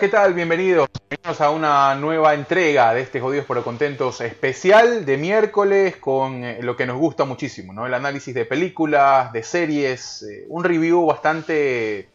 ¿qué 0.00 0.08
tal? 0.08 0.34
Bienvenidos. 0.34 0.88
Bienvenidos 1.08 1.40
a 1.40 1.50
una 1.50 1.94
nueva 1.94 2.34
entrega 2.34 2.92
de 2.92 3.02
este 3.02 3.20
Jodidos 3.20 3.44
pero 3.46 3.62
Contentos 3.62 4.20
especial 4.22 5.04
de 5.04 5.16
miércoles 5.16 5.96
con 5.98 6.42
eh, 6.42 6.58
lo 6.62 6.74
que 6.74 6.84
nos 6.84 6.98
gusta 6.98 7.24
muchísimo, 7.24 7.72
¿no? 7.72 7.86
El 7.86 7.94
análisis 7.94 8.34
de 8.34 8.44
películas, 8.44 9.32
de 9.32 9.44
series, 9.44 10.24
eh, 10.24 10.46
un 10.48 10.64
review 10.64 11.06
bastante 11.06 12.08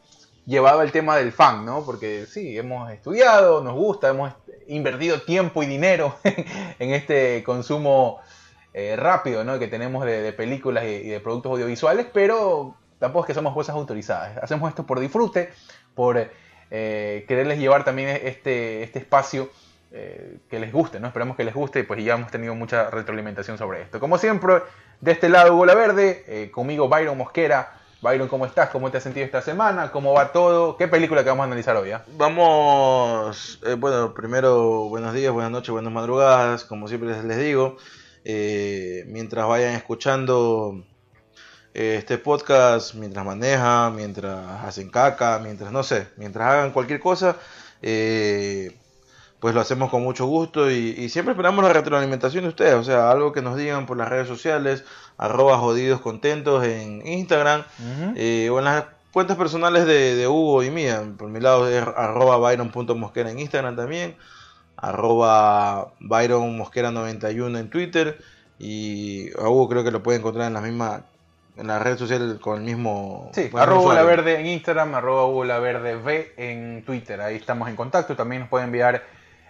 llevado 0.46 0.82
al 0.82 0.92
tema 0.92 1.16
del 1.16 1.32
fan, 1.32 1.66
¿no? 1.66 1.86
Porque 1.86 2.26
sí, 2.26 2.58
hemos 2.58 2.92
estudiado, 2.92 3.64
nos 3.64 3.76
gusta, 3.76 4.10
hemos 4.10 4.34
invertido 4.68 5.22
tiempo 5.22 5.64
y 5.64 5.66
dinero 5.66 6.18
en 6.80 6.94
este 6.94 7.44
consumo 7.44 8.20
eh, 8.74 8.98
rápido, 8.98 9.46
¿no? 9.46 9.58
Que 9.58 9.70
tenemos 9.70 10.04
de, 10.06 10.34
películas 10.34 10.84
y, 10.84 10.88
y 10.88 11.08
de 11.08 11.22
productos 11.22 11.54
audiovisuales, 11.54 12.08
pero 12.12 12.76
tampoco 13.00 13.24
es 13.24 13.28
que 13.28 13.34
somos 13.36 13.54
cosas 13.54 13.76
autorizadas. 13.76 14.38
Hacemos 14.44 14.68
esto 14.68 14.86
por 14.86 15.00
disfrute, 15.00 15.54
por 15.96 16.30
eh, 16.72 17.26
quererles 17.28 17.60
llevar 17.60 17.84
también 17.84 18.10
este, 18.24 18.84
este 18.84 19.00
espacio 19.00 19.50
eh, 19.92 20.38
que 20.48 20.60
les 20.60 20.72
guste, 20.72 21.00
¿no? 21.00 21.08
Esperamos 21.08 21.36
que 21.36 21.44
les 21.44 21.56
guste, 21.56 21.84
pues 21.84 22.04
ya 22.04 22.14
hemos 22.14 22.30
tenido 22.30 22.54
mucha 22.54 22.92
retroalimentación 22.92 23.58
sobre 23.58 23.82
esto. 23.82 24.00
Como 24.00 24.20
siempre, 24.20 24.62
de 25.02 25.12
este 25.12 25.30
lado 25.30 25.56
Hugo 25.56 25.66
La 25.66 25.74
Verde, 25.74 26.24
eh, 26.28 26.52
conmigo 26.52 26.88
Byron 26.88 27.18
Mosquera. 27.18 27.74
Byron, 28.02 28.28
¿cómo 28.28 28.46
estás? 28.46 28.70
¿Cómo 28.70 28.92
te 28.92 28.98
has 28.98 29.04
sentido 29.04 29.26
esta 29.26 29.42
semana? 29.42 29.92
¿Cómo 29.92 30.14
va 30.14 30.32
todo? 30.32 30.78
¿Qué 30.78 30.88
película 30.88 31.24
que 31.24 31.30
vamos 31.30 31.44
a 31.44 31.48
analizar 31.48 31.76
hoy? 31.76 31.90
ah? 31.90 32.06
Vamos, 32.18 33.60
eh, 33.66 33.74
bueno, 33.74 34.14
primero 34.14 34.90
buenos 34.90 35.12
días, 35.16 35.34
buenas 35.34 35.52
noches, 35.52 35.72
buenas 35.72 35.92
madrugadas, 35.92 36.66
como 36.66 36.88
siempre 36.88 37.10
les, 37.24 37.40
digo. 37.40 37.78
Mientras 38.24 39.48
vayan 39.48 39.74
escuchando 39.74 40.84
este 41.74 42.18
podcast, 42.18 42.96
mientras 42.96 43.26
manejan, 43.26 43.96
mientras 43.96 44.64
hacen 44.64 44.90
caca, 44.90 45.40
mientras 45.40 45.72
no 45.72 45.84
sé, 45.84 46.08
mientras 46.18 46.48
hagan 46.48 46.72
cualquier 46.72 47.00
cosa, 47.00 47.38
eh, 47.82 48.76
pues 49.40 49.56
lo 49.56 49.62
hacemos 49.62 49.90
con 49.90 50.04
mucho 50.04 50.26
gusto 50.26 50.70
y, 50.70 50.96
y 50.98 51.10
siempre 51.10 51.34
esperamos 51.34 51.64
la 51.64 51.72
retroalimentación 51.72 52.44
de 52.44 52.50
ustedes, 52.50 52.74
o 52.76 52.84
sea, 52.84 53.10
algo 53.12 53.32
que 53.32 53.42
nos 53.42 53.56
digan 53.56 53.86
por 53.86 53.98
las 53.98 54.10
redes 54.10 54.28
sociales, 54.28 54.84
arroba 55.18 55.58
jodidos 55.58 56.02
contentos 56.02 56.66
en 56.66 57.06
Instagram 57.08 57.64
eh, 58.16 58.50
o 58.52 58.60
en 58.60 58.66
las 58.66 58.86
cuentas 59.12 59.38
personales 59.38 59.86
de, 59.86 60.16
de 60.16 60.28
Hugo 60.28 60.64
y 60.64 60.72
mía. 60.72 61.04
Por 61.18 61.30
mi 61.30 61.40
lado 61.40 61.70
es 61.70 61.82
arroba 61.82 62.38
byron.mosquera 62.38 63.32
en 63.32 63.40
Instagram 63.40 63.76
también, 63.76 64.16
arroba 64.76 65.94
byronmosquera91 66.02 67.60
en 67.60 67.70
Twitter 67.70 68.20
y 68.58 69.30
a 69.40 69.48
Hugo 69.50 69.70
creo 69.70 69.84
que 69.84 69.92
lo 69.92 70.04
puede 70.04 70.20
encontrar 70.20 70.48
en 70.48 70.54
la 70.54 70.62
misma 70.62 71.06
en 71.60 71.68
la 71.68 71.80
red 71.80 71.98
social 71.98 72.40
con 72.40 72.58
el 72.58 72.64
mismo 72.64 73.30
Sí, 73.34 73.50
arroba 73.54 73.66
mismo 73.66 73.82
Hugo 73.82 73.94
La 73.94 74.02
usuario. 74.02 74.24
Verde 74.24 74.40
en 74.40 74.46
Instagram, 74.48 74.96
arroba 74.96 75.26
Hugo 75.26 75.46
La 75.46 75.60
Verde 75.60 75.96
V 75.96 76.34
en 76.38 76.84
Twitter. 76.86 77.22
Ahí 77.22 77.36
estamos 77.36 77.70
en 77.70 77.76
contacto. 77.76 78.16
También 78.16 78.42
nos 78.42 78.50
pueden 78.50 78.68
enviar 78.68 79.04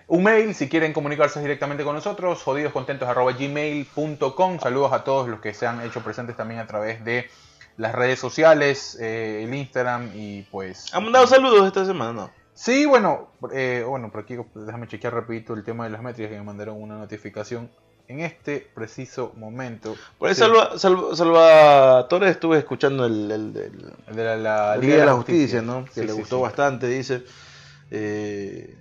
un 0.08 0.24
mail 0.24 0.56
si 0.56 0.68
quieren 0.68 0.92
comunicarse 0.92 1.40
directamente 1.40 1.84
con 1.84 1.94
nosotros, 1.94 2.42
jodidoscontentos 2.42 3.08
arroba 3.08 3.32
gmail.com. 3.34 4.60
Saludos 4.60 4.92
a 4.92 5.04
todos 5.04 5.30
los 5.30 5.40
que 5.40 5.54
se 5.54 5.68
han 5.68 5.82
hecho 5.82 6.02
presentes 6.04 6.36
también 6.36 6.60
a 6.60 6.66
través 6.66 7.06
de 7.06 7.30
las 7.78 7.94
redes 7.94 8.20
sociales, 8.20 8.98
eh, 9.00 9.44
el 9.44 9.54
Instagram 9.54 10.12
y 10.16 10.42
pues... 10.52 10.94
¿Han 10.94 11.04
mandado 11.04 11.28
saludos 11.28 11.66
esta 11.68 11.86
semana? 11.86 12.12
No. 12.12 12.32
Sí, 12.54 12.86
bueno, 12.86 13.30
eh, 13.54 13.86
bueno, 13.88 14.12
por 14.12 14.22
aquí 14.22 14.36
déjame 14.54 14.88
chequear 14.88 15.14
rapidito 15.14 15.54
el 15.54 15.64
tema 15.64 15.86
de 15.86 15.92
las 15.92 16.02
métricas 16.02 16.32
que 16.32 16.38
me 16.38 16.44
mandaron 16.44 16.82
una 16.82 16.98
notificación 16.98 17.70
en 18.09 18.20
este 18.21 18.67
preciso 18.75 19.31
momento. 19.37 19.95
Por 20.17 20.27
ahí 20.27 20.33
Sí, 20.36 20.42
Salva, 20.42 20.77
Salva- 20.77 21.15
Salvatore 21.15 22.30
estuve 22.30 22.58
escuchando 22.58 23.05
el, 23.05 23.31
el, 23.31 23.55
el- 23.55 23.93
el 24.08 24.15
de 24.15 24.23
la, 24.23 24.36
la 24.36 24.77
Liga 24.77 24.97
de 24.97 25.05
la 25.05 25.14
Justicia, 25.14 25.61
¿no? 25.61 25.86
Que 25.86 26.02
Sí, 26.02 26.08
le 26.08 26.11
gustó 26.14 26.42
bastante, 26.42 26.87
dice. 26.87 27.23
Eh, 27.92 28.75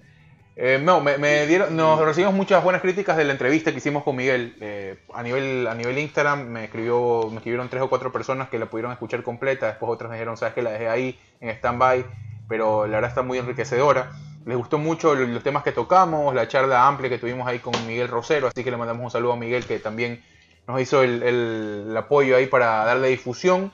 Eh, 0.60 0.80
no, 0.82 1.00
me, 1.00 1.18
me 1.18 1.46
dieron, 1.46 1.76
nos 1.76 2.00
recibimos 2.00 2.34
muchas 2.34 2.64
buenas 2.64 2.82
críticas 2.82 3.16
de 3.16 3.24
la 3.24 3.30
entrevista 3.30 3.70
que 3.70 3.78
hicimos 3.78 4.02
con 4.02 4.16
Miguel. 4.16 4.56
Eh, 4.60 4.98
a 5.14 5.22
nivel 5.22 5.68
a 5.68 5.74
nivel 5.76 5.96
Instagram 5.98 6.48
me 6.48 6.64
escribió 6.64 7.28
me 7.30 7.36
escribieron 7.36 7.68
tres 7.68 7.80
o 7.84 7.88
cuatro 7.88 8.10
personas 8.10 8.48
que 8.48 8.58
la 8.58 8.66
pudieron 8.66 8.90
escuchar 8.90 9.22
completa. 9.22 9.66
Después 9.68 9.92
otras 9.92 10.10
me 10.10 10.16
dijeron, 10.16 10.36
sabes 10.36 10.54
que 10.54 10.62
la 10.62 10.70
dejé 10.72 10.88
ahí 10.88 11.16
en 11.40 11.50
stand-by, 11.50 12.04
pero 12.48 12.88
la 12.88 12.94
verdad 12.96 13.10
está 13.10 13.22
muy 13.22 13.38
enriquecedora. 13.38 14.10
Les 14.48 14.56
gustó 14.56 14.78
mucho 14.78 15.14
lo- 15.14 15.26
los 15.26 15.42
temas 15.42 15.62
que 15.62 15.72
tocamos, 15.72 16.34
la 16.34 16.48
charla 16.48 16.86
amplia 16.86 17.10
que 17.10 17.19
tuvimos 17.19 17.47
ahí 17.47 17.59
con 17.60 17.75
Miguel 17.86 18.09
Rosero, 18.09 18.48
así 18.48 18.64
que 18.64 18.70
le 18.70 18.76
mandamos 18.78 19.04
un 19.04 19.10
saludo 19.10 19.32
a 19.34 19.36
Miguel 19.36 19.66
que 19.66 19.78
también 19.78 20.22
nos 20.66 20.81
hizo 20.81 21.03
el, 21.03 21.22
el- 21.22 21.97
apoyo 21.97 22.36
ahí 22.36 22.47
para 22.47 22.84
darle 22.84 23.08
difusión. 23.08 23.72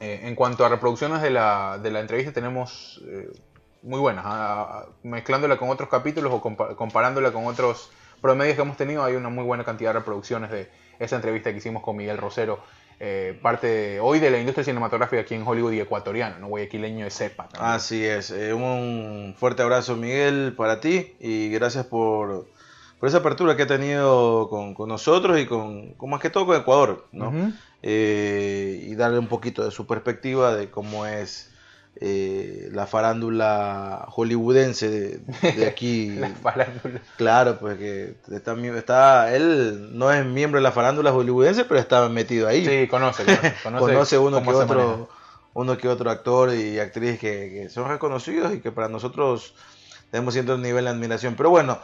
Eh, 0.00 0.20
en 0.24 0.34
cuanto 0.34 0.64
a 0.64 0.68
reproducciones 0.68 1.22
de 1.22 1.30
la, 1.30 1.78
de 1.82 1.90
la 1.90 2.00
entrevista 2.00 2.32
tenemos 2.32 3.00
eh, 3.08 3.28
muy 3.82 4.00
buenas. 4.00 4.24
ah, 4.26 4.84
ah, 4.88 4.96
mezclándola 5.02 5.56
con 5.58 5.70
otros 5.70 5.88
capítulos 5.88 6.32
o 6.32 6.42
compa- 6.42 6.74
comparándola 6.76 7.32
con 7.32 7.46
otros 7.46 7.90
promedios 8.20 8.56
que 8.56 8.62
hemos 8.62 8.76
tenido, 8.76 9.04
hay 9.04 9.14
una 9.16 9.28
muy 9.30 9.44
buena 9.44 9.64
cantidad 9.64 9.90
de 9.94 10.00
reproducciones 10.00 10.50
de 10.50 10.70
esa 10.98 11.16
entrevista 11.16 11.50
que 11.52 11.58
hicimos 11.58 11.82
con 11.82 11.96
Miguel 11.96 12.18
Rosero, 12.18 12.64
eh, 13.04 13.36
parte 13.42 13.66
de- 13.66 14.00
hoy 14.00 14.20
de 14.20 14.30
la 14.30 14.38
industria 14.38 14.62
cinematográfica 14.64 15.22
aquí 15.22 15.34
en 15.34 15.44
Hollywood 15.44 15.72
y 15.72 15.80
ecuatoriano, 15.80 16.38
¿no? 16.38 16.46
guayaquileño 16.46 17.04
de 17.04 17.10
cepa. 17.10 17.48
también. 17.48 17.72
así 17.74 18.04
es. 18.04 18.30
Eh, 18.30 18.54
un 18.54 19.34
fuerte 19.36 19.62
abrazo, 19.62 19.96
Miguel, 19.96 20.54
para 20.56 20.78
ti 20.80 21.14
y 21.18 21.48
gracias 21.50 21.84
por, 21.86 22.46
por 23.00 23.08
esa 23.08 23.18
apertura 23.18 23.56
que 23.56 23.64
ha 23.64 23.66
tenido 23.66 24.48
con, 24.48 24.72
con 24.74 24.88
nosotros 24.88 25.40
y 25.40 25.46
con, 25.46 25.94
con 25.94 26.10
más 26.10 26.20
que 26.20 26.30
todo 26.30 26.46
con 26.46 26.56
Ecuador, 26.56 27.08
¿no? 27.10 27.30
Ujú. 27.30 27.52
Eh, 27.82 28.86
y 28.88 28.94
darle 28.94 29.18
un 29.18 29.26
poquito 29.26 29.64
de 29.64 29.72
su 29.72 29.86
perspectiva 29.86 30.54
de 30.54 30.70
cómo 30.70 31.04
es 31.04 31.51
eh, 31.96 32.68
la 32.72 32.86
farándula 32.86 34.06
hollywoodense 34.08 34.88
de, 34.88 35.52
de 35.52 35.66
aquí. 35.66 36.10
La 36.18 36.30
farándula. 36.30 37.00
Claro, 37.16 37.58
pues 37.58 37.78
que 37.78 38.14
está, 38.32 38.54
está, 38.76 39.34
él 39.34 39.90
no 39.96 40.10
es 40.12 40.24
miembro 40.24 40.58
de 40.58 40.62
la 40.62 40.72
farándula 40.72 41.12
hollywoodense, 41.12 41.64
pero 41.64 41.78
está 41.78 42.08
metido 42.08 42.48
ahí. 42.48 42.64
Sí, 42.64 42.88
conoce, 42.88 43.24
conoce, 43.24 43.54
conoce, 43.62 43.84
Conoce 43.84 44.18
uno 44.18 44.38
que 44.40 44.46
maneja. 44.46 44.64
otro, 44.64 45.08
uno 45.54 45.78
que 45.78 45.88
otro 45.88 46.10
actor 46.10 46.54
y 46.54 46.78
actriz 46.78 47.18
que, 47.20 47.50
que 47.50 47.68
son 47.68 47.88
reconocidos 47.88 48.54
y 48.54 48.60
que 48.60 48.72
para 48.72 48.88
nosotros 48.88 49.54
tenemos 50.10 50.34
cierto 50.34 50.56
nivel 50.58 50.84
de 50.84 50.90
admiración. 50.90 51.34
Pero 51.36 51.50
bueno, 51.50 51.78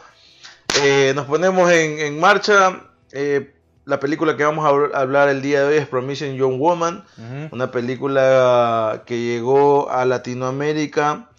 eh, 0.83 1.13
nos 1.15 1.25
ponemos 1.27 1.71
en, 1.71 1.99
en 1.99 2.19
marcha. 2.19 2.81
Eh, 3.11 3.53
la 3.89 3.99
película 3.99 4.37
que 4.37 4.43
vamos 4.45 4.65
a 4.65 4.69
habl- 4.71 4.93
a 4.93 4.99
hablar 4.99 5.27
el 5.29 5.41
día 5.41 5.61
de 5.61 5.67
hoy 5.67 5.75
es 5.77 5.87
Promising 5.87 6.35
Young 6.35 6.59
Woman. 6.59 7.03
Una 7.51 7.71
película 7.71 9.03
que 9.05 9.19
llegó 9.19 9.89
a 9.91 10.05
Latinoamérica 10.05 11.29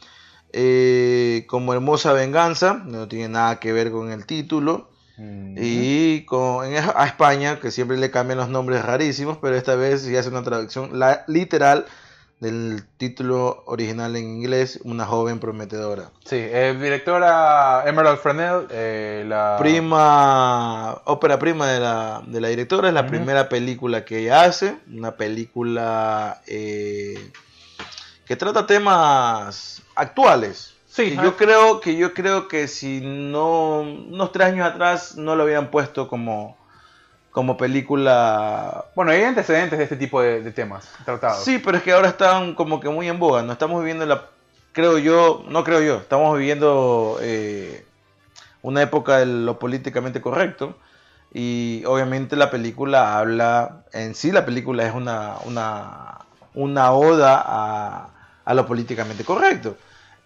eh, 0.52 1.44
como 1.48 1.72
Hermosa 1.74 2.12
Venganza, 2.12 2.82
no 2.84 3.06
tiene 3.08 3.28
nada 3.28 3.60
que 3.60 3.72
ver 3.72 3.90
con 3.90 4.10
el 4.10 4.26
título. 4.26 4.90
Y 5.58 6.24
con, 6.24 6.64
en- 6.66 6.82
a 6.96 7.04
España, 7.06 7.60
que 7.60 7.70
siempre 7.70 7.96
le 7.98 8.10
cambian 8.10 8.38
los 8.38 8.48
nombres 8.48 8.82
rarísimos, 8.84 9.36
pero 9.40 9.54
esta 9.56 9.74
vez 9.74 10.02
sí 10.02 10.16
hace 10.16 10.28
una 10.30 10.42
traducción 10.42 10.98
la- 10.98 11.24
literal 11.28 11.84
del 12.40 12.82
título 12.96 13.62
original 13.66 14.16
en 14.16 14.24
inglés, 14.24 14.80
Una 14.84 15.04
joven 15.06 15.38
prometedora. 15.38 16.10
Sí, 16.24 16.36
eh, 16.36 16.76
directora 16.80 17.84
Emerald 17.86 18.18
Fresnel, 18.18 18.66
eh, 18.70 19.24
la... 19.28 19.56
Prima, 19.58 21.02
ópera 21.04 21.38
prima 21.38 21.68
de 21.68 21.80
la, 21.80 22.22
de 22.26 22.40
la 22.40 22.48
directora, 22.48 22.88
es 22.88 22.94
la 22.94 23.06
primera 23.06 23.48
película 23.48 24.04
que 24.06 24.20
ella 24.20 24.44
hace, 24.44 24.76
una 24.90 25.16
película 25.16 26.40
eh, 26.46 27.30
que 28.24 28.36
trata 28.36 28.66
temas 28.66 29.82
actuales. 29.94 30.74
Sí, 30.88 31.16
yo 31.22 31.36
creo 31.36 31.80
que 31.80 31.94
yo 31.94 32.14
creo 32.14 32.48
que 32.48 32.66
si 32.66 33.00
no 33.00 33.80
unos 33.80 34.32
tres 34.32 34.48
años 34.48 34.66
atrás 34.66 35.14
no 35.16 35.36
lo 35.36 35.44
habían 35.44 35.70
puesto 35.70 36.08
como 36.08 36.56
como 37.30 37.56
película 37.56 38.86
Bueno, 38.94 39.12
hay 39.12 39.22
antecedentes 39.22 39.78
de 39.78 39.84
este 39.84 39.96
tipo 39.96 40.20
de, 40.20 40.50
temas 40.52 40.88
tratados. 41.04 41.44
sí 41.44 41.60
pero 41.64 41.76
es 41.76 41.82
que 41.82 41.92
ahora 41.92 42.08
están 42.08 42.54
como 42.54 42.80
que 42.80 42.88
muy 42.88 43.08
en 43.08 43.18
boga 43.18 43.42
no 43.42 43.52
estamos 43.52 43.80
viviendo 43.80 44.04
la 44.06 44.26
creo 44.72 44.98
yo 44.98 45.44
no 45.48 45.64
creo 45.64 45.80
yo 45.80 45.96
estamos 45.96 46.36
viviendo 46.36 47.18
eh, 47.20 47.84
una 48.62 48.82
época 48.82 49.18
de 49.18 49.26
lo 49.26 49.58
políticamente 49.58 50.20
correcto 50.20 50.76
y 51.32 51.84
obviamente 51.86 52.34
la 52.34 52.50
película 52.50 53.18
habla 53.18 53.84
en 53.92 54.14
sí 54.14 54.32
la 54.32 54.44
película 54.44 54.86
es 54.86 54.94
una 54.94 55.36
una 55.44 56.18
una 56.54 56.92
oda 56.92 57.42
a, 57.46 58.10
a 58.44 58.54
lo 58.54 58.66
políticamente 58.66 59.24
correcto 59.24 59.76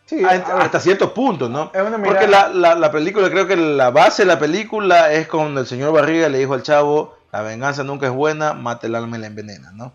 Sí, 0.07 0.23
A- 0.23 0.29
a 0.29 0.33
ver, 0.33 0.63
hasta 0.63 0.81
cierto 0.81 1.15
punto, 1.15 1.49
¿no? 1.49 1.71
Es 1.75 1.81
una 1.83 2.03
Porque 2.03 2.27
la, 2.27 2.49
la 2.75 2.91
película, 2.93 3.31
creo 3.31 3.47
que 3.47 3.57
la 3.57 3.91
base 3.91 4.23
de 4.23 4.27
la 4.27 4.39
película 4.39 5.13
es 5.13 5.29
cuando 5.29 5.61
el 5.63 5.67
señor 5.67 5.93
Barriga 5.93 6.29
le 6.29 6.39
dijo 6.39 6.55
al 6.55 6.63
chavo, 6.63 7.17
la 7.33 7.43
venganza 7.43 7.83
nunca 7.85 8.07
es 8.07 8.13
buena, 8.13 8.53
mate 8.53 8.87
el 8.87 8.95
alma 8.95 9.17
y 9.17 9.21
la 9.21 9.27
envenena, 9.29 9.73
¿no? 9.73 9.93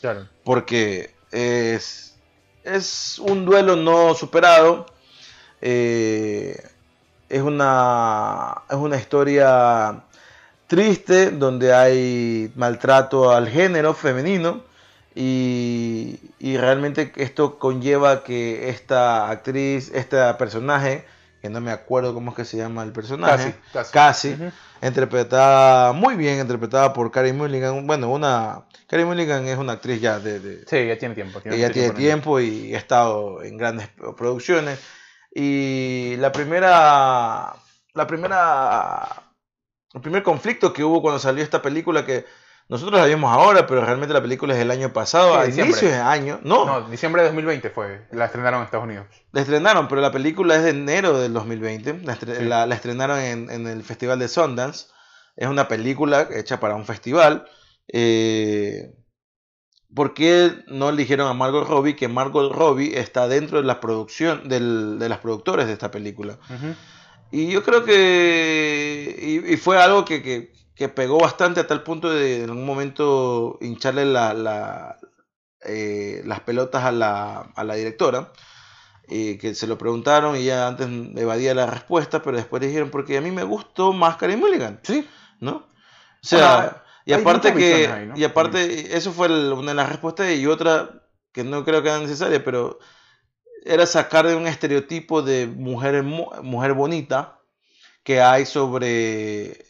Claro. 0.00 0.26
Porque 0.44 1.14
es, 1.30 2.16
es 2.64 3.18
un 3.20 3.44
duelo 3.44 3.76
no 3.76 4.14
superado, 4.14 4.86
eh, 5.60 6.60
es, 7.28 7.40
una, 7.40 8.62
es 8.68 8.76
una 8.76 8.96
historia 8.96 10.02
triste 10.66 11.30
donde 11.30 11.72
hay 11.72 12.52
maltrato 12.56 13.30
al 13.30 13.48
género 13.48 13.94
femenino 13.94 14.62
Y, 15.14 16.18
y 16.38 16.56
realmente 16.56 17.12
esto 17.16 17.58
conlleva 17.58 18.24
que 18.24 18.68
esta 18.70 19.28
actriz, 19.30 19.90
este 19.94 20.16
personaje, 20.34 21.04
que 21.40 21.50
no 21.50 21.60
me 21.60 21.70
acuerdo 21.70 22.14
cómo 22.14 22.30
es 22.30 22.36
que 22.36 22.44
se 22.44 22.56
llama 22.56 22.82
el 22.82 22.92
personaje, 22.92 23.54
Casi, 23.72 23.92
casi. 23.92 24.36
interpretada 24.80 25.92
muy 25.92 26.14
bien, 26.16 26.38
interpretada 26.38 26.92
por 26.92 27.10
Carey 27.10 27.32
Mulligan. 27.32 27.86
Bueno, 27.86 28.10
una 28.10 28.62
Carey 28.86 29.04
Mulligan 29.04 29.46
es 29.48 29.58
una 29.58 29.72
actriz 29.74 30.00
ya 30.00 30.18
de, 30.18 30.40
de- 30.40 30.64
Sí, 30.66 30.86
ya 30.86 30.96
tiene 30.98 31.14
tiempo. 31.14 31.40
ella 31.44 31.56
mucho 31.68 31.72
tiene 31.72 31.88
en 31.88 31.92
ello. 31.92 31.94
tiempo 31.98 32.40
y 32.40 32.74
ha 32.74 32.78
estado 32.78 33.42
en 33.42 33.56
grandes 33.58 33.88
producciones. 34.16 34.80
Y 35.34 36.14
la 36.18 36.30
primera, 36.30 37.54
la 37.94 38.06
primera, 38.06 39.08
el 39.94 40.00
primer 40.00 40.22
conflicto 40.22 40.72
que 40.72 40.84
hubo 40.84 41.00
cuando 41.02 41.18
salió 41.18 41.42
esta 41.42 41.60
película 41.62 42.04
que 42.06 42.24
nosotros 42.68 42.98
la 43.00 43.06
vimos 43.06 43.30
ahora, 43.32 43.66
pero 43.66 43.84
realmente 43.84 44.14
la 44.14 44.22
película 44.22 44.52
es 44.54 44.58
del 44.58 44.70
año 44.70 44.92
pasado, 44.92 45.34
Sí, 45.34 45.38
a 45.40 45.44
diciembre. 45.44 45.70
inicios 45.72 45.92
de 45.92 45.98
año, 45.98 46.40
no, 46.42 46.64
No, 46.64 46.88
diciembre 46.88 47.22
de 47.22 47.28
2020 47.28 47.70
fue. 47.70 48.06
La 48.12 48.24
estrenaron 48.26 48.60
en 48.60 48.64
Estados 48.64 48.84
Unidos. 48.86 49.06
la 49.32 49.40
estrenaron, 49.40 49.88
pero 49.88 50.00
la 50.00 50.10
película 50.12 50.56
es 50.56 50.62
de 50.62 50.70
enero 50.70 51.18
del 51.20 51.32
2020, 51.34 52.00
la, 52.04 52.16
estre- 52.18 52.38
Sí. 52.38 52.44
la- 52.44 52.66
la 52.66 52.74
estrenaron 52.74 53.18
en, 53.18 53.50
en 53.50 53.66
el 53.66 53.82
Festival 53.82 54.18
de 54.18 54.28
Sundance, 54.28 54.86
es 55.36 55.48
una 55.48 55.68
película 55.68 56.28
hecha 56.34 56.60
para 56.60 56.74
un 56.74 56.84
festival. 56.86 57.46
Eh, 57.92 58.94
¿Por 59.94 60.14
qué 60.14 60.52
no 60.68 60.88
eligieron 60.88 61.28
a 61.28 61.34
Margot 61.34 61.68
Robbie? 61.68 61.96
Que 61.96 62.08
Margot 62.08 62.50
Robbie 62.50 62.98
está 62.98 63.28
dentro 63.28 63.58
de 63.58 63.64
la 63.64 63.78
producción 63.80 64.48
del- 64.48 64.98
de 64.98 65.08
las 65.10 65.18
productores 65.18 65.66
de 65.66 65.74
esta 65.74 65.90
película. 65.90 66.38
Y 67.30 67.50
yo 67.50 67.62
creo 67.62 67.84
que 67.84 69.16
y, 69.46 69.52
y 69.52 69.56
fue 69.58 69.80
algo 69.82 70.04
que, 70.06 70.22
que- 70.22 70.52
que 70.74 70.88
pegó 70.88 71.18
bastante 71.20 71.60
a 71.60 71.66
tal 71.66 71.82
punto 71.82 72.10
de 72.10 72.44
en 72.44 72.50
un 72.50 72.64
momento 72.66 73.58
hincharle 73.60 74.04
la, 74.06 74.34
la, 74.34 74.98
eh, 75.64 76.22
las 76.26 76.40
pelotas 76.40 76.84
a 76.84 76.92
la, 76.92 77.40
a 77.56 77.64
la 77.64 77.74
directora. 77.74 78.32
eh, 79.08 79.38
que 79.38 79.54
se 79.54 79.66
lo 79.66 79.78
preguntaron 79.78 80.36
y 80.36 80.40
ella 80.40 80.68
antes 80.68 80.88
evadía 81.16 81.54
la 81.54 81.66
respuesta, 81.66 82.22
pero 82.22 82.36
después 82.36 82.62
dijeron, 82.62 82.90
porque 82.90 83.18
a 83.18 83.20
mí 83.20 83.30
me 83.30 83.42
gustó 83.44 83.92
más 83.92 84.16
Karen 84.16 84.40
Mulligan, 84.40 84.80
Sí. 84.82 85.08
¿no? 85.40 85.56
O 85.56 85.66
sea, 86.22 86.84
y 87.04 87.12
aparte 87.12 87.54
que, 87.54 87.58
visiones 87.58 87.90
ahí, 87.90 88.06
¿no? 88.06 88.14
y 88.16 88.24
aparte, 88.24 88.96
eso 88.96 89.12
fue 89.12 89.26
el- 89.28 89.52
una 89.52 89.72
de 89.72 89.74
las 89.76 89.88
respuestas 89.88 90.30
y 90.32 90.46
otra 90.46 91.02
que 91.32 91.44
no 91.44 91.64
creo 91.64 91.82
que 91.82 91.88
era 91.88 91.98
necesaria, 91.98 92.44
pero 92.44 92.78
era 93.64 93.86
sacar 93.86 94.26
de 94.26 94.36
un 94.36 94.46
estereotipo 94.46 95.22
de 95.22 95.46
mujer, 95.46 96.02
mujer 96.02 96.74
bonita 96.74 97.40
que 98.04 98.20
hay 98.22 98.46
sobre, 98.46 99.64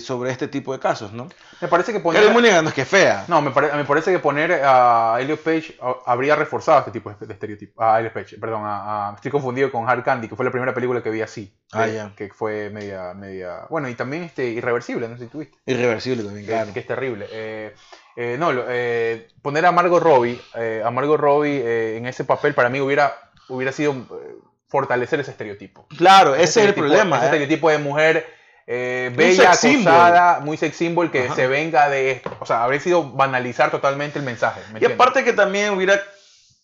sobre 0.00 0.30
este 0.30 0.48
tipo 0.48 0.72
de 0.72 0.78
casos, 0.78 1.12
¿no? 1.12 1.28
Me 1.60 1.68
parece 1.68 1.92
que 1.92 2.00
poner. 2.00 2.20
Karen 2.22 2.34
Mulligan 2.34 2.64
no 2.64 2.68
es 2.70 2.74
que 2.74 2.82
es 2.82 2.88
fea. 2.88 3.24
No, 3.28 3.40
me, 3.40 3.50
pare- 3.50 3.72
me 3.74 3.84
parece 3.84 4.12
que 4.12 4.18
poner 4.18 4.60
a 4.64 5.16
Elliot 5.20 5.40
Page 5.40 5.78
habría 6.04 6.36
reforzado 6.36 6.80
este 6.80 6.90
tipo 6.90 7.10
de, 7.12 7.26
de 7.26 7.32
estereotipo. 7.32 7.82
A 7.82 7.98
Elliot 7.98 8.12
Page, 8.12 8.36
perdón, 8.38 8.62
a, 8.64 9.10
a- 9.10 9.14
estoy 9.14 9.30
confundido 9.30 9.70
con 9.72 9.88
Hard 9.88 10.02
Candy, 10.04 10.28
que 10.28 10.36
fue 10.36 10.44
la 10.44 10.50
primera 10.50 10.74
película 10.74 11.02
que 11.02 11.10
vi 11.10 11.22
así. 11.22 11.52
Ah, 11.72 11.86
ya. 11.86 12.12
que 12.16 12.28
fue 12.28 12.70
media, 12.70 13.12
media. 13.14 13.66
Bueno, 13.70 13.88
y 13.88 13.94
también 13.94 14.22
este 14.22 14.46
Irreversible, 14.48 15.08
no 15.08 15.16
sé 15.16 15.24
si 15.24 15.30
tuviste. 15.30 15.58
Irreversible 15.66 16.22
también, 16.22 16.46
que, 16.46 16.52
claro. 16.52 16.72
que 16.72 16.80
es 16.80 16.86
terrible. 16.86 17.26
Eh, 17.30 17.74
eh, 18.16 18.36
no, 18.38 18.50
eh, 18.68 19.28
poner 19.42 19.66
a 19.66 19.72
Margot 19.72 20.02
Robbie, 20.02 20.40
eh, 20.54 20.82
a 20.84 20.90
Margot 20.90 21.18
Robbie 21.18 21.60
eh, 21.64 21.96
en 21.96 22.06
ese 22.06 22.24
papel 22.24 22.54
para 22.54 22.68
mí 22.68 22.80
hubiera, 22.80 23.14
hubiera 23.48 23.72
sido 23.72 23.92
eh, 23.92 24.36
fortalecer 24.68 25.20
ese 25.20 25.30
estereotipo. 25.32 25.86
Claro, 25.96 26.34
ese 26.34 26.60
es 26.62 26.66
el 26.68 26.74
problema. 26.74 27.16
Ese 27.16 27.24
¿eh? 27.24 27.28
estereotipo 27.28 27.70
de 27.70 27.78
mujer 27.78 28.35
eh, 28.66 29.12
bella, 29.14 29.52
acosada, 29.52 30.40
muy 30.40 30.56
sex 30.56 30.76
symbol, 30.76 31.10
que 31.10 31.24
Ajá. 31.24 31.34
se 31.34 31.46
venga 31.46 31.88
de 31.88 32.10
esto. 32.12 32.36
O 32.40 32.46
sea, 32.46 32.64
habría 32.64 32.80
sido 32.80 33.12
banalizar 33.12 33.70
totalmente 33.70 34.18
el 34.18 34.24
mensaje. 34.24 34.60
¿me 34.72 34.80
Y 34.80 34.84
entiendes? 34.84 34.94
aparte 34.94 35.24
que 35.24 35.32
también 35.32 35.70
hubiera, 35.74 36.00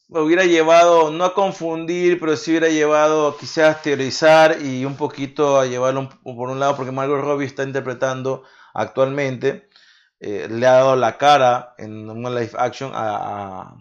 hubiera 0.08 0.44
llevado, 0.44 1.10
no 1.10 1.24
a 1.24 1.34
confundir, 1.34 2.18
pero 2.18 2.36
sí 2.36 2.50
hubiera 2.50 2.68
llevado 2.68 3.36
quizás 3.36 3.82
teorizar 3.82 4.60
y 4.62 4.84
un 4.84 4.96
poquito 4.96 5.60
a 5.60 5.66
llevarlo 5.66 6.08
por 6.24 6.50
un 6.50 6.58
lado, 6.60 6.76
porque 6.76 6.92
Margot 6.92 7.20
Robbie 7.20 7.46
está 7.46 7.62
interpretando 7.62 8.42
actualmente, 8.74 9.68
eh, 10.20 10.48
le 10.50 10.66
ha 10.66 10.72
dado 10.72 10.96
la 10.96 11.18
cara 11.18 11.74
en 11.78 12.08
una 12.10 12.30
live 12.30 12.52
action 12.58 12.90
a. 12.94 13.74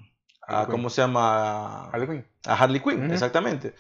¿cómo 0.70 0.90
se 0.90 1.02
llama? 1.02 1.90
Harley 1.92 2.08
Quinn. 2.08 2.26
A 2.46 2.56
Harley 2.56 2.82
Quinn, 2.82 3.12
exactamente. 3.12 3.74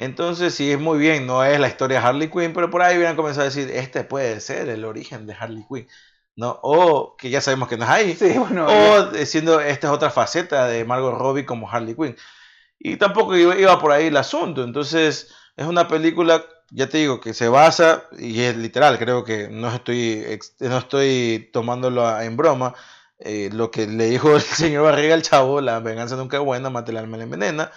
Entonces, 0.00 0.54
sí, 0.54 0.72
es 0.72 0.78
muy 0.80 0.98
bien, 0.98 1.26
no 1.26 1.44
es 1.44 1.60
la 1.60 1.68
historia 1.68 2.00
de 2.00 2.06
Harley 2.06 2.30
Quinn, 2.30 2.52
pero 2.54 2.70
por 2.70 2.80
ahí 2.82 2.96
hubieran 2.96 3.16
comenzado 3.16 3.42
a 3.42 3.50
decir, 3.50 3.70
este 3.70 4.02
puede 4.04 4.40
ser 4.40 4.68
el 4.70 4.84
origen 4.86 5.26
de 5.26 5.34
Harley 5.34 5.64
Quinn, 5.68 5.88
¿no? 6.36 6.58
O 6.62 7.16
que 7.18 7.28
ya 7.30 7.40
sabemos 7.42 7.68
que 7.68 7.76
no 7.76 7.84
es 7.84 7.90
ahí, 7.90 8.18
Sí, 8.18 8.38
bueno. 8.38 8.66
o 8.66 9.02
diciendo 9.12 9.60
esta 9.60 9.88
es 9.88 9.92
otra 9.92 10.10
faceta 10.10 10.66
de 10.66 10.84
Margot 10.86 11.14
Robbie 11.18 11.44
como 11.46 11.70
Harley 11.70 11.94
Quinn. 11.94 12.16
Y 12.78 12.96
tampoco 12.96 13.36
iba, 13.36 13.56
iba 13.58 13.78
por 13.80 13.92
ahí 13.92 14.06
el 14.08 14.16
asunto. 14.16 14.64
Entonces, 14.64 15.32
es 15.56 15.66
una 15.66 15.88
película, 15.88 16.44
ya 16.70 16.88
te 16.88 16.98
digo, 16.98 17.20
que 17.20 17.34
se 17.34 17.48
basa, 17.48 18.04
y 18.18 18.40
es 18.42 18.56
literal, 18.56 18.98
creo 18.98 19.24
que 19.24 19.48
no 19.48 19.68
estoy, 19.74 20.24
no 20.60 20.78
estoy 20.78 21.50
tomándolo 21.52 22.20
en 22.20 22.36
broma. 22.36 22.74
eh, 23.18 23.50
lo 23.52 23.70
que 23.70 23.86
le 23.86 24.06
dijo 24.06 24.34
el 24.36 24.42
señor 24.42 24.84
Barriga 24.84 25.14
al 25.14 25.22
chavo, 25.22 25.60
la 25.60 25.80
venganza 25.80 26.16
nunca 26.16 26.38
es 26.38 26.44
buena, 26.44 26.70
mate 26.70 26.90
el 26.92 26.98
alma 26.98 27.16
la 27.18 27.24
envenena. 27.24 27.72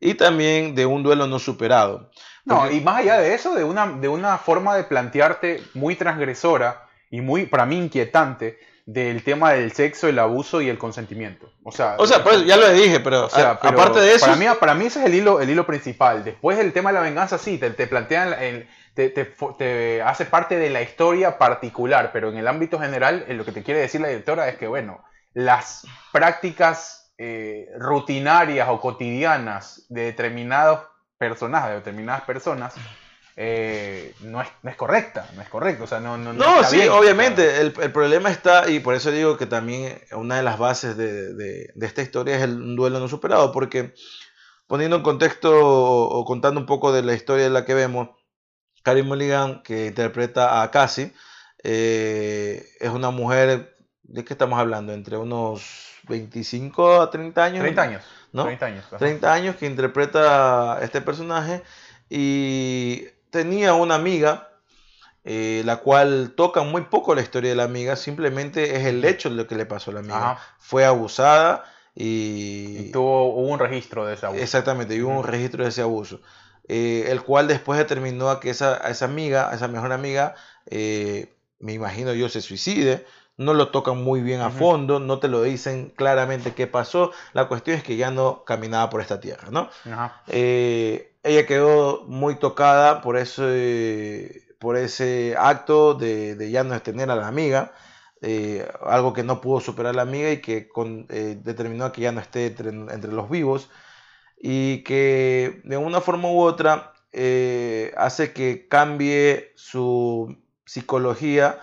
Y 0.00 0.14
también 0.14 0.74
de 0.74 0.86
un 0.86 1.02
duelo 1.02 1.26
no 1.26 1.38
superado. 1.38 2.10
No, 2.46 2.60
Porque- 2.60 2.76
y 2.76 2.80
más 2.80 2.96
allá 3.00 3.18
de 3.18 3.34
eso, 3.34 3.54
de 3.54 3.64
una, 3.64 3.86
de 3.86 4.08
una 4.08 4.38
forma 4.38 4.74
de 4.74 4.84
plantearte 4.84 5.62
muy 5.74 5.94
transgresora 5.94 6.86
y 7.10 7.20
muy, 7.20 7.44
para 7.46 7.66
mí, 7.66 7.76
inquietante 7.76 8.58
del 8.86 9.22
tema 9.22 9.52
del 9.52 9.72
sexo, 9.72 10.08
el 10.08 10.18
abuso 10.18 10.60
y 10.62 10.68
el 10.68 10.78
consentimiento. 10.78 11.52
O 11.62 11.70
sea, 11.70 11.94
O 11.98 12.06
sea, 12.06 12.24
pues 12.24 12.44
ya 12.46 12.56
lo 12.56 12.68
dije, 12.72 12.98
pero, 13.00 13.26
o 13.26 13.28
sea, 13.30 13.50
a- 13.50 13.60
pero 13.60 13.78
aparte 13.78 14.00
de 14.00 14.14
eso, 14.14 14.24
Para 14.26 14.36
mí, 14.36 14.46
para 14.58 14.74
mí 14.74 14.86
ese 14.86 15.00
es 15.00 15.06
el 15.06 15.14
hilo, 15.14 15.40
el 15.40 15.50
hilo 15.50 15.66
principal. 15.66 16.24
Después 16.24 16.58
el 16.58 16.72
tema 16.72 16.90
de 16.90 16.94
la 16.94 17.02
venganza, 17.02 17.36
sí, 17.38 17.58
te, 17.58 17.70
te 17.70 17.86
plantean, 17.86 18.32
el- 18.42 18.68
te, 18.94 19.10
te 19.10 19.32
te 19.58 20.02
hace 20.02 20.24
parte 20.24 20.56
de 20.56 20.70
la 20.70 20.82
historia 20.82 21.38
particular, 21.38 22.10
pero 22.12 22.30
en 22.30 22.38
el 22.38 22.48
ámbito 22.48 22.80
general, 22.80 23.24
eh, 23.28 23.34
lo 23.34 23.44
que 23.44 23.52
te 23.52 23.62
quiere 23.62 23.80
decir 23.80 24.00
la 24.00 24.08
directora 24.08 24.48
es 24.48 24.56
que, 24.56 24.66
bueno, 24.66 25.04
las 25.34 25.86
prácticas 26.10 26.99
eh, 27.22 27.68
rutinarias 27.78 28.66
o 28.70 28.80
cotidianas 28.80 29.84
de 29.90 30.04
determinados 30.04 30.80
personajes, 31.18 31.68
de 31.70 31.76
determinadas 31.76 32.22
personas, 32.22 32.72
eh, 33.36 34.14
no, 34.20 34.40
es, 34.40 34.48
no 34.62 34.70
es 34.70 34.76
correcta, 34.76 35.26
no 35.36 35.42
es 35.42 35.48
correcto, 35.50 35.84
o 35.84 35.86
sea, 35.86 36.00
no, 36.00 36.16
no, 36.16 36.32
No, 36.32 36.56
está 36.56 36.68
sí, 36.70 36.76
bien, 36.76 36.88
obviamente. 36.88 37.60
El, 37.60 37.74
el 37.78 37.92
problema 37.92 38.30
está, 38.30 38.70
y 38.70 38.80
por 38.80 38.94
eso 38.94 39.10
digo 39.10 39.36
que 39.36 39.44
también 39.44 40.00
una 40.12 40.36
de 40.38 40.42
las 40.42 40.58
bases 40.58 40.96
de, 40.96 41.34
de- 41.34 41.70
de 41.74 41.86
esta 41.86 42.00
historia 42.00 42.36
es 42.36 42.42
el 42.42 42.74
duelo 42.74 43.00
no 43.00 43.08
superado, 43.08 43.52
porque 43.52 43.92
poniendo 44.66 44.96
en 44.96 45.02
contexto 45.02 45.50
o, 45.52 46.08
o 46.20 46.24
contando 46.24 46.58
un 46.58 46.66
poco 46.66 46.90
de 46.90 47.02
la 47.02 47.12
historia 47.12 47.44
de 47.44 47.50
la 47.50 47.66
que 47.66 47.74
vemos, 47.74 48.08
Carey 48.82 49.02
Mulligan, 49.02 49.62
que 49.62 49.88
interpreta 49.88 50.62
a 50.62 50.70
Cassie, 50.70 51.12
eh, 51.62 52.64
es 52.80 52.88
una 52.90 53.10
mujer, 53.10 53.76
¿de 54.04 54.24
qué 54.24 54.32
estamos 54.32 54.58
hablando? 54.58 54.94
Entre 54.94 55.18
unos 55.18 55.99
25 56.10 57.00
a 57.00 57.10
30 57.10 57.44
años. 57.44 57.60
30 57.62 57.82
años, 57.82 58.04
¿no? 58.32 58.44
30 58.44 58.66
años. 58.66 58.84
ajá. 58.88 58.98
30 58.98 59.32
años 59.32 59.56
que 59.56 59.66
interpreta 59.66 60.74
a 60.74 60.84
este 60.84 61.00
personaje 61.00 61.62
y 62.10 63.06
tenía 63.30 63.72
una 63.74 63.94
amiga 63.94 64.50
eh, 65.24 65.62
la 65.66 65.76
cual 65.76 66.32
toca 66.34 66.62
muy 66.62 66.82
poco 66.82 67.14
la 67.14 67.20
historia 67.20 67.50
de 67.50 67.56
la 67.56 67.64
amiga, 67.64 67.94
simplemente 67.96 68.76
es 68.76 68.86
el 68.86 69.04
hecho 69.04 69.28
de 69.28 69.36
lo 69.36 69.46
que 69.46 69.54
le 69.54 69.66
pasó 69.66 69.90
a 69.90 69.94
la 69.94 70.00
amiga. 70.00 70.32
Ajá. 70.32 70.56
Fue 70.58 70.84
abusada 70.84 71.64
y... 71.94 72.78
Y 72.78 72.90
tuvo, 72.90 73.34
hubo 73.34 73.48
un 73.48 73.58
registro 73.58 74.06
de 74.06 74.14
esa 74.14 74.28
abuso. 74.28 74.42
Exactamente, 74.42 75.02
hubo 75.02 75.18
un 75.18 75.26
registro 75.26 75.62
de 75.64 75.70
ese 75.70 75.82
abuso. 75.82 76.20
eh, 76.68 77.06
el 77.08 77.22
cual 77.22 77.48
después 77.48 77.78
determinó 77.78 78.30
a 78.30 78.40
que 78.40 78.50
esa, 78.50 78.84
a 78.86 78.90
esa 78.90 79.04
amiga, 79.04 79.50
a 79.50 79.54
esa 79.54 79.68
mejor 79.68 79.92
amiga, 79.92 80.36
eh, 80.66 81.34
me 81.58 81.74
imagino 81.74 82.14
yo, 82.14 82.28
se 82.28 82.40
suicide. 82.40 83.04
No 83.40 83.54
lo 83.54 83.68
tocan 83.68 83.96
muy 84.04 84.20
bien 84.20 84.40
a 84.42 84.50
fondo, 84.58 85.00
no 85.00 85.18
te 85.18 85.28
lo 85.28 85.42
dicen 85.42 85.92
claramente 85.96 86.52
qué 86.54 86.66
pasó. 86.66 87.10
La 87.32 87.48
cuestión 87.48 87.76
es 87.78 87.82
que 87.82 87.96
ya 87.96 88.10
no 88.10 88.44
caminaba 88.44 88.90
por 88.90 89.00
esta 89.00 89.18
tierra, 89.18 89.48
¿no? 89.50 89.68
Eh, 90.26 91.14
ella 91.22 91.46
quedó 91.46 92.04
muy 92.06 92.34
tocada 92.36 93.00
por 93.00 93.16
ese, 93.16 94.42
por 94.58 94.76
ese 94.76 95.34
acto 95.38 95.94
de, 95.94 96.34
de 96.34 96.50
ya 96.50 96.64
no 96.64 96.80
tener 96.82 97.10
a 97.10 97.16
la 97.16 97.28
amiga, 97.28 97.72
eh, 98.22 98.68
algo 98.86 99.14
que 99.14 99.22
no 99.22 99.40
pudo 99.40 99.60
superar 99.60 99.94
la 99.94 100.02
amiga 100.02 100.30
y 100.30 100.42
que 100.42 100.68
con- 100.68 101.06
eh, 101.08 101.38
determinó 101.42 101.90
que 101.92 102.02
ya 102.02 102.12
no 102.12 102.20
esté 102.20 102.46
entre, 102.46 102.68
entre 102.68 103.10
los 103.12 103.30
vivos 103.30 103.70
y 104.38 104.82
que 104.84 105.62
de 105.64 105.76
una 105.78 106.00
forma 106.02 106.28
u 106.30 106.40
otra 106.42 106.92
hace 107.96 108.32
que 108.32 108.68
cambie 108.68 109.52
su 109.56 110.36
psicología 110.64 111.58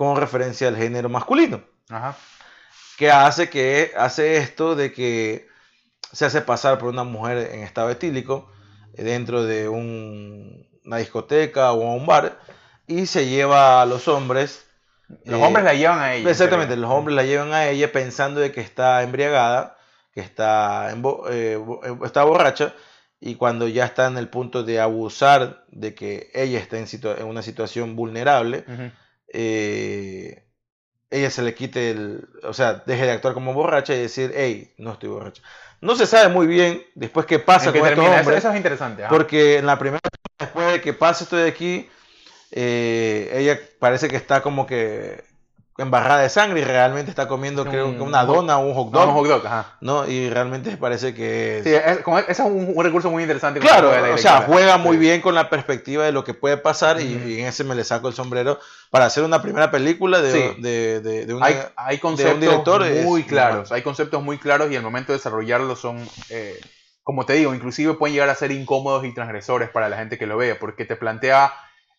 con 0.00 0.16
referencia 0.16 0.66
al 0.68 0.76
género 0.78 1.10
masculino 1.10 1.62
Ajá. 1.90 2.16
que 2.96 3.10
hace 3.10 3.50
que 3.50 3.92
hace 3.98 4.38
esto 4.38 4.74
de 4.74 4.94
que 4.94 5.46
se 6.10 6.24
hace 6.24 6.40
pasar 6.40 6.78
por 6.78 6.88
una 6.88 7.04
mujer 7.04 7.50
en 7.52 7.60
estado 7.62 7.90
etílico 7.90 8.50
eh, 8.94 9.02
dentro 9.02 9.44
de 9.44 9.68
un- 9.68 10.66
una 10.86 10.96
discoteca 10.96 11.72
o 11.72 11.94
un 11.94 12.06
bar 12.06 12.38
y 12.86 13.04
se 13.04 13.26
lleva 13.28 13.82
a 13.82 13.84
los 13.84 14.08
hombres 14.08 14.64
Los 15.26 15.38
Eh, 15.38 15.44
hombres 15.44 15.64
la 15.66 15.74
llevan 15.74 15.98
a 15.98 16.14
ella. 16.14 16.30
Exactamente, 16.30 16.72
en 16.74 16.80
los 16.80 16.90
hombres 16.90 17.14
la 17.16 17.24
llevan 17.24 17.52
a 17.52 17.66
ella 17.68 17.92
pensando 17.92 18.40
de 18.40 18.52
que 18.52 18.60
está 18.62 19.02
embriagada, 19.02 19.76
que 20.14 20.20
está, 20.22 20.90
embo- 20.94 21.26
eh, 21.28 21.58
eh, 21.84 21.98
está 22.06 22.22
borracha, 22.24 22.72
y 23.20 23.34
cuando 23.34 23.66
ya 23.68 23.84
está 23.84 24.06
en 24.06 24.16
el 24.16 24.28
punto 24.28 24.62
de 24.62 24.80
abusar 24.80 25.64
de 25.68 25.94
que 25.94 26.30
ella 26.32 26.58
está 26.58 26.78
en, 26.78 26.86
situa- 26.86 27.18
en 27.18 27.26
una 27.26 27.42
situación 27.42 27.96
vulnerable, 27.96 28.64
Ujú. 28.66 28.90
Eh, 29.32 30.44
ella 31.10 31.30
se 31.30 31.42
le 31.42 31.54
quite 31.54 31.90
el, 31.90 32.28
o 32.42 32.52
sea, 32.52 32.82
deje 32.86 33.04
de 33.04 33.12
actuar 33.12 33.34
como 33.34 33.52
borracha 33.52 33.94
y 33.94 34.00
decir, 34.00 34.32
hey, 34.34 34.72
no 34.78 34.92
estoy 34.92 35.08
borracha. 35.08 35.42
No 35.80 35.96
se 35.96 36.06
sabe 36.06 36.28
muy 36.28 36.46
bien 36.46 36.82
después 36.94 37.26
qué 37.26 37.38
pasa 37.38 37.66
¿En 37.68 37.72
qué 37.72 37.78
con 37.80 37.88
estos? 37.88 38.04
Eso, 38.04 38.14
hombres, 38.14 38.38
eso 38.38 38.50
es 38.50 38.56
interesante. 38.56 39.04
ajá. 39.04 39.10
porque 39.10 39.58
en 39.58 39.66
la 39.66 39.78
primera, 39.78 40.00
después 40.38 40.72
de 40.72 40.80
que 40.80 40.92
pase 40.92 41.24
esto 41.24 41.36
de 41.36 41.48
aquí, 41.48 41.88
eh, 42.52 43.30
ella 43.34 43.58
parece 43.78 44.08
que 44.08 44.16
está 44.16 44.42
como 44.42 44.66
que 44.66 45.24
embarrada 45.82 46.20
de 46.22 46.28
sangre 46.28 46.60
y 46.60 46.64
realmente 46.64 47.10
está 47.10 47.26
comiendo, 47.28 47.62
Un- 47.62 47.68
creo 47.68 47.92
que 47.96 48.00
una 48.02 48.24
dona 48.24 48.58
o 48.58 48.66
un 48.66 48.74
hot 48.74 48.92
No, 48.92 48.98
dog, 49.00 49.08
un 49.08 49.14
hot 49.14 49.28
dog, 49.28 49.46
ajá. 49.46 49.76
¿no? 49.80 50.06
Y 50.08 50.28
realmente 50.30 50.76
parece 50.76 51.14
que 51.14 51.58
es... 51.58 51.64
Sí, 51.64 51.74
es, 51.74 51.98
ese 52.28 52.32
es 52.32 52.38
un, 52.40 52.72
un 52.74 52.84
recurso 52.84 53.10
muy 53.10 53.22
interesante. 53.22 53.60
Claro, 53.60 53.90
o 54.14 54.18
sea, 54.18 54.42
juega 54.42 54.76
muy 54.78 54.96
Sí. 54.96 55.00
bien 55.00 55.20
con 55.20 55.34
la 55.34 55.48
perspectiva 55.50 56.04
de 56.04 56.12
lo 56.12 56.24
que 56.24 56.34
puede 56.34 56.56
pasar 56.56 57.00
y, 57.00 57.40
en 57.40 57.46
ese 57.46 57.64
me 57.64 57.74
le 57.74 57.84
saco 57.84 58.08
el 58.08 58.14
sombrero 58.14 58.58
para 58.90 59.06
hacer 59.06 59.24
una 59.24 59.40
primera 59.42 59.70
película 59.70 60.20
de, 60.20 60.32
Sí. 60.32 60.60
de, 60.62 61.00
de- 61.00 61.26
de 61.26 61.34
una... 61.34 61.46
Hay, 61.46 61.56
hay 61.76 61.98
conceptos 61.98 62.40
director 62.40 62.82
es 62.84 63.04
muy 63.04 63.20
normal. 63.22 63.28
claros, 63.28 63.72
hay 63.72 63.82
conceptos 63.82 64.22
muy 64.22 64.38
claros 64.38 64.70
y 64.70 64.76
al 64.76 64.82
momento 64.82 65.12
de 65.12 65.18
desarrollarlos 65.18 65.80
son, 65.80 66.06
eh, 66.28 66.58
como 67.02 67.24
te 67.26 67.32
digo, 67.34 67.54
inclusive 67.54 67.94
pueden 67.94 68.14
llegar 68.14 68.28
a 68.28 68.34
ser 68.34 68.50
incómodos 68.52 69.04
y 69.04 69.14
transgresores 69.14 69.68
para 69.70 69.88
la 69.88 69.96
gente 69.96 70.18
que 70.18 70.26
lo 70.26 70.36
vea, 70.36 70.58
porque 70.58 70.84
te 70.84 70.96
plantea 70.96 71.52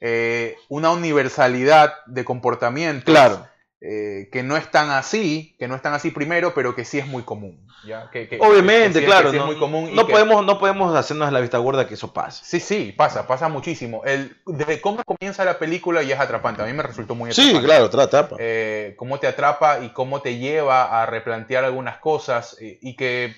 eh, 0.03 0.55
una 0.67 0.89
universalidad 0.89 1.93
de 2.07 2.25
comportamientos 2.25 3.05
Claro. 3.13 3.45
Eh, 3.81 4.29
que 4.31 4.43
no 4.43 4.57
están 4.57 4.91
así, 4.91 5.55
que 5.57 5.67
no 5.67 5.75
están 5.75 5.93
así 5.93 6.11
primero, 6.11 6.53
pero 6.53 6.75
que 6.75 6.85
sí 6.85 6.99
es 6.99 7.07
muy 7.07 7.23
común. 7.23 7.67
¿ya? 7.83 8.11
Que- 8.11 8.27
que- 8.29 8.37
Obviamente, 8.39 8.99
que 8.99 8.99
sí- 8.99 9.05
claro. 9.05 9.31
sí 9.31 9.37
es 9.37 9.41
no, 9.41 9.47
muy 9.47 9.57
común 9.57 9.89
y 9.89 9.95
no 9.95 10.05
que- 10.05 10.11
podemos, 10.13 10.45
no 10.45 10.59
podemos 10.59 10.95
hacernos 10.95 11.31
la 11.33 11.39
vista 11.39 11.57
gorda 11.57 11.87
que 11.87 11.95
eso 11.95 12.13
pase. 12.13 12.45
Sí, 12.45 12.59
sí, 12.59 12.93
pasa, 12.95 13.25
pasa 13.25 13.49
muchísimo. 13.49 14.03
El, 14.05 14.37
desde 14.45 14.79
cómo 14.81 15.03
comienza 15.03 15.43
la 15.45 15.57
película 15.57 16.03
ya 16.03 16.13
es 16.13 16.21
atrapante. 16.21 16.61
A 16.61 16.65
mí 16.65 16.73
me 16.73 16.83
resultó 16.83 17.15
muy 17.15 17.31
Sí, 17.33 17.41
atrapante. 17.41 17.65
claro, 17.67 17.89
trata. 17.89 18.29
eh, 18.37 18.93
cómo 18.97 19.19
te 19.19 19.25
atrapa 19.25 19.79
y 19.83 19.89
cómo 19.93 20.21
te 20.21 20.37
lleva 20.37 21.01
a 21.01 21.07
replantear 21.07 21.63
algunas 21.65 21.97
cosas 21.97 22.55
eh, 22.61 22.77
y 22.83 22.95
que 22.95 23.35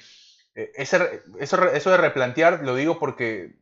ese 0.56 1.22
eso, 1.40 1.64
eso 1.72 1.90
de 1.92 1.98
replantear 1.98 2.60
lo 2.64 2.76
digo 2.76 3.00
porque 3.00 3.54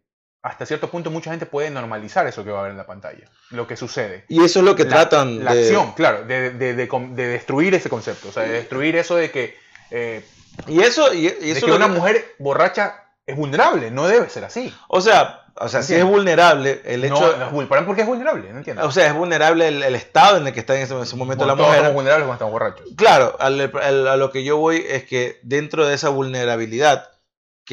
hasta 0.44 0.66
cierto 0.66 0.90
punto 0.90 1.12
mucha 1.12 1.30
gente 1.30 1.46
puede 1.46 1.70
normalizar 1.70 2.26
eso 2.28 2.44
que 2.44 2.50
va 2.52 2.60
a 2.60 2.64
ver 2.64 2.72
en 2.72 2.78
la 2.78 2.86
pantalla, 2.88 3.26
lo 3.52 3.68
que 3.68 3.76
sucede. 3.78 4.26
Y 4.28 4.44
eso 4.44 4.60
es 4.60 4.66
lo 4.66 4.76
que 4.76 4.84
La- 4.86 4.90
tratan 4.90 5.44
La 5.44 5.54
de... 5.54 5.62
acción, 5.62 5.92
claro, 5.94 6.24
de, 6.26 6.50
de- 6.52 6.74
de 6.76 7.28
destruir 7.28 7.74
ese 7.76 7.90
concepto, 7.90 8.30
o 8.30 8.32
sea, 8.32 8.44
de 8.44 8.54
destruir 8.54 8.96
eso 8.96 9.16
de 9.16 9.30
que, 9.32 9.56
eh, 9.92 10.26
Y 10.68 10.82
eso, 10.82 11.14
y, 11.14 11.28
y 11.28 11.30
de 11.30 11.52
eso 11.52 11.66
que 11.66 11.72
lo 11.72 11.76
una 11.78 11.88
que- 11.88 11.92
mujer 11.94 12.36
borracha 12.40 13.04
es 13.26 13.36
vulnerable, 13.36 13.92
no 13.92 14.08
debe 14.08 14.30
ser 14.30 14.44
así. 14.44 14.74
O 14.88 15.00
sea, 15.00 15.38
o 15.56 15.68
sea, 15.70 15.84
si 15.84 15.94
es 15.94 16.04
vulnerable 16.04 16.82
el 16.86 17.04
hecho... 17.04 17.14
no, 17.20 17.38
no 17.38 17.46
es 17.46 17.52
vul- 17.52 17.68
¿para 17.68 17.86
¿Por 17.86 17.94
qué 17.96 18.02
es 18.02 18.08
vulnerable? 18.08 18.52
No 18.52 18.58
entiendo. 18.58 18.84
o 18.86 18.92
sea, 18.92 19.06
es 19.08 19.14
vulnerable 19.14 19.68
el, 19.68 19.84
el 19.84 19.96
estado 19.96 20.38
en 20.38 20.48
el 20.48 20.54
que 20.54 20.62
está 20.62 20.76
en 20.76 20.82
ese, 20.82 20.96
en 20.96 21.02
ese 21.02 21.16
momento 21.16 21.46
Bueno, 21.46 21.56
la 21.62 21.64
mujer. 21.68 21.80
somos 21.82 21.94
vulnerables 21.94 22.26
cuando 22.26 22.34
estamos 22.34 22.52
borrachos. 22.54 22.88
Claro, 22.98 23.36
al- 23.40 23.72
al- 23.82 24.08
a 24.08 24.16
lo 24.18 24.32
que 24.32 24.44
yo 24.44 24.58
voy 24.58 24.84
es 24.90 25.04
que 25.04 25.40
dentro 25.44 25.86
de 25.86 25.94
esa 25.94 26.10
vulnerabilidad, 26.10 27.12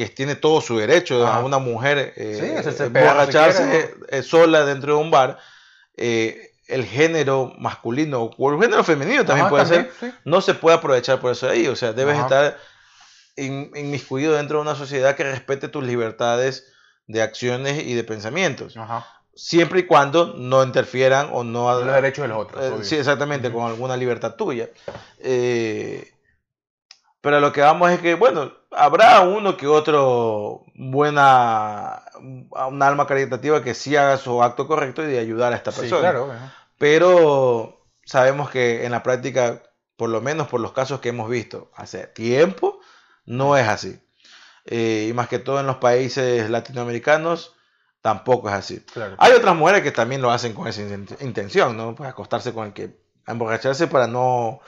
que 0.05 0.09
tiene 0.09 0.35
todo 0.35 0.61
su 0.61 0.77
derecho 0.77 1.27
a 1.27 1.39
una 1.39 1.57
mujer 1.59 2.13
eh, 2.15 2.37
Sí, 2.39 2.45
eh, 2.45 4.21
si 4.23 4.29
sola 4.29 4.63
dentro 4.65 4.95
de 4.95 4.99
un 5.01 5.11
bar, 5.11 5.37
eh, 5.97 6.51
el 6.67 6.85
género 6.85 7.53
masculino 7.57 8.23
o 8.37 8.51
el 8.53 8.61
género 8.61 8.83
femenino 8.83 9.25
también 9.25 9.47
Ajá, 9.47 9.49
puede 9.49 9.63
también, 9.63 9.89
ser, 9.99 10.11
sí. 10.11 10.17
no 10.23 10.39
se 10.39 10.53
puede 10.53 10.77
aprovechar 10.77 11.19
por 11.19 11.31
eso 11.31 11.47
de 11.47 11.51
ahí. 11.53 11.67
O 11.67 11.75
sea, 11.75 11.91
debes 11.93 12.15
Ajá. 12.15 12.23
estar 12.23 12.57
in- 13.35 13.71
inmiscuido 13.75 14.35
dentro 14.35 14.57
de 14.59 14.61
una 14.61 14.75
sociedad 14.75 15.15
que 15.15 15.23
respete 15.23 15.67
tus 15.67 15.83
libertades 15.83 16.71
de 17.07 17.21
acciones 17.21 17.83
y 17.83 17.93
de 17.95 18.03
pensamientos, 18.03 18.75
siempre 19.35 19.79
y 19.81 19.83
cuando 19.87 20.35
no 20.37 20.63
interfieran 20.63 21.29
o 21.33 21.43
no 21.43 21.73
Los 21.83 21.93
derechos 21.95 22.21
de 22.23 22.27
los 22.29 22.37
otros. 22.37 22.63
eh, 22.63 22.83
sí, 22.85 22.95
exactamente, 22.95 23.51
con 23.51 23.65
alguna 23.65 23.97
libertad 23.97 24.35
tuya. 24.35 24.69
Eh, 25.19 26.13
pero 27.21 27.39
lo 27.39 27.51
que 27.51 27.61
vamos 27.61 27.91
es 27.91 27.99
que, 27.99 28.15
bueno, 28.15 28.51
habrá 28.71 29.21
uno 29.21 29.57
que 29.57 29.67
otro 29.67 30.63
buena, 30.75 32.03
un 32.21 32.81
alma 32.83 33.07
caritativa 33.07 33.63
que 33.63 33.73
sí 33.73 33.95
haga 33.95 34.17
su 34.17 34.41
acto 34.43 34.67
correcto 34.67 35.03
y 35.03 35.07
de 35.07 35.19
ayudar 35.19 35.53
a 35.53 35.55
esta 35.57 35.71
Sí, 35.71 35.81
persona. 35.81 36.01
claro. 36.01 36.31
ajá. 36.31 36.53
Pero 36.77 37.81
sabemos 38.05 38.49
que 38.49 38.85
en 38.85 38.91
la 38.91 39.03
práctica, 39.03 39.63
por 39.97 40.09
lo 40.09 40.21
menos 40.21 40.47
por 40.47 40.61
los 40.61 40.71
casos 40.71 40.99
que 41.01 41.09
hemos 41.09 41.29
visto 41.29 41.71
hace 41.75 42.07
tiempo, 42.07 42.79
no 43.25 43.57
es 43.57 43.67
así. 43.67 43.99
Eh, 44.65 45.07
y 45.09 45.13
más 45.13 45.27
que 45.27 45.39
todo 45.39 45.59
en 45.59 45.67
los 45.67 45.77
países 45.77 46.49
latinoamericanos, 46.49 47.53
tampoco 48.01 48.47
es 48.49 48.55
así. 48.55 48.79
claro. 48.93 49.15
Hay 49.17 49.33
otras 49.33 49.55
mujeres 49.55 49.81
que 49.83 49.91
también 49.91 50.21
lo 50.21 50.31
hacen 50.31 50.53
con 50.53 50.67
esa 50.67 50.81
inten- 50.81 51.21
intención, 51.21 51.75
¿no? 51.75 51.95
Pues 51.95 52.09
acostarse 52.09 52.53
con 52.53 52.67
el 52.67 52.73
que, 52.73 52.97
emborracharse 53.27 53.87
para 53.87 54.07
no 54.07 54.61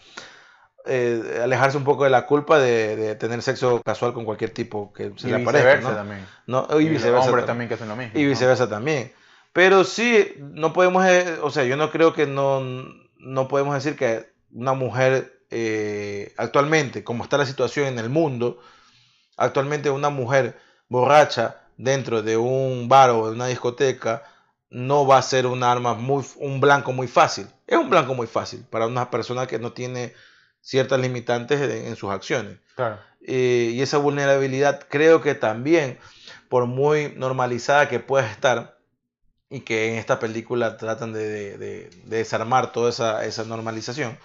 eh, 0.85 1.39
alejarse 1.43 1.77
un 1.77 1.83
poco 1.83 2.03
de 2.03 2.09
la 2.09 2.25
culpa 2.25 2.59
de, 2.59 2.95
de 2.95 3.15
tener 3.15 3.41
sexo 3.41 3.81
casual 3.83 4.13
con 4.13 4.25
cualquier 4.25 4.51
tipo 4.51 4.91
que 4.93 5.11
se 5.17 5.27
y 5.27 5.31
le 5.31 5.37
aparezca, 5.41 5.81
¿no? 5.81 5.95
también. 5.95 6.25
¿no? 6.47 6.67
Y, 6.79 6.85
Y 6.85 6.89
viceversa. 6.89 7.27
hombres 7.27 7.45
también 7.45 7.67
que 7.67 7.75
hacen 7.75 7.87
lo 7.89 7.95
mismo. 7.95 8.17
y 8.19 8.23
¿no? 8.23 8.29
viceversa 8.29 8.67
también. 8.69 9.13
Pero 9.53 9.83
sí, 9.83 10.33
no 10.39 10.71
podemos, 10.73 11.05
eh, 11.05 11.37
o 11.41 11.49
sea, 11.51 11.63
yo 11.65 11.75
no 11.77 11.91
creo 11.91 12.13
que 12.13 12.25
no, 12.25 12.61
no 13.17 13.47
podemos 13.47 13.75
decir 13.75 13.95
que 13.97 14.31
una 14.53 14.73
mujer 14.73 15.41
eh, 15.49 16.33
actualmente, 16.37 17.03
como 17.03 17.23
está 17.23 17.37
la 17.37 17.45
situación 17.45 17.87
en 17.87 17.99
el 17.99 18.09
mundo, 18.09 18.59
actualmente 19.37 19.89
una 19.89 20.09
mujer 20.09 20.57
borracha 20.87 21.57
dentro 21.77 22.21
de 22.21 22.37
un 22.37 22.87
bar 22.87 23.09
o 23.09 23.27
de 23.27 23.33
una 23.35 23.47
discoteca 23.47 24.23
no 24.69 25.05
va 25.05 25.17
a 25.17 25.21
ser 25.21 25.45
un 25.47 25.63
arma 25.63 25.95
muy, 25.95 26.23
un 26.37 26.61
blanco 26.61 26.93
muy 26.93 27.07
fácil. 27.07 27.47
Es 27.67 27.77
un 27.77 27.89
blanco 27.89 28.13
muy 28.13 28.27
fácil 28.27 28.63
para 28.69 28.87
una 28.87 29.09
persona 29.11 29.47
que 29.47 29.59
no 29.59 29.73
tiene 29.73 30.13
ciertas 30.61 30.99
limitantes 30.99 31.59
en, 31.61 31.71
en 31.87 31.95
sus 31.95 32.11
acciones. 32.11 32.57
Claro. 32.75 32.99
Eh, 33.21 33.71
y 33.73 33.81
esa 33.81 33.97
vulnerabilidad 33.97 34.85
creo 34.89 35.21
que 35.21 35.35
también, 35.35 35.99
por 36.49 36.65
muy 36.65 37.13
normalizada 37.15 37.87
que 37.89 37.99
pueda 37.99 38.29
estar, 38.29 38.77
y 39.49 39.61
que 39.61 39.89
en 39.91 39.95
esta 39.97 40.17
película 40.19 40.77
tratan 40.77 41.11
de, 41.13 41.27
de- 41.27 41.57
de- 41.57 41.89
de 42.05 42.17
desarmar 42.17 42.71
toda 42.71 42.89
esa, 42.89 43.25
esa 43.25 43.43
normalización, 43.43 44.17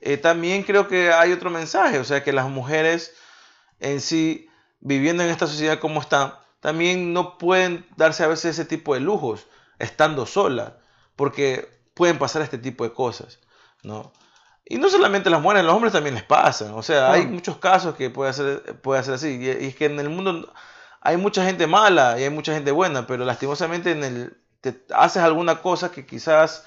eh, 0.00 0.16
también 0.16 0.62
creo 0.62 0.88
que 0.88 1.12
hay 1.12 1.32
otro 1.32 1.50
mensaje, 1.50 1.98
o 1.98 2.04
sea, 2.04 2.22
que 2.24 2.32
las 2.32 2.48
mujeres 2.48 3.12
en 3.80 4.00
sí, 4.00 4.48
viviendo 4.80 5.22
en 5.22 5.28
esta 5.30 5.46
sociedad 5.46 5.78
como 5.78 6.00
están, 6.00 6.34
también 6.60 7.12
no 7.12 7.36
pueden 7.36 7.86
darse 7.96 8.24
a 8.24 8.26
veces 8.28 8.52
ese 8.58 8.64
tipo 8.64 8.94
de 8.94 9.00
lujos, 9.00 9.46
estando 9.78 10.24
solas, 10.24 10.72
porque 11.14 11.68
pueden 11.94 12.18
pasar 12.18 12.40
este 12.42 12.56
tipo 12.58 12.84
de 12.84 12.92
cosas, 12.92 13.38
¿no? 13.82 14.12
Y 14.66 14.78
no 14.78 14.88
solamente 14.88 15.28
las 15.30 15.42
mujeres, 15.42 15.64
los 15.64 15.74
hombres 15.74 15.92
también 15.92 16.14
les 16.14 16.24
pasan. 16.24 16.72
O 16.74 16.82
sea, 16.82 17.12
hay 17.12 17.22
Ah. 17.22 17.26
muchos 17.26 17.58
casos 17.58 17.94
que 17.96 18.10
puede 18.10 18.32
ser, 18.32 18.80
puede 18.80 19.00
así. 19.00 19.36
Y, 19.40 19.48
es 19.48 19.76
que 19.76 19.86
en 19.86 20.00
el 20.00 20.08
mundo 20.08 20.52
hay 21.00 21.16
mucha 21.18 21.44
gente 21.44 21.66
mala 21.66 22.18
y 22.18 22.24
hay 22.24 22.30
mucha 22.30 22.54
gente 22.54 22.70
buena, 22.70 23.06
pero 23.06 23.24
lastimosamente 23.24 23.90
en 23.92 24.04
el, 24.04 24.36
te 24.62 24.82
haces 24.94 25.22
alguna 25.22 25.60
cosa 25.60 25.90
que 25.92 26.06
quizás 26.06 26.66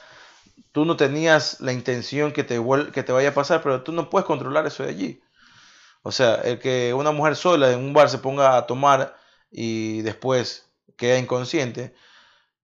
tú 0.72 0.86
no 0.86 0.96
tenías 0.96 1.60
la 1.60 1.74
intención 1.74 2.32
que 2.32 2.44
te, 2.44 2.62
que 2.94 3.04
te 3.04 3.12
vaya 3.12 3.30
a 3.30 3.34
pasar, 3.34 3.62
pero 3.64 3.82
tú 3.84 3.92
no 3.92 4.10
puedes 4.12 4.26
controlar 4.28 4.68
eso 4.68 4.84
de 4.84 4.90
allí. 4.90 5.22
O 6.04 6.12
sea, 6.12 6.36
el 6.36 6.60
que 6.60 6.94
una 6.94 7.12
mujer 7.12 7.36
sola 7.36 7.72
en 7.72 7.80
un 7.80 7.94
bar 7.94 8.10
se 8.10 8.20
ponga 8.20 8.58
a 8.58 8.68
tomar 8.68 9.16
y 9.52 10.02
después 10.04 10.70
queda 10.98 11.18
inconsciente, 11.18 11.96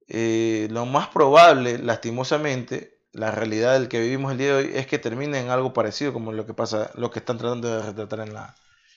eh, 0.07 0.67
lo 0.71 0.85
más 0.85 1.07
probable, 1.07 1.77
lastimosamente, 1.79 2.92
la 3.13 3.31
realidad 3.31 3.73
del 3.73 3.89
que 3.89 3.99
vivimos 4.01 4.31
el 4.31 4.37
día 4.39 4.47
de 4.47 4.53
hoy 4.55 4.71
es 4.75 4.87
que 4.87 4.99
termine 4.99 5.39
en 5.39 5.49
algo 5.49 5.73
parecido 5.73 6.13
como 6.13 6.31
lo 6.33 6.45
que 6.45 6.53
pasa, 6.53 6.91
lo 6.95 7.11
que 7.11 7.19
están 7.19 7.37
tratando 7.37 7.69
de 7.77 7.83
retratar 7.83 8.19
en 8.21 8.33
la, 8.33 8.55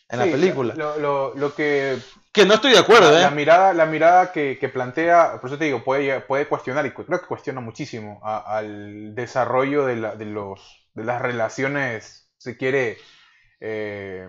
en 0.08 0.18
Sí, 0.18 0.24
la 0.24 0.30
película. 0.32 0.74
Lo, 0.74 0.98
lo- 0.98 1.34
lo 1.34 1.54
que 1.54 1.98
Que 2.32 2.44
no 2.44 2.54
estoy 2.54 2.72
de 2.72 2.78
acuerdo, 2.78 3.10
la, 3.10 3.18
¿eh? 3.18 3.22
la 3.22 3.30
mirada, 3.30 3.72
la 3.74 3.86
mirada 3.86 4.32
que, 4.32 4.58
que 4.58 4.68
plantea, 4.68 5.40
por 5.40 5.50
eso 5.50 5.58
te 5.58 5.66
digo, 5.66 5.84
puede, 5.84 6.20
puede 6.20 6.48
cuestionar 6.48 6.86
y 6.86 6.92
creo 6.92 7.20
que 7.20 7.26
cuestiona 7.26 7.60
muchísimo 7.60 8.20
a- 8.22 8.58
al 8.58 9.14
desarrollo 9.14 9.86
de, 9.86 9.96
la- 9.96 10.16
de 10.16 10.26
los, 10.26 10.88
de 10.94 11.04
las 11.04 11.20
relaciones, 11.22 12.30
si 12.38 12.56
quiere, 12.56 12.98
eh, 13.60 14.28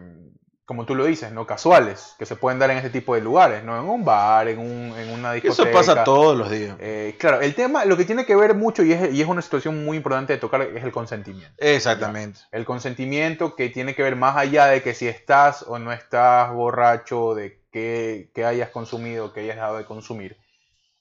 como 0.67 0.85
tú 0.85 0.95
lo 0.95 1.05
dices, 1.05 1.31
no 1.31 1.47
casuales, 1.47 2.13
que 2.19 2.25
se 2.25 2.35
pueden 2.35 2.59
dar 2.59 2.69
en 2.71 2.75
este 2.77 2.89
tipo 2.89 3.15
de 3.15 3.21
lugares, 3.21 3.63
no 3.63 3.79
en 3.79 3.87
un 3.87 4.03
bar, 4.03 4.49
en, 4.49 4.59
un, 4.59 4.93
en 4.99 5.11
una 5.13 5.31
discoteca. 5.31 5.63
eso 5.69 5.71
pasa 5.71 6.03
todos 6.03 6.37
los 6.37 6.49
días. 6.51 6.75
Eh, 6.81 7.15
claro, 7.17 7.39
el 7.39 7.55
tema, 7.55 7.85
lo 7.85 7.95
que 7.95 8.03
tiene 8.03 8.25
que 8.25 8.35
ver 8.35 8.53
mucho 8.53 8.83
y 8.83 8.91
es, 8.91 9.13
y 9.13 9.21
es 9.21 9.27
una 9.29 9.41
situación 9.41 9.85
muy 9.85 9.95
importante 9.95 10.33
de 10.33 10.39
tocar 10.39 10.61
es 10.63 10.83
el 10.83 10.91
consentimiento. 10.91 11.55
Exactamente. 11.57 12.41
El 12.51 12.65
consentimiento 12.65 13.55
que 13.55 13.69
tiene 13.69 13.95
que 13.95 14.03
ver 14.03 14.17
más 14.17 14.35
allá 14.35 14.65
de 14.65 14.83
que 14.83 14.93
si 14.93 15.07
estás 15.07 15.63
o 15.63 15.79
no 15.79 15.93
estás 15.93 16.51
borracho, 16.51 17.33
de 17.33 17.61
que, 17.71 18.29
que 18.35 18.43
hayas 18.43 18.69
consumido, 18.69 19.31
que 19.31 19.39
hayas 19.39 19.55
dejado 19.55 19.77
de 19.77 19.85
consumir. 19.85 20.35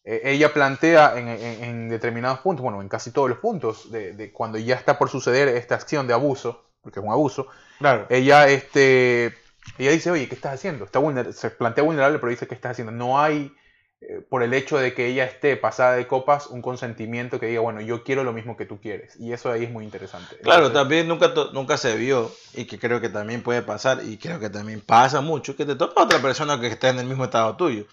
eh, 0.05 0.21
ella 0.27 0.53
plantea 0.53 1.19
en, 1.19 1.27
en- 1.27 1.65
en 1.65 1.89
determinados 1.89 2.39
puntos, 2.39 2.63
bueno, 2.63 2.81
en 2.81 2.89
casi 2.89 3.11
todos 3.11 3.29
los 3.29 3.39
puntos, 3.39 3.91
de, 3.91 4.13
de 4.13 4.31
cuando 4.33 4.59
ya 4.59 4.77
está 4.77 4.97
por 4.97 5.09
suceder 5.11 5.49
esta 5.49 5.75
acción 5.75 6.07
de 6.07 6.15
abuso, 6.15 6.63
porque 6.83 7.01
es 7.01 7.05
un 7.05 7.11
abuso, 7.11 7.49
Claro. 7.81 8.07
ella, 8.11 8.47
este, 8.49 9.35
ella 9.79 9.91
dice, 9.91 10.11
oye, 10.11 10.29
¿qué 10.29 10.35
estás 10.35 10.55
haciendo? 10.55 10.85
Está 10.85 11.01
se 11.33 11.51
plantea 11.51 11.85
vulnerable, 11.85 12.19
pero 12.19 12.31
dice, 12.31 12.47
¿qué 12.47 12.55
estás 12.55 12.73
haciendo? 12.73 12.93
No 12.93 13.21
hay, 13.21 13.53
eh, 14.01 14.21
por 14.29 14.43
el 14.43 14.55
hecho 14.55 14.79
de 14.79 14.95
que 14.95 15.07
ella 15.07 15.25
esté 15.25 15.57
pasada 15.57 15.95
de 15.97 16.07
copas, 16.07 16.47
un 16.47 16.63
consentimiento 16.63 17.41
que 17.41 17.47
diga, 17.47 17.61
bueno, 17.61 17.81
yo 17.81 18.05
quiero 18.05 18.25
lo 18.25 18.33
mismo 18.33 18.57
que 18.57 18.67
tú 18.67 18.81
quieres. 18.81 19.17
Y 19.19 19.33
eso 19.33 19.51
ahí 19.51 19.65
es 19.65 19.71
muy 19.71 19.85
interesante. 19.85 20.37
Claro, 20.39 20.67
Entonces, 20.67 20.75
también 20.75 21.09
nunca, 21.09 21.33
nunca 21.53 21.77
se 21.77 21.97
vio 21.97 22.31
y 22.55 22.65
que 22.67 22.79
creo 22.79 23.01
que 23.01 23.09
también 23.09 23.43
puede 23.43 23.63
pasar 23.63 24.03
y 24.05 24.17
creo 24.17 24.41
que 24.41 24.51
también 24.51 24.81
pasa 24.81 25.21
mucho 25.21 25.57
que 25.57 25.67
te 25.67 25.77
toca 25.77 26.03
otra 26.03 26.21
persona 26.21 26.61
que 26.61 26.69
está 26.69 26.91
en 26.91 26.99
el 26.99 27.07
mismo 27.07 27.25
estado 27.25 27.57
tuyo. 27.57 27.87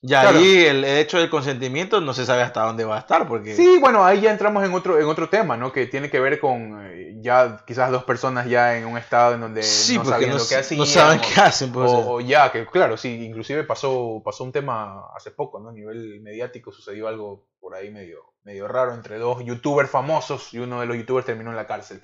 Y 0.00 0.08
Claro. 0.08 0.38
ahí 0.38 0.64
el 0.64 0.84
hecho 0.84 1.18
del 1.18 1.28
consentimiento 1.28 2.00
no 2.00 2.14
se 2.14 2.24
sabe 2.24 2.42
hasta 2.42 2.62
dónde 2.62 2.84
va 2.84 2.96
a 2.96 3.00
estar 3.00 3.26
porque 3.26 3.56
Sí, 3.56 3.78
bueno, 3.80 4.04
ahí 4.04 4.20
ya 4.20 4.30
entramos 4.30 4.64
en 4.64 4.72
otro, 4.72 4.96
en 5.00 5.06
otro 5.06 5.28
tema, 5.28 5.56
¿no? 5.56 5.72
Que 5.72 5.86
tiene 5.86 6.08
que 6.08 6.20
ver 6.20 6.38
con 6.38 6.78
eh, 6.92 7.16
ya 7.20 7.64
quizás 7.66 7.90
dos 7.90 8.04
personas 8.04 8.46
ya 8.46 8.76
en 8.78 8.86
un 8.86 8.96
estado 8.96 9.34
en 9.34 9.40
donde 9.40 9.62
Sí, 9.64 9.98
no 9.98 10.04
sabían 10.04 10.30
no, 10.30 10.38
lo 10.38 10.46
que 10.46 10.54
hacían. 10.54 10.78
no 10.78 10.86
saben 10.86 11.20
qué 11.20 11.40
hacen. 11.40 11.72
pues, 11.72 11.90
O, 11.90 12.12
o 12.14 12.20
ya, 12.20 12.52
que 12.52 12.64
claro, 12.66 12.96
sí, 12.96 13.24
inclusive 13.24 13.64
pasó, 13.64 14.22
pasó 14.24 14.44
un 14.44 14.52
tema 14.52 15.02
hace 15.16 15.32
poco, 15.32 15.58
¿no? 15.58 15.70
A 15.70 15.72
nivel 15.72 16.20
mediático 16.20 16.70
sucedió 16.70 17.08
algo 17.08 17.48
por 17.58 17.74
ahí 17.74 17.90
medio, 17.90 18.20
medio 18.44 18.68
raro 18.68 18.94
entre 18.94 19.18
dos 19.18 19.44
youtubers 19.44 19.90
famosos 19.90 20.54
y 20.54 20.58
uno 20.60 20.80
de 20.80 20.86
los 20.86 20.96
youtubers 20.96 21.26
terminó 21.26 21.50
en 21.50 21.56
la 21.56 21.66
cárcel. 21.66 22.00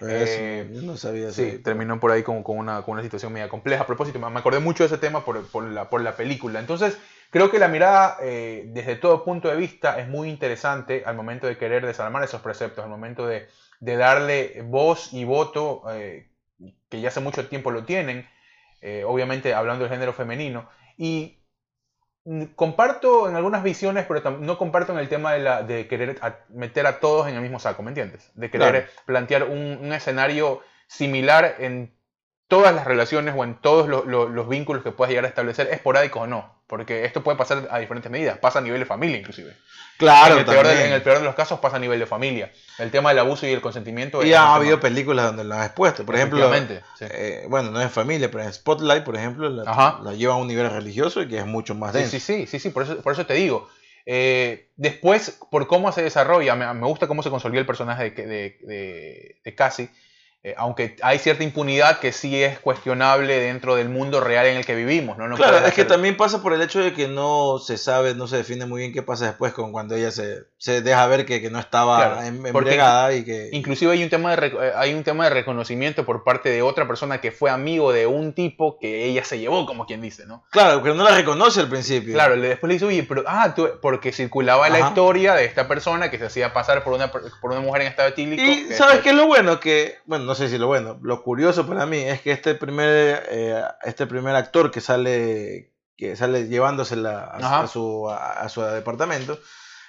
Eso, 0.00 0.08
eh, 0.10 0.70
yo 0.72 0.82
no 0.82 0.96
sabía 0.96 1.30
Sí, 1.32 1.42
eso. 1.42 1.62
terminó 1.62 1.98
por 2.00 2.10
ahí 2.12 2.22
con, 2.24 2.42
con 2.42 2.58
una, 2.58 2.82
con 2.82 2.94
una 2.94 3.02
situación 3.02 3.32
media 3.32 3.48
compleja. 3.48 3.82
A 3.82 3.86
propósito, 3.86 4.18
me 4.18 4.28
me 4.30 4.38
acordé 4.40 4.58
mucho 4.60 4.82
de 4.82 4.88
ese 4.88 4.98
tema 4.98 5.24
por, 5.24 5.44
por 5.48 5.64
la, 5.64 5.88
por 5.90 6.00
la 6.02 6.14
película. 6.16 6.60
Entonces, 6.60 6.96
creo 7.30 7.50
que 7.50 7.58
la 7.58 7.68
mirada 7.68 8.16
eh, 8.22 8.64
desde 8.68 8.96
todo 8.96 9.24
punto 9.24 9.48
de 9.48 9.56
vista 9.56 9.98
es 9.98 10.08
muy 10.08 10.28
interesante 10.28 11.02
al 11.06 11.16
momento 11.16 11.46
de 11.46 11.58
querer 11.58 11.84
desarmar 11.86 12.22
esos 12.24 12.40
preceptos, 12.42 12.84
al 12.84 12.90
momento 12.90 13.26
de, 13.26 13.48
de 13.80 13.96
darle 13.96 14.62
voz 14.64 15.12
y 15.12 15.24
voto, 15.24 15.82
eh, 15.90 16.30
que 16.88 17.00
ya 17.00 17.08
hace 17.08 17.20
mucho 17.20 17.48
tiempo 17.48 17.70
lo 17.70 17.84
tienen, 17.84 18.28
eh, 18.82 19.04
obviamente 19.06 19.54
hablando 19.54 19.84
del 19.84 19.92
género 19.92 20.12
femenino. 20.12 20.68
Y 20.96 21.38
comparto 22.56 23.28
en 23.28 23.36
algunas 23.36 23.62
visiones, 23.62 24.04
pero 24.06 24.30
no 24.32 24.58
comparto 24.58 24.92
en 24.92 24.98
el 24.98 25.08
tema 25.08 25.32
de, 25.32 25.38
la, 25.40 25.62
de 25.62 25.88
querer 25.88 26.18
a- 26.20 26.40
meter 26.50 26.86
a 26.86 27.00
todos 27.00 27.26
en 27.28 27.34
el 27.34 27.40
mismo 27.40 27.58
saco, 27.58 27.82
¿me 27.82 27.90
entiendes? 27.90 28.30
De 28.34 28.50
querer 28.50 28.72
Claro. 28.72 28.88
plantear 29.06 29.44
un, 29.44 29.78
un 29.80 29.92
escenario 29.92 30.60
similar 30.86 31.56
en 31.58 31.94
todas 32.48 32.74
las 32.74 32.86
relaciones 32.86 33.34
o 33.36 33.44
en 33.44 33.54
todos 33.60 33.88
lo- 33.88 34.04
lo- 34.04 34.28
los 34.28 34.48
vínculos 34.48 34.82
que 34.82 34.90
puedas 34.90 35.10
llegar 35.10 35.24
a 35.26 35.28
establecer, 35.28 35.68
esporádicos 35.70 36.22
o 36.22 36.26
no. 36.26 36.58
Porque 36.66 37.04
esto 37.06 37.22
puede 37.22 37.38
pasar 37.38 37.66
a 37.70 37.78
diferentes 37.78 38.10
medidas. 38.12 38.38
Pasa 38.38 38.58
a 38.58 38.62
nivel 38.62 38.80
de 38.80 38.86
familia, 38.86 39.16
inclusive. 39.18 39.54
Claro, 39.96 40.34
en, 40.34 40.40
el 40.40 40.44
peor 40.46 40.66
de, 40.66 40.86
en 40.86 40.92
el 40.92 41.02
peor 41.02 41.18
de 41.18 41.24
los 41.24 41.34
casos 41.34 41.58
pasa 41.60 41.76
a 41.76 41.78
nivel 41.78 41.98
de 41.98 42.06
familia. 42.06 42.52
El 42.78 42.90
tema 42.90 43.08
del 43.08 43.18
abuso 43.20 43.46
y 43.46 43.50
el 43.52 43.60
consentimiento. 43.62 44.22
Y 44.22 44.32
ha 44.34 44.54
habido 44.54 44.78
películas 44.78 45.26
donde 45.26 45.44
lo 45.44 45.54
han 45.54 45.62
expuesto. 45.64 46.04
Por 46.04 46.14
ejemplo, 46.14 46.50
sí. 46.98 47.04
eh, 47.10 47.46
bueno, 47.48 47.70
no 47.70 47.80
es 47.80 47.90
familia, 47.90 48.30
pero 48.30 48.44
en 48.44 48.52
Spotlight, 48.52 49.02
por 49.02 49.16
ejemplo, 49.16 49.48
la, 49.48 50.12
lleva 50.14 50.34
a 50.34 50.36
un 50.36 50.46
nivel 50.46 50.70
religioso 50.70 51.22
y 51.22 51.28
que 51.28 51.38
es 51.38 51.46
mucho 51.46 51.74
más 51.74 51.92
Sí, 51.92 51.98
denso. 51.98 52.10
sí, 52.12 52.20
sí, 52.20 52.46
sí, 52.46 52.58
sí, 52.60 52.70
por 52.70 52.82
eso, 52.84 53.00
por 53.02 53.12
eso 53.14 53.24
te 53.26 53.34
digo. 53.34 53.68
Eh, 54.06 54.68
después, 54.76 55.38
por 55.50 55.66
cómo 55.66 55.90
se 55.92 56.02
desarrolla, 56.02 56.54
me, 56.54 56.72
me 56.74 56.86
gusta 56.86 57.06
cómo 57.08 57.22
se 57.22 57.30
consolida 57.30 57.60
el 57.60 57.66
personaje 57.66 58.10
de, 58.10 58.26
de, 58.26 58.58
de, 58.62 59.36
de 59.44 59.54
Cassie, 59.54 59.90
eh, 60.44 60.54
aunque 60.56 60.94
hay 61.02 61.18
cierta 61.18 61.42
impunidad 61.42 61.98
que 61.98 62.12
sí 62.12 62.42
es 62.42 62.60
cuestionable 62.60 63.40
dentro 63.40 63.74
del 63.74 63.88
mundo 63.88 64.20
real 64.20 64.46
en 64.46 64.56
el 64.56 64.64
que 64.64 64.76
vivimos, 64.76 65.18
¿no? 65.18 65.26
No 65.26 65.36
claro, 65.36 65.58
es 65.66 65.74
que 65.74 65.84
también 65.84 66.16
pasa 66.16 66.40
por 66.42 66.52
el 66.52 66.62
hecho 66.62 66.78
de 66.78 66.92
que 66.92 67.08
no 67.08 67.58
se 67.58 67.76
sabe, 67.76 68.14
no 68.14 68.28
se 68.28 68.36
define 68.36 68.64
muy 68.64 68.80
bien 68.80 68.92
qué 68.92 69.02
pasa 69.02 69.26
después 69.26 69.52
con 69.52 69.72
cuando 69.72 69.96
ella 69.96 70.12
se, 70.12 70.44
se 70.56 70.80
deja 70.80 71.06
ver 71.08 71.26
que, 71.26 71.40
que 71.42 71.50
no 71.50 71.58
estaba 71.58 71.96
Claro, 72.12 72.22
em- 72.22 72.46
embriagada 72.46 73.12
y 73.14 73.24
que... 73.24 73.48
Inclusive 73.52 73.90
hay 73.92 74.02
un, 74.04 74.10
tema 74.10 74.36
de, 74.36 74.46
eh, 74.46 74.72
hay 74.76 74.94
un 74.94 75.02
tema 75.02 75.24
de 75.24 75.30
reconocimiento 75.30 76.06
por 76.06 76.22
parte 76.22 76.50
de 76.50 76.62
otra 76.62 76.86
persona 76.86 77.20
que 77.20 77.32
fue 77.32 77.50
amigo 77.50 77.92
de 77.92 78.06
un 78.06 78.32
tipo 78.32 78.78
que 78.78 79.06
ella 79.06 79.24
se 79.24 79.40
llevó, 79.40 79.66
como 79.66 79.86
quien 79.86 80.00
dice, 80.00 80.24
¿no? 80.24 80.44
Claro, 80.50 80.80
pero 80.82 80.94
no 80.94 81.02
la 81.02 81.16
reconoce 81.16 81.58
al 81.60 81.68
principio. 81.68 82.14
Claro, 82.14 82.36
después 82.40 82.68
le 82.68 82.74
dice, 82.74 82.84
oye, 82.84 83.02
pero, 83.02 83.24
ah, 83.26 83.54
tú- 83.56 83.70
porque 83.82 84.12
circulaba 84.12 84.68
la 84.68 84.78
historia 84.78 85.34
de 85.34 85.46
esta 85.46 85.66
persona 85.66 86.10
que 86.12 86.18
se 86.18 86.26
hacía 86.26 86.52
pasar 86.52 86.84
por 86.84 86.92
una, 86.92 87.10
por 87.10 87.50
una 87.50 87.60
mujer 87.60 87.82
en 87.82 87.88
estado 87.88 88.08
etílico. 88.10 88.40
Y 88.40 88.68
que 88.68 88.74
sabes 88.74 89.00
qué 89.00 89.10
es 89.10 89.16
lo 89.16 89.26
bueno 89.26 89.58
que, 89.58 89.96
bueno, 90.06 90.27
no 90.28 90.34
sé 90.34 90.48
si 90.50 90.58
lo 90.58 90.66
bueno, 90.66 90.98
lo 91.02 91.22
curioso 91.22 91.66
para 91.66 91.86
mí 91.86 91.96
es 91.98 92.20
que 92.20 92.30
este 92.32 92.54
primer, 92.54 93.26
eh, 93.30 93.62
este 93.82 94.06
primer 94.06 94.36
actor 94.36 94.70
que 94.70 94.80
sale, 94.82 95.72
que 95.96 96.14
sale 96.16 96.46
llevándosela 96.48 97.24
a, 97.24 97.60
a 97.62 97.66
su, 97.66 98.08
a, 98.10 98.32
a 98.42 98.48
su 98.50 98.60
departamento, 98.60 99.40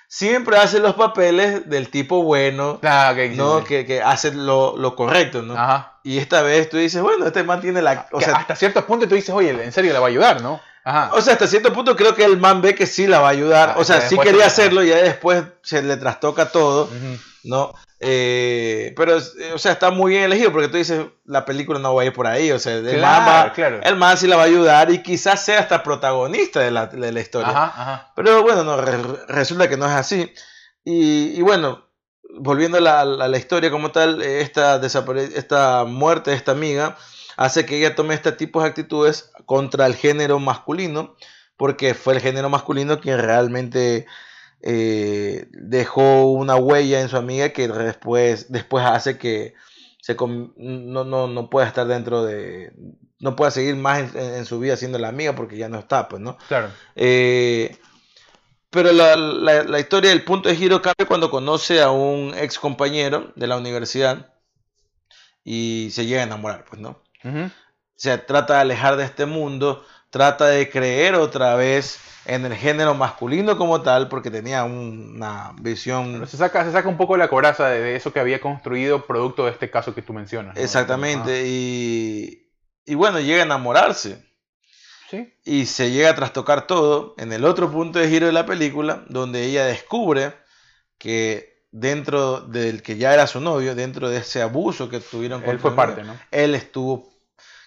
siempre 0.08 0.58
hace 0.58 0.80
los 0.80 0.96
papeles 0.96 1.70
del 1.70 1.90
tipo 1.90 2.24
bueno, 2.24 2.80
Ah, 2.84 3.10
ok, 3.14 3.20
sí, 3.32 3.36
no 3.38 3.60
sí. 3.60 3.66
que, 3.66 3.86
que 3.86 4.02
hace 4.02 4.34
lo, 4.34 4.78
lo 4.78 4.96
correcto, 4.96 5.42
¿no? 5.42 5.54
Ajá. 5.56 6.00
Y 6.04 6.18
esta 6.18 6.42
vez 6.42 6.70
tú 6.70 6.78
dices, 6.78 7.02
bueno, 7.02 7.28
este 7.28 7.44
man 7.44 7.60
tiene 7.62 7.82
la, 7.82 8.08
o 8.14 8.18
Que 8.20 8.26
sea, 8.26 8.38
hasta 8.38 8.56
cierto 8.56 8.86
punto 8.88 9.08
tú 9.08 9.16
dices, 9.16 9.36
oye, 9.36 9.50
en 9.52 9.72
serio 9.74 9.92
le 9.94 10.00
va 10.00 10.06
a 10.06 10.10
ayudar, 10.10 10.42
¿no? 10.42 10.62
Ajá. 10.86 11.12
o 11.14 11.22
sea, 11.22 11.34
hasta 11.34 11.46
cierto 11.46 11.74
punto 11.74 11.96
creo 11.98 12.16
que 12.16 12.24
el 12.24 12.38
man 12.40 12.62
ve 12.62 12.74
que 12.74 12.86
sí 12.88 13.06
la 13.06 13.20
va 13.20 13.28
a 13.28 13.32
ayudar, 13.32 13.72
Ah, 13.72 13.80
o 13.80 13.84
sea, 13.84 14.00
sí 14.02 14.18
quería 14.18 14.46
hacerlo 14.46 14.82
y 14.84 14.88
ya 14.88 14.96
después 14.96 15.44
se 15.62 15.84
le 15.84 15.98
trastoca 15.98 16.46
todo. 16.52 16.90
¿No? 17.44 17.74
Eh, 18.00 18.94
pero, 18.96 19.18
eh, 19.18 19.54
o 19.54 19.58
sea, 19.58 19.74
está 19.74 19.92
muy 19.92 20.12
bien 20.14 20.24
elegido 20.24 20.52
porque 20.52 20.68
tú 20.70 20.78
dices, 20.78 21.06
la 21.26 21.46
película 21.46 21.80
no 21.80 21.94
va 21.96 22.04
a 22.04 22.06
ir 22.06 22.14
por 22.14 22.28
ahí, 22.28 22.52
o 22.52 22.60
sea, 22.60 22.76
el, 22.76 22.84
Claro, 22.98 23.26
man, 23.26 23.28
va- 23.48 23.54
claro. 23.54 23.80
el 23.84 23.96
man 23.96 24.18
sí 24.18 24.28
la 24.28 24.36
va 24.38 24.44
a 24.44 24.46
ayudar 24.46 24.92
y 24.92 25.04
quizás 25.04 25.44
sea 25.44 25.60
hasta 25.60 25.84
protagonista 25.84 26.60
de 26.62 26.72
la, 26.72 26.88
de 26.88 27.12
la 27.12 27.20
historia. 27.20 27.50
Ajá, 27.50 27.64
ajá. 27.66 28.12
Pero 28.16 28.42
bueno, 28.44 28.64
no, 28.64 28.78
re- 28.80 29.26
resulta 29.28 29.68
que 29.68 29.78
no 29.78 29.86
es 29.86 29.92
así. 29.94 30.32
Y, 30.86 31.38
y 31.38 31.42
bueno, 31.42 31.86
volviendo 32.40 32.78
a 32.78 32.82
la, 32.82 33.02
a 33.02 33.06
la 33.06 33.38
historia 33.38 33.70
como 33.72 33.92
tal, 33.92 34.22
esta, 34.22 34.80
esta 34.86 35.84
muerte 35.86 36.32
de 36.32 36.38
esta 36.38 36.52
amiga 36.52 36.98
hace 37.38 37.66
que 37.66 37.78
ella 37.78 37.96
tome 37.96 38.14
este 38.16 38.32
tipo 38.32 38.62
de 38.62 38.68
actitudes 38.70 39.32
contra 39.46 39.86
el 39.86 39.96
género 39.96 40.40
masculino, 40.40 41.16
porque 41.58 41.94
fue 41.94 42.14
el 42.16 42.22
género 42.22 42.50
masculino 42.50 43.00
quien 43.02 43.18
realmente 43.20 44.06
eh, 44.62 45.48
dejó 45.52 46.32
una 46.32 46.56
huella 46.56 47.02
en 47.02 47.10
su 47.10 47.18
amiga 47.18 47.50
que 47.50 47.68
después, 47.68 48.52
después 48.52 48.86
hace 48.86 49.18
que 49.18 49.54
se 50.02 50.16
no, 50.58 51.04
no, 51.04 51.28
no 51.28 51.50
pueda 51.50 51.68
estar 51.68 51.86
dentro 51.88 52.24
de... 52.24 52.72
no 53.20 53.36
pueda 53.36 53.52
seguir 53.52 53.76
más 53.76 54.16
en, 54.16 54.20
en 54.36 54.46
su 54.46 54.60
vida 54.60 54.78
siendo 54.78 54.98
la 54.98 55.10
amiga 55.10 55.36
porque 55.36 55.58
ya 55.58 55.70
no 55.70 55.78
está, 55.80 56.08
pues, 56.08 56.22
¿no? 56.22 56.38
Claro. 56.48 56.70
Eh, 56.96 57.78
pero 58.70 58.92
la, 58.92 59.16
la- 59.16 59.64
la 59.64 59.80
historia 59.80 60.12
del 60.12 60.24
punto 60.24 60.50
de 60.50 60.56
giro 60.56 60.82
cambia 60.82 61.08
cuando 61.08 61.30
conoce 61.32 61.82
a 61.82 61.92
un 61.92 62.34
ex 62.38 62.60
compañero 62.60 63.32
de 63.36 63.48
la 63.48 63.58
universidad 63.58 64.34
y 65.44 65.90
se 65.92 66.06
llega 66.06 66.22
a 66.22 66.26
enamorar, 66.26 66.66
pues, 66.70 66.82
¿no? 66.82 67.02
Se 67.96 68.18
trata 68.18 68.56
de 68.56 68.60
alejar 68.62 68.96
de 68.98 69.04
este 69.06 69.26
mundo, 69.26 69.84
trata 70.10 70.48
de 70.48 70.70
creer 70.70 71.16
otra 71.16 71.56
vez 71.56 72.00
en 72.26 72.46
el 72.46 72.54
género 72.56 72.94
masculino 72.94 73.58
como 73.58 73.82
tal, 73.82 74.08
porque 74.10 74.30
tenía 74.32 74.64
un- 74.64 75.14
una 75.16 75.54
visión 75.62 76.28
Se 76.28 76.38
saca, 76.38 76.64
se 76.66 76.72
saca 76.72 76.88
un 76.90 76.98
poco 76.98 77.18
la 77.18 77.28
coraza 77.28 77.68
de, 77.70 77.80
de 77.80 77.96
eso 77.96 78.14
que 78.14 78.20
había 78.20 78.40
construido 78.42 79.06
producto 79.06 79.46
de 79.46 79.52
este 79.52 79.70
caso 79.72 79.96
que 79.96 80.02
tú 80.02 80.14
mencionas. 80.14 80.56
¿no? 80.56 80.62
exactamente, 80.62 81.44
y, 81.48 82.50
y 82.86 82.96
bueno, 82.96 83.20
llega 83.20 83.42
a 83.42 83.46
enamorarse. 83.46 84.28
Sí. 85.10 85.34
y 85.44 85.66
se 85.66 85.90
llega 85.90 86.12
a 86.12 86.16
trastocar 86.16 86.68
todo 86.68 87.16
en 87.18 87.34
el 87.34 87.44
otro 87.44 87.72
punto 87.72 87.98
de 87.98 88.08
giro 88.10 88.28
de 88.28 88.32
la 88.32 88.46
película, 88.46 89.06
donde 89.10 89.44
ella 89.44 89.66
descubre 89.66 90.34
que 91.00 91.64
dentro 91.72 92.42
del 92.42 92.84
que 92.84 92.98
ya 92.98 93.14
era 93.16 93.26
su 93.26 93.40
novio, 93.42 93.74
dentro 93.74 94.08
de 94.10 94.18
ese 94.20 94.44
abuso 94.44 94.88
que 94.88 95.00
tuvieron 95.00 95.40
Él 95.42 95.46
contra 95.58 95.62
fue 95.62 95.76
parte, 95.76 96.04
¿no? 96.04 96.16
él 96.30 96.54
estuvo, 96.54 97.09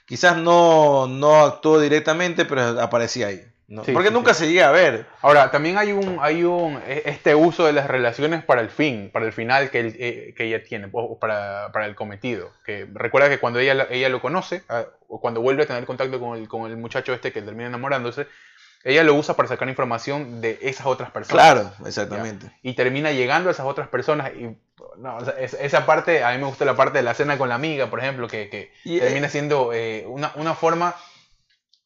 quizás 0.07 0.37
no, 0.37 1.07
no 1.07 1.45
actuó 1.45 1.81
directamente, 1.81 2.45
pero 2.45 2.81
aparecía 2.81 3.29
ahí. 3.29 3.43
¿no? 3.69 3.85
Sí, 3.85 3.93
Porque 3.93 4.09
sí, 4.09 4.15
nunca 4.15 4.35
sí. 4.35 4.45
se 4.45 4.53
llega 4.53 4.69
a 4.69 4.73
ver. 4.73 5.07
Ahora, 5.23 5.51
también 5.51 5.79
hay 5.79 5.93
un, 5.93 6.19
hay 6.21 6.45
un, 6.45 6.79
e- 6.87 7.05
este 7.07 7.35
uso 7.35 7.65
de 7.65 7.73
las 7.73 7.87
relaciones 7.87 8.45
para 8.45 8.61
el 8.61 8.69
fin, 8.69 9.09
para 9.11 9.25
el 9.25 9.33
final 9.33 9.71
que, 9.71 9.81
él, 9.81 9.97
eh, 9.99 10.35
que 10.37 10.45
ella 10.45 10.63
tiene, 10.63 10.89
o 10.93 11.19
para, 11.19 11.71
para 11.73 11.87
el 11.87 11.95
cometido. 11.95 12.51
Que 12.67 12.87
recuerda 12.93 13.31
que 13.31 13.39
cuando 13.39 13.61
ella, 13.61 13.73
la- 13.75 13.87
ella 13.91 14.11
lo 14.11 14.21
conoce, 14.21 14.63
ah, 14.69 14.85
o 15.09 15.21
cuando 15.23 15.41
vuelve 15.41 15.63
a 15.63 15.67
tener 15.67 15.87
contacto 15.87 16.21
con 16.21 16.37
el, 16.39 16.49
con 16.49 16.71
el 16.71 16.77
muchacho 16.77 17.15
este 17.15 17.33
que 17.33 17.41
termina 17.41 17.69
enamorándose, 17.69 18.27
ella 18.85 19.05
lo 19.05 19.15
usa 19.15 19.37
para 19.37 19.49
sacar 19.49 19.69
información 19.69 20.41
de 20.43 20.59
esas 20.61 20.87
otras 20.87 21.11
personas. 21.11 21.43
Claro, 21.43 21.73
exactamente. 21.87 22.51
Y 22.63 22.75
termina 22.75 23.11
llegando 23.13 23.49
a 23.49 23.53
esas 23.53 23.65
otras 23.65 23.89
personas. 23.89 24.33
Y 24.35 24.55
no, 24.99 25.17
o 25.17 25.25
sea, 25.25 25.35
es- 25.39 25.55
esa 25.55 25.87
parte, 25.87 26.23
a 26.25 26.33
mí 26.33 26.39
me 26.39 26.47
gusta 26.47 26.65
la 26.65 26.75
parte 26.77 26.99
de 26.99 27.03
la 27.05 27.15
cena 27.15 27.39
con 27.39 27.49
la 27.49 27.55
amiga, 27.57 27.89
por 27.91 27.99
ejemplo, 28.01 28.29
que, 28.29 28.49
que 28.49 28.73
Y, 28.85 28.99
eh, 28.99 29.01
termina 29.01 29.29
siendo 29.29 29.73
eh, 29.73 30.05
una, 30.07 30.33
una 30.37 30.55
forma 30.55 30.95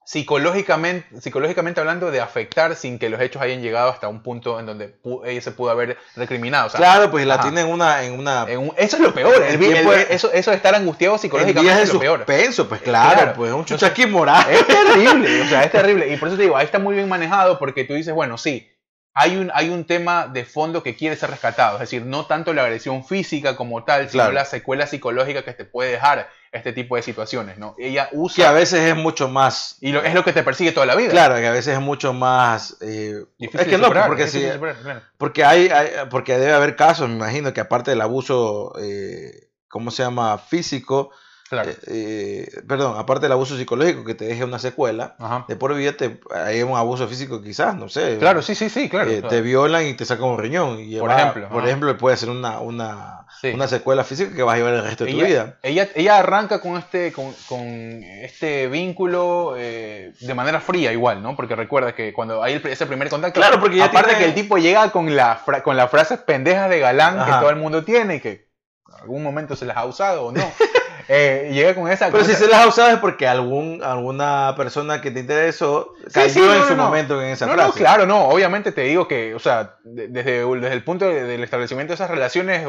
psicológicamente, 0.05 1.21
psicológicamente 1.21 1.81
hablando 1.81 2.13
de 2.13 2.21
afectar 2.21 2.77
sin 2.77 2.99
que 3.01 3.09
los 3.11 3.21
hechos 3.21 3.43
hayan 3.43 3.61
llegado 3.61 3.91
hasta 3.91 4.07
un 4.07 4.23
punto 4.23 4.61
en 4.61 4.67
donde 4.67 4.95
ella 5.25 5.41
se 5.41 5.51
pudo 5.51 5.71
haber 5.73 5.99
recriminado. 6.15 6.69
O 6.69 6.71
sea, 6.71 6.79
claro, 6.79 7.11
pues 7.11 7.27
la 7.27 7.41
tiene 7.41 7.63
en 7.63 7.67
una, 7.69 8.05
en 8.05 8.13
una 8.17 8.45
en 8.49 8.61
un- 8.61 8.73
eso 8.77 8.97
es 8.97 9.03
lo 9.03 9.13
peor. 9.13 9.35
el 9.43 9.61
El 9.61 9.77
el- 9.77 9.89
eso, 10.11 10.33
eso 10.33 10.51
de 10.53 10.57
estar 10.57 10.75
angustiado 10.77 11.15
en 11.17 11.21
psicológicamente 11.21 11.83
es 11.83 11.93
lo 11.93 11.99
peor. 11.99 12.19
suspenso, 12.21 12.69
pues 12.69 12.83
claro, 12.83 13.15
Claro. 13.17 13.33
pues 13.35 13.53
un 13.53 13.65
chuchaquín 13.65 14.13
moral. 14.13 14.47
Es 14.49 14.65
terrible, 14.65 15.43
o 15.43 15.47
sea, 15.47 15.65
es 15.65 15.73
terrible. 15.73 16.09
Y 16.13 16.17
por 16.19 16.29
eso 16.29 16.37
te 16.37 16.45
digo, 16.45 16.57
ahí 16.57 16.67
está 16.67 16.79
muy 16.79 16.95
bien 16.95 17.09
manejado 17.09 17.59
porque 17.59 17.83
tú 17.83 17.95
dices, 17.95 18.15
bueno, 18.15 18.39
sí, 18.39 18.71
hay 19.19 19.37
un, 19.37 19.51
hay 19.55 19.71
un 19.71 19.85
tema 19.87 20.29
de 20.29 20.45
fondo 20.45 20.83
que 20.83 20.95
quiere 20.95 21.17
ser 21.17 21.31
rescatado, 21.31 21.77
es 21.77 21.81
decir, 21.81 22.05
no 22.05 22.27
tanto 22.27 22.53
la 22.53 22.65
agresión 22.65 23.03
física 23.03 23.57
como 23.57 23.83
tal, 23.83 24.11
sino 24.11 24.25
Claro. 24.25 24.33
la 24.35 24.45
secuela 24.45 24.87
psicológica 24.87 25.43
que 25.43 25.55
te 25.55 25.65
puede 25.65 25.93
dejar 25.93 26.29
este 26.53 26.75
tipo 26.75 26.97
de 26.97 27.03
situaciones, 27.03 27.57
¿no? 27.57 27.75
Ella 27.79 28.11
Que 28.11 28.17
usa 28.17 28.51
a 28.51 28.53
veces 28.53 28.81
es 28.81 28.95
mucho 28.95 29.29
más. 29.29 29.79
y 29.81 29.91
lo- 29.93 30.03
es 30.03 30.13
lo 30.15 30.23
que 30.23 30.33
te 30.35 30.43
persigue 30.43 30.73
toda 30.73 30.85
la 30.85 30.95
vida. 30.95 31.11
Claro, 31.11 31.35
que 31.37 31.47
a 31.47 31.51
veces 31.53 31.75
es 31.75 31.81
mucho 31.81 32.13
más. 32.13 32.77
eh, 32.83 33.25
Difícil 33.39 33.61
es 33.61 33.67
que 33.67 33.73
de 33.73 33.79
no, 33.79 33.85
superar, 33.89 34.07
porque 34.09 34.23
difícil 34.25 34.41
sí, 34.43 34.47
de 34.49 34.53
superar, 34.55 34.77
claro. 34.83 35.01
Porque 35.17 35.45
hay, 35.45 35.69
hay- 35.69 35.89
porque 36.11 36.37
debe 36.39 36.53
haber 36.53 36.77
casos, 36.77 37.09
me 37.09 37.15
imagino, 37.17 37.55
que 37.55 37.61
aparte 37.63 37.91
del 37.93 38.03
abuso, 38.03 38.75
eh, 38.81 39.49
¿cómo 39.69 39.91
se 39.91 40.03
llama? 40.03 40.37
Físico, 40.39 41.11
Claro. 41.49 41.71
eh, 41.71 41.77
eh, 41.87 42.49
perdón, 42.67 42.99
aparte 42.99 43.27
del 43.27 43.33
abuso 43.33 43.57
psicológico 43.57 44.05
que 44.05 44.15
te 44.17 44.25
deje 44.25 44.43
una 44.43 44.59
secuela, 44.59 45.15
Ajá. 45.21 45.45
de 45.47 45.55
por 45.55 45.75
vida 45.77 45.93
te, 45.93 46.19
hay 46.35 46.63
un 46.63 46.77
abuso 46.77 47.07
físico 47.07 47.41
quizás, 47.41 47.77
no 47.77 47.89
sé. 47.89 48.19
Claro, 48.19 48.43
sí, 48.43 48.57
sí, 48.57 48.69
sí, 48.69 48.89
claro. 48.89 49.11
eh, 49.11 49.21
claro. 49.21 49.29
Te 49.29 49.43
violan 49.43 49.87
y 49.87 49.95
te 49.95 50.05
sacan 50.05 50.25
un 50.27 50.39
riñón. 50.39 50.81
Y 50.81 50.99
Por 50.99 51.11
ejemplo, 51.13 51.49
Por 51.49 51.59
ajá. 51.59 51.67
ejemplo, 51.69 51.97
puede 51.99 52.17
ser 52.17 52.31
una, 52.31 52.59
una, 52.61 53.27
Sí. 53.41 53.49
una 53.55 53.69
secuela 53.69 54.03
física 54.03 54.35
que 54.35 54.43
vas 54.43 54.55
a 54.55 54.57
llevar 54.59 54.75
el 54.75 54.83
resto 54.83 55.05
de 55.05 55.13
tu 55.13 55.19
vida. 55.19 55.59
Ella, 55.63 55.89
ella 55.95 56.19
arranca 56.19 56.61
con 56.61 56.77
este, 56.79 57.13
con, 57.13 57.33
con 57.49 57.61
este 57.63 58.67
vínculo 58.69 59.55
eh, 59.57 60.15
de 60.19 60.35
manera 60.35 60.59
fría 60.61 60.93
igual, 60.93 61.23
¿no? 61.23 61.37
Porque 61.37 61.55
recuerda 61.55 61.95
que 61.95 62.13
cuando 62.13 62.43
hay 62.43 62.55
el- 62.55 62.67
ese 62.67 62.87
primer 62.87 63.09
contacto, 63.09 63.39
Claro, 63.39 63.61
porque 63.61 63.81
aparte 63.83 64.09
tiene- 64.09 64.19
que 64.19 64.29
el 64.31 64.35
tipo 64.35 64.59
llega 64.59 64.91
con, 64.91 65.15
la 65.15 65.37
fra- 65.37 65.63
con 65.63 65.77
las 65.77 65.91
frases 65.91 66.19
pendejas 66.21 66.69
de 66.71 66.81
galán 66.81 67.19
Ajá. 67.21 67.27
que 67.35 67.41
todo 67.41 67.51
el 67.51 67.57
mundo 67.57 67.85
tiene 67.85 68.17
y 68.17 68.21
que 68.21 68.49
en 68.89 68.95
algún 69.03 69.23
momento 69.23 69.55
se 69.55 69.67
las 69.67 69.77
ha 69.77 69.85
usado 69.85 70.25
o 70.27 70.33
no. 70.33 70.41
Eh, 71.09 71.51
llega 71.53 71.75
con 71.75 71.91
esa... 71.91 72.11
Pero 72.11 72.25
si 72.25 72.35
se 72.35 72.49
las 72.49 72.63
ha 72.65 72.67
usado 72.69 72.89
es 72.91 72.99
porque 72.99 73.27
algún, 73.29 73.83
alguna 73.83 74.55
persona 74.57 75.01
que 75.01 75.11
te 75.11 75.21
interesó 75.21 75.95
cayó 76.13 76.29
sí, 76.31 76.41
no, 76.41 76.53
en 76.53 76.61
no, 76.61 76.67
su 76.69 76.77
no. 76.77 76.85
momento 76.85 77.23
en 77.23 77.29
esa 77.31 77.47
no, 77.47 77.53
frase. 77.53 77.69
no, 77.69 77.75
claro, 77.75 78.07
no. 78.07 78.29
Obviamente 78.29 78.73
te 78.73 78.83
digo 78.83 79.07
que, 79.07 79.35
o 79.35 79.39
sea, 79.39 79.77
de- 79.85 80.09
desde, 80.09 80.45
desde 80.45 80.73
el 80.73 80.85
punto 80.85 81.05
de- 81.09 81.25
del 81.25 81.45
establecimiento 81.45 81.93
de 81.93 81.95
esas 81.95 82.11
relaciones, 82.11 82.67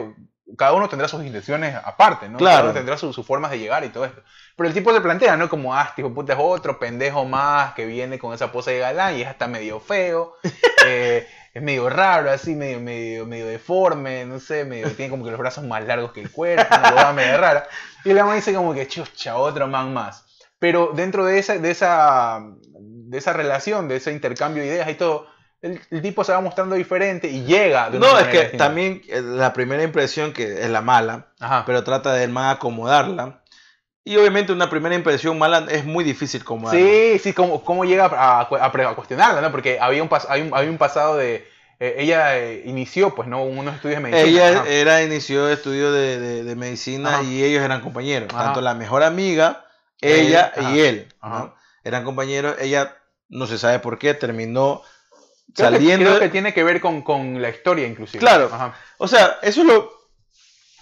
cada 0.57 0.73
uno 0.73 0.87
tendrá 0.87 1.07
sus 1.07 1.23
intenciones 1.25 1.75
aparte, 1.83 2.29
¿no? 2.29 2.37
Claro. 2.37 2.55
Cada 2.57 2.63
uno 2.65 2.73
tendrá 2.73 2.97
su- 2.97 3.11
sus 3.11 3.25
formas 3.25 3.51
de 3.51 3.59
llegar 3.59 3.83
y 3.83 3.89
todo 3.89 4.05
esto. 4.05 4.21
Pero 4.55 4.69
el 4.69 4.73
tipo 4.73 4.93
se 4.93 5.01
plantea, 5.01 5.35
¿no? 5.35 5.49
Como, 5.49 5.73
ah, 5.75 5.85
este 5.89 6.01
hijo 6.01 6.09
de 6.09 6.15
puta 6.15 6.33
es 6.33 6.39
otro 6.41 6.79
pendejo 6.79 7.25
más 7.25 7.73
que 7.73 7.85
viene 7.85 8.17
con 8.19 8.33
esa 8.33 8.51
pose 8.51 8.71
de 8.71 8.79
galán 8.79 9.17
y 9.17 9.21
es 9.23 9.27
hasta 9.27 9.47
medio 9.47 9.79
feo. 9.79 10.35
eh, 10.85 11.27
es 11.57 11.63
medio 11.63 11.89
raro, 11.89 12.31
así, 12.31 12.55
medio, 12.55 12.79
medio, 12.79 13.25
medio 13.25 13.47
deforme, 13.47 14.25
no 14.25 14.39
sé, 14.39 14.63
medio, 14.65 14.89
tiene 14.91 15.09
como 15.09 15.23
que 15.25 15.31
los 15.31 15.39
brazos 15.39 15.63
más 15.63 15.83
largos 15.85 16.11
que 16.11 16.21
el 16.21 16.31
cuerpo, 16.31 16.65
una 16.69 16.89
huevada 16.89 17.13
medio 17.13 17.37
rara. 17.37 17.67
Y 18.05 18.13
la 18.13 18.25
man 18.25 18.35
dice 18.35 18.53
como 18.53 18.73
que, 18.73 18.87
chucha, 18.87 19.37
otro 19.37 19.67
man 19.67 19.93
más. 19.93 20.25
Pero 20.59 20.91
dentro 20.95 21.25
de 21.25 21.37
esa, 21.39 21.57
de 21.57 21.69
esa, 21.71 22.39
de 22.79 23.17
esa 23.17 23.33
relación, 23.33 23.87
de 23.87 23.97
ese 23.97 24.11
intercambio 24.11 24.63
de 24.63 24.69
ideas 24.69 24.89
y 24.89 24.95
todo, 24.95 25.27
el, 25.61 25.79
el 25.91 26.01
tipo 26.01 26.23
se 26.23 26.31
va 26.31 26.41
mostrando 26.41 26.75
diferente 26.75 27.27
y 27.27 27.43
llega 27.43 27.89
de 27.89 27.97
una 27.97 28.07
No, 28.11 28.19
es 28.19 28.27
que 28.27 28.39
distinta. 28.41 28.65
también 28.65 29.01
eh, 29.07 29.21
la 29.21 29.53
primera 29.53 29.81
impresión 29.83 30.33
que 30.33 30.61
es 30.63 30.69
la 30.69 30.81
mala, 30.81 31.27
Ajá. 31.39 31.63
pero 31.65 31.83
trata 31.83 32.13
de 32.13 32.27
más 32.27 32.55
acomodarla. 32.55 33.41
Y 34.07 34.17
obviamente 34.17 34.53
una 34.53 34.69
primera 34.69 34.95
impresión 34.95 35.37
mala 35.37 35.65
es 35.69 35.83
muy 35.85 36.03
difícil 36.03 36.41
acomodarla. 36.41 36.79
Sí, 36.79 37.19
sí, 37.19 37.33
cómo, 37.33 37.63
cómo 37.63 37.83
llega 37.85 38.05
a, 38.05 38.47
cuestionarla, 38.95 39.41
¿no? 39.41 39.51
Porque 39.51 39.79
había 39.79 40.01
un, 40.01 40.09
pas- 40.09 40.27
un, 40.41 40.53
había 40.55 40.69
un 40.69 40.77
pasado 40.77 41.17
de... 41.17 41.45
eh, 41.79 41.95
ella 41.99 42.37
eh, 42.37 42.61
inició, 42.65 43.13
pues, 43.15 43.27
¿no? 43.27 43.43
Unos 43.43 43.75
estudios 43.75 44.01
de 44.01 44.09
medicina. 44.09 44.29
Ella 44.47 44.59
Ajá. 44.61 44.69
era 44.69 45.03
inició 45.03 45.49
estudio 45.49 45.91
de, 45.91 46.19
de- 46.19 46.43
de 46.45 46.55
medicina 46.55 47.15
Ajá. 47.15 47.23
y 47.23 47.43
ellos 47.43 47.61
eran 47.63 47.81
compañeros. 47.81 48.29
Ajá. 48.33 48.45
Tanto 48.45 48.61
la 48.61 48.73
mejor 48.75 49.03
amiga, 49.03 49.65
Él, 49.99 50.27
ella 50.27 50.53
y 50.73 50.79
él. 50.79 51.07
¿no? 51.21 51.27
Ajá. 51.27 51.55
Eran 51.83 52.03
compañeros. 52.05 52.55
Ella 52.59 52.95
no 53.29 53.45
se 53.45 53.57
sabe 53.57 53.79
por 53.79 53.99
qué 53.99 54.13
terminó 54.13 54.83
Creo 55.53 55.69
que- 55.69 55.75
saliendo. 55.75 56.05
creo 56.05 56.19
que 56.19 56.29
tiene 56.29 56.53
que 56.53 56.63
ver 56.63 56.79
con, 56.79 57.01
con 57.01 57.41
la 57.41 57.49
historia, 57.49 57.85
inclusive. 57.87 58.19
Claro. 58.19 58.49
Ajá. 58.53 58.73
O 58.99 59.07
sea, 59.09 59.37
eso 59.41 59.61
es 59.61 59.67
lo. 59.67 59.96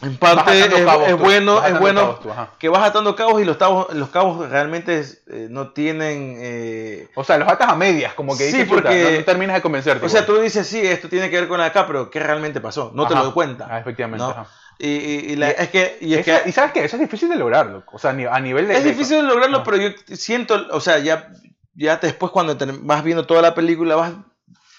En 0.01 0.17
parte 0.17 0.59
es, 0.59 0.67
cabos 0.83 1.17
bueno, 1.19 1.63
es 1.65 1.79
bueno 1.79 2.19
tú, 2.21 2.29
que 2.59 2.67
vas 2.67 2.83
atando 2.83 3.15
cabos 3.15 3.41
y 3.41 3.45
los 3.45 3.55
cabos, 3.55 3.93
los 3.93 4.09
cabos 4.09 4.49
realmente 4.49 5.03
eh, 5.27 5.47
no 5.49 5.69
tienen. 5.69 6.35
eh, 6.37 7.07
O 7.15 7.23
sea, 7.23 7.37
los 7.37 7.47
atas 7.47 7.69
a 7.69 7.75
medias, 7.75 8.13
como 8.13 8.37
que 8.37 8.49
Sí, 8.51 8.57
dices, 8.57 8.67
porque- 8.67 9.03
no, 9.11 9.19
no 9.19 9.23
terminas 9.25 9.55
de 9.55 9.61
convencerte. 9.61 10.05
o 10.05 10.09
sea, 10.09 10.21
igual. 10.23 10.37
tú 10.37 10.43
dices, 10.43 10.67
sí, 10.67 10.85
esto 10.85 11.07
tiene 11.07 11.29
que 11.29 11.39
ver 11.39 11.47
con 11.47 11.61
acá, 11.61 11.87
pero 11.87 12.09
¿qué 12.11 12.19
realmente 12.19 12.59
pasó? 12.59 12.91
No 12.93 13.07
te 13.07 13.15
lo 13.15 13.23
doy 13.23 13.31
cuenta. 13.33 13.67
Ah, 13.71 13.79
efectivamente. 13.79 14.23
¿no? 14.23 14.31
ajá. 14.31 14.47
Y, 14.77 14.87
y- 14.89 15.25
y 15.31 15.35
la- 15.37 15.51
Y- 15.51 15.55
es 15.59 15.69
que, 15.69 15.97
y 16.01 16.13
es 16.15 16.25
que 16.25 16.41
y 16.45 16.51
sabes 16.51 16.73
qué, 16.73 16.83
eso 16.83 16.97
es 16.97 17.01
difícil 17.01 17.29
de 17.29 17.37
lograrlo. 17.37 17.83
O 17.93 17.97
sea, 17.97 18.09
a 18.11 18.39
nivel 18.41 18.67
de. 18.67 18.75
es 18.75 18.83
difícil 18.83 19.15
de 19.17 19.23
lograrlo, 19.23 19.63
pero 19.63 19.77
yo 19.77 19.89
siento, 20.13 20.67
o 20.71 20.81
sea, 20.81 20.99
ya, 20.99 21.29
ya 21.73 21.95
después 21.95 22.33
cuando 22.33 22.57
te- 22.57 22.65
vas 22.69 23.01
viendo 23.01 23.25
toda 23.25 23.41
la 23.41 23.55
película, 23.55 23.95
vas, 23.95 24.11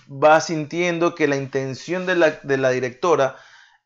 vas 0.08 0.44
sintiendo 0.46 1.14
que 1.14 1.26
la 1.26 1.36
intención 1.36 2.04
de 2.04 2.16
la, 2.16 2.30
de 2.42 2.58
la 2.58 2.68
directora 2.68 3.36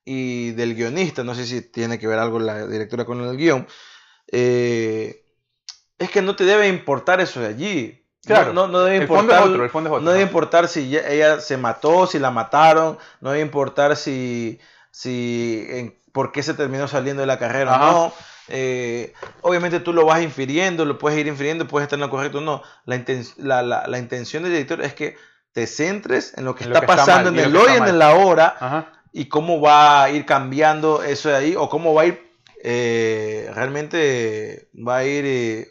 y 0.04 0.50
del 0.52 0.74
guionista, 0.74 1.22
no 1.24 1.34
sé 1.34 1.46
si 1.46 1.60
tiene 1.62 1.98
que 1.98 2.06
ver 2.06 2.18
algo 2.18 2.38
la 2.40 2.66
directora 2.66 3.04
con 3.04 3.20
el 3.22 3.36
guion, 3.36 3.66
eh, 4.32 5.24
es 5.98 6.10
que 6.10 6.22
no 6.22 6.36
te 6.36 6.44
debe 6.44 6.68
importar 6.68 7.20
eso 7.20 7.40
de 7.40 7.46
allí. 7.48 7.96
Claro. 8.24 8.52
No, 8.52 8.66
no, 8.66 8.72
no 8.72 8.80
debe 8.84 8.98
El 8.98 9.06
fondo 9.08 9.32
es 9.32 9.38
importar, 9.38 9.48
otro, 9.50 9.64
el 9.64 9.70
fondo 9.70 9.88
es 9.90 9.92
otro. 9.94 10.04
no 10.04 10.10
debe 10.12 10.22
importar 10.24 10.68
si 10.68 10.94
ella 10.96 11.40
se 11.40 11.56
mató, 11.56 12.06
si 12.06 12.18
la 12.18 12.30
mataron, 12.30 12.98
no 13.20 13.30
debe 13.30 13.42
importar 13.42 13.96
si, 13.96 14.60
si 14.90 15.64
en- 15.70 15.98
por 16.12 16.30
qué 16.32 16.42
se 16.42 16.54
terminó 16.54 16.86
saliendo 16.88 17.22
de 17.22 17.26
la 17.26 17.38
carrera 17.38 17.74
Ajá. 17.74 17.90
o 17.90 17.92
no. 18.08 18.12
Eh, 18.48 19.12
obviamente 19.42 19.78
tú 19.80 19.92
lo 19.92 20.04
vas 20.04 20.22
infiriendo, 20.22 20.84
lo 20.84 20.98
puedes 20.98 21.18
ir 21.18 21.28
infiriendo, 21.28 21.66
puedes 21.68 21.84
estar 21.86 21.96
en 21.98 22.00
lo 22.02 22.10
correcto 22.10 22.38
o 22.38 22.42
no. 22.42 22.62
La, 22.84 22.96
inten- 22.96 23.32
la, 23.36 23.62
la- 23.62 23.86
la 23.86 23.98
intención 23.98 24.42
del 24.42 24.52
director 24.52 24.82
es 24.82 24.92
que 24.94 25.16
te 25.52 25.66
centres 25.66 26.34
en 26.36 26.44
lo 26.44 26.54
que 26.54 26.64
En 26.64 26.70
lo 26.70 26.76
está 26.76 26.86
que 26.86 26.92
está 26.92 27.06
pasando 27.06 27.30
mal, 27.32 27.40
y 27.40 27.42
en 27.44 27.52
lo 27.52 27.60
el 27.60 27.64
que 27.66 27.70
hoy, 27.72 27.76
está 27.78 27.88
en 27.90 27.98
mal. 27.98 28.02
ahora, 28.02 28.56
Ajá. 28.60 28.99
Y 29.12 29.27
cómo 29.27 29.61
va 29.61 30.05
a 30.05 30.11
ir 30.11 30.25
cambiando 30.25 31.03
eso 31.03 31.29
de 31.29 31.37
ahí, 31.37 31.55
o 31.57 31.68
cómo 31.68 31.94
va 31.94 32.03
a 32.03 32.07
ir, 32.07 32.31
eh, 32.62 33.51
realmente 33.55 34.68
va 34.75 34.99
a 34.99 35.05
ir 35.05 35.25
eh, 35.27 35.68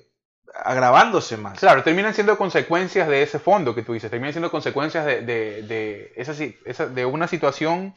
agravándose 0.64 1.38
más. 1.38 1.60
Claro, 1.60 1.84
terminan 1.84 2.14
siendo 2.14 2.38
consecuencias 2.38 3.08
de 3.08 3.22
ese 3.22 3.40
fondo 3.40 3.74
que 3.74 3.84
tú 3.84 3.94
dices, 3.94 4.10
terminan 4.10 4.34
siendo 4.34 4.52
consecuencias 4.52 5.06
de, 5.06 5.22
de, 5.22 5.64
de 5.64 6.14
esa, 6.16 6.88
de 6.88 7.06
una 7.06 7.28
situación 7.28 7.94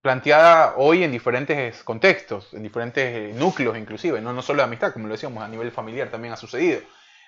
planteada 0.00 0.74
hoy 0.76 1.02
en 1.02 1.10
diferentes 1.10 1.82
contextos, 1.82 2.54
en 2.54 2.62
diferentes 2.62 3.04
eh, 3.04 3.32
núcleos 3.34 3.76
inclusive, 3.76 4.20
no, 4.20 4.32
no 4.32 4.42
solo 4.42 4.58
de 4.58 4.64
amistad, 4.64 4.92
como 4.92 5.08
lo 5.08 5.14
decíamos, 5.14 5.42
a 5.42 5.48
nivel 5.48 5.72
familiar 5.72 6.08
también 6.10 6.34
ha 6.34 6.36
sucedido. 6.36 6.80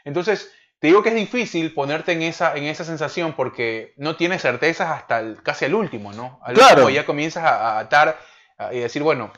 Entonces, 0.05 0.53
te 0.81 0.87
digo 0.89 1.03
que 1.03 1.09
es 1.11 1.15
difícil 1.15 1.75
ponerte 1.75 2.13
en 2.13 2.23
esa, 2.23 2.55
en 2.57 2.65
esa 2.65 2.85
sensación 2.85 3.33
porque 3.35 3.95
no 3.97 4.17
tienes 4.17 4.43
certezas 4.43 4.89
hasta 4.91 5.21
el- 5.21 5.43
casi 5.43 5.65
al 5.65 5.75
último, 5.75 6.13
¿no? 6.13 6.39
Al 6.45 6.55
Claro. 6.55 6.83
último 6.83 6.91
ya 6.91 7.05
comienzas 7.07 7.45
a, 7.45 7.79
atar 7.79 8.19
a- 8.59 8.73
y 8.73 8.79
decir, 8.81 9.03
bueno, 9.03 9.33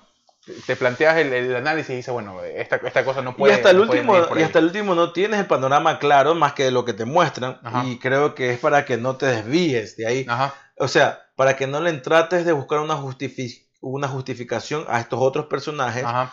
te 0.67 0.75
planteas 0.75 1.19
el, 1.19 1.33
el 1.33 1.55
análisis 1.55 1.91
y 1.91 1.97
dices, 1.97 2.13
bueno, 2.13 2.43
esta, 2.43 2.77
esta 2.77 3.05
cosa 3.05 3.23
no 3.23 3.37
puede 3.37 3.53
y 3.53 3.57
hasta 3.57 3.71
el 3.71 3.77
no 3.77 3.83
último 3.85 4.17
y 4.37 4.43
hasta 4.43 4.59
el 4.59 4.65
último 4.67 4.95
no 4.95 5.13
tienes 5.13 5.39
el 5.41 5.47
panorama 5.47 5.99
claro 5.99 6.35
más 6.35 6.55
que 6.55 6.71
lo 6.71 6.85
que 6.85 6.93
te 6.95 7.05
muestran 7.05 7.61
Ajá. 7.63 7.85
y 7.87 7.99
creo 7.99 8.35
que 8.35 8.51
es 8.53 8.59
para 8.59 8.85
que 8.85 8.97
no 8.97 9.17
te 9.17 9.27
desvíes 9.27 9.97
de 9.97 10.07
ahí 10.07 10.27
Ajá. 10.29 10.55
o 10.79 10.89
sea 10.89 11.21
para 11.37 11.57
que 11.57 11.67
no 11.67 11.81
le 11.81 11.93
trates 11.93 12.45
de 12.47 12.53
buscar 12.53 12.81
una 12.81 12.97
justifi- 12.97 13.67
una 13.81 14.09
justificación 14.09 14.85
a 14.89 14.99
estos 15.01 15.21
otros 15.23 15.47
personajes 15.47 16.05
Ajá. 16.05 16.33